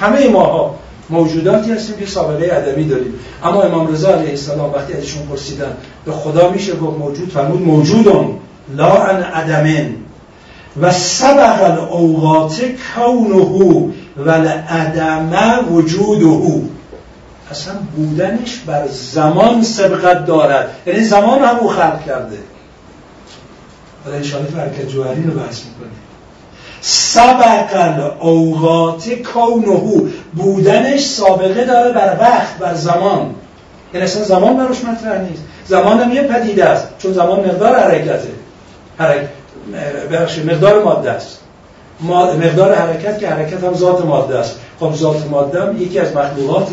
همه 0.00 0.28
ماها 0.28 0.74
موجوداتی 1.10 1.72
هستیم 1.72 1.96
که 1.96 2.06
سابقه 2.06 2.48
ادبی 2.52 2.84
داریم. 2.84 3.14
اما 3.44 3.62
امام 3.62 3.92
رضا 3.92 4.08
علیه 4.12 4.30
السلام 4.30 4.72
وقتی 4.72 4.92
ازشون 4.92 5.26
پرسیدن 5.26 5.76
به 6.04 6.12
خدا 6.12 6.50
میشه 6.50 6.76
گفت 6.76 6.98
موجود 6.98 7.30
فرمود 7.30 7.62
موجودون 7.62 8.38
لا 8.76 9.04
ان 9.04 9.22
عدمن. 9.22 9.94
و 10.80 10.92
سبق 10.92 11.62
الاوقات 11.62 12.60
کونه 12.94 13.92
و 14.26 14.30
عدم 14.68 15.32
وجوده 15.72 16.60
اصلا 17.50 17.74
بودنش 17.96 18.56
بر 18.66 18.86
زمان 18.88 19.62
سبقت 19.62 20.26
دارد. 20.26 20.70
یعنی 20.86 21.04
زمان 21.04 21.38
هم 21.38 21.56
او 21.56 21.68
خلق 21.68 22.06
کرده. 22.06 22.38
حالا 24.04 24.16
انشاءالله 24.16 24.50
فرکت 24.50 24.88
جوهری 24.88 25.22
رو 25.22 25.30
بحث 25.30 25.60
می‌کنیم. 25.64 26.00
سبق 26.80 27.68
الاوقات 27.72 29.08
کونه 29.08 30.10
بودنش 30.34 31.00
سابقه 31.00 31.64
داره 31.64 31.92
بر 31.92 32.16
وقت 32.20 32.58
بر 32.58 32.74
زمان. 32.74 33.34
یعنی 33.94 34.06
اصلا 34.06 34.24
زمان 34.24 34.56
براش 34.56 34.84
مطرح 34.84 35.20
نیست. 35.20 35.42
زمان 35.66 36.00
هم 36.00 36.12
یه 36.12 36.22
پدیده 36.22 36.64
است 36.64 36.88
چون 36.98 37.12
زمان 37.12 37.40
مقدار 37.40 37.76
حرکته. 37.78 38.28
حرک... 38.98 39.28
مقدار 40.46 40.84
ماده 40.84 41.10
است. 41.10 41.38
مقدار 42.40 42.74
حرکت 42.74 43.18
که 43.18 43.28
حرکت 43.28 43.64
هم 43.64 43.74
ذات 43.74 44.04
ماده 44.04 44.38
است. 44.38 44.56
خب 44.80 44.94
ذات 44.94 45.30
ماده 45.30 45.62
هم 45.62 45.82
یکی 45.82 45.98
از 45.98 46.16
مخلوقات 46.16 46.68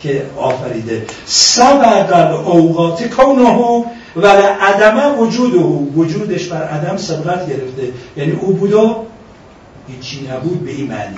که 0.00 0.22
آفریده. 0.36 1.02
سبق 1.26 2.12
الاوقات 2.12 3.02
کونه 3.02 3.84
و 4.16 4.26
عدم 4.26 5.18
وجوده. 5.20 5.58
وجودش 5.96 6.46
بر 6.46 6.62
عدم 6.62 6.96
سبقت 6.96 7.48
گرفته. 7.48 7.92
یعنی 8.16 8.32
او 8.32 8.52
بودا 8.52 9.02
هیچی 9.88 10.28
نبود 10.28 10.64
به 10.64 10.70
این 10.70 10.88
معنی. 10.88 11.16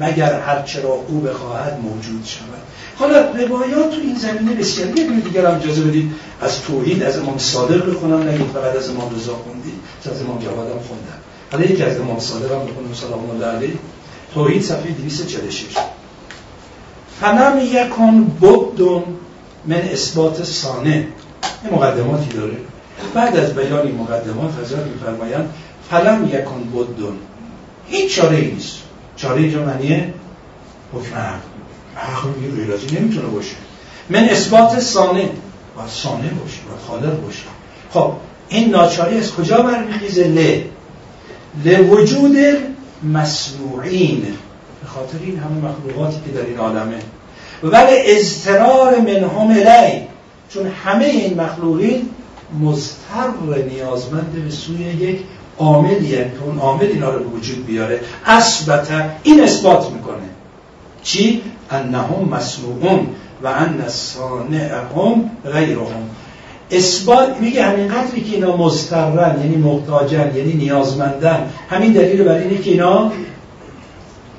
مگر 0.00 0.40
هر 0.40 0.62
چرا 0.62 0.90
او 1.08 1.20
بخواهد 1.20 1.80
موجود 1.82 2.24
شود. 2.24 2.62
حالا 2.96 3.20
روایات 3.20 3.90
تو 3.90 4.00
این 4.00 4.16
زمینه 4.16 4.54
بسیار. 4.54 4.98
یه 4.98 5.06
دونه 5.06 5.20
دیگر 5.20 5.46
هم 5.46 5.60
اجازه 5.60 5.82
بدید. 5.82 6.12
از 6.40 6.62
توحید 6.62 7.02
از 7.02 7.18
امام 7.18 7.38
صادق 7.38 7.90
بخونم. 7.90 8.28
نگید 8.28 8.46
فقط 8.46 8.76
از 8.76 8.90
امام 8.90 9.14
رضا 9.16 9.34
خوندید. 9.34 9.74
از 10.10 10.22
امام 10.22 10.38
جواد 10.38 10.70
هم 10.70 10.78
خوندم. 10.88 11.18
حالا 11.52 11.64
یکی 11.64 11.82
از 11.82 12.00
امام 12.00 12.18
صادق 12.18 12.52
هم 12.52 12.58
بخونم. 12.58 12.94
سلام 12.94 13.30
الله 13.30 13.46
علیه. 13.46 13.72
توحید 14.34 14.62
صفحه 14.62 14.90
246 14.90 15.64
فنم 17.20 17.58
یکن 17.72 18.32
بدون 18.42 19.02
من 19.66 19.76
اثبات 19.76 20.44
سانه 20.44 21.08
این 21.64 21.74
مقدماتی 21.74 22.28
داره. 22.28 22.56
بعد 23.14 23.36
از 23.36 23.54
بیان 23.54 23.86
این 23.86 23.96
مقدمات 23.96 24.52
حضرت 24.62 24.86
میفرمایند 24.86 25.50
فلم 25.90 26.30
یکن 26.32 26.68
بدون 26.72 27.16
هیچ 27.88 28.16
چاره 28.16 28.36
ای 28.36 28.50
نیست. 28.50 28.76
چاره 29.16 29.40
اینجا 29.40 29.64
معنیه 29.64 30.14
حکم 30.92 31.16
عقل. 31.16 32.28
میگه 32.40 32.74
غیر 32.74 33.00
نمی‌تونه 33.00 33.26
باشه. 33.28 33.56
من 34.10 34.24
اثبات 34.24 34.80
سانه 34.80 35.28
باید 35.76 35.88
سانه 35.88 36.28
باشه 36.28 36.60
باید 36.68 36.80
خالق 36.88 37.20
باشه. 37.20 37.42
خب 37.90 38.12
این 38.48 38.70
ناچاری 38.70 39.18
از 39.18 39.32
کجا 39.32 39.62
برمیخیزه؟ 39.62 40.28
ل. 40.28 40.60
لوجود 41.64 42.36
مسموعین. 43.02 44.22
به 44.82 44.88
خاطر 44.88 45.18
این 45.24 45.38
همه 45.38 45.70
مخلوقاتی 45.70 46.16
که 46.26 46.32
در 46.32 46.46
این 46.46 46.58
عالمه. 46.58 46.98
ولی 47.62 48.16
اضطرار 48.16 48.98
منهم 48.98 49.50
الی 49.50 50.02
چون 50.54 50.66
همه 50.66 51.04
این 51.04 51.40
مخلوقین 51.40 52.08
مضطر 52.60 53.30
نیازمند 53.70 54.32
به 54.44 54.50
سوی 54.50 54.84
یک 54.84 55.20
عاملی 55.58 56.10
که 56.10 56.44
اون 56.46 56.58
عامل 56.58 56.84
اینا 56.84 57.10
رو 57.10 57.30
وجود 57.30 57.66
بیاره. 57.66 58.00
اثبت 58.26 58.88
این 59.22 59.42
اثبات 59.42 59.90
می‌کنه. 59.90 60.28
چی؟ 61.02 61.42
انهم 61.70 62.28
مسموعون 62.30 63.06
و 63.42 63.46
ان 63.46 63.88
صانعهم 63.88 65.30
غیرهم. 65.52 66.10
اثبات 66.70 67.40
میگه 67.40 67.64
همین 67.64 67.88
قدری 67.88 68.22
که 68.22 68.34
اینا 68.34 68.56
مسترن 68.56 69.40
یعنی 69.40 69.56
محتاجن 69.56 70.32
یعنی 70.36 70.52
نیازمندن. 70.52 71.50
همین 71.70 71.92
دلیل 71.92 72.24
بر 72.24 72.38
اینه 72.38 72.58
که 72.58 72.70
اینا 72.70 73.12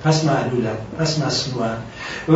پس 0.06 0.23
معلولن 0.23 0.77
پس 0.99 1.19
مصنوعن 1.19 1.77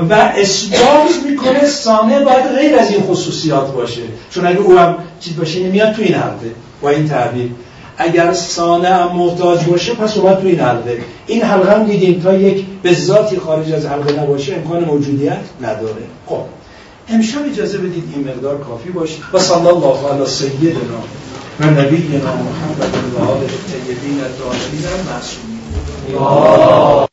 و 0.09 0.13
اثبات 0.13 1.09
می‌کنه 1.29 1.65
سانه 1.65 2.19
باید 2.19 2.45
غیر 2.57 2.79
از 2.79 2.91
این 2.91 3.01
خصوصیات 3.01 3.73
باشه. 3.73 4.01
چون 4.31 4.47
اگه 4.47 4.59
او 4.59 4.77
هم 4.77 4.95
چیز 5.19 5.37
باشه 5.37 5.63
نمیاد 5.63 5.93
تو 5.93 6.01
این 6.01 6.13
حرفه 6.13 6.51
با 6.81 6.89
این 6.89 7.07
تعبیر. 7.07 7.51
اگر 7.97 8.33
سانه 8.33 8.87
هم 8.87 9.17
محتاج 9.17 9.63
باشه 9.63 9.93
پس 9.93 10.17
اومد 10.17 10.41
تو 10.41 10.47
این 10.47 10.59
حلقه. 10.59 10.97
این 11.27 11.41
حلقه 11.41 11.71
هم 11.71 11.83
دیدیم 11.83 12.21
تا 12.21 12.33
یک 12.33 12.65
به 12.83 12.93
ذاتی 12.93 13.37
خارج 13.37 13.71
از 13.71 13.85
حلقه 13.85 14.21
نباشه 14.21 14.55
امکان 14.55 14.83
موجودیت 14.83 15.39
نداره. 15.61 16.03
خب 16.25 16.41
امشب 17.09 17.39
اجازه 17.51 17.77
بدید 17.77 18.03
این 18.15 18.27
مقدار 18.27 18.57
کافی 18.57 18.89
باشه 18.89 19.17
و 19.33 19.39
صلی 19.39 19.67
الله 19.67 20.13
علی 20.13 20.25
سیدنا 20.25 20.99
و 21.59 21.65
نبینا 21.65 22.35
محمد 22.35 22.93
و 23.15 23.21
آل 23.21 23.37
الطیبین 23.37 24.21
الطاهرین 24.23 24.85
المعصومین. 24.99 27.08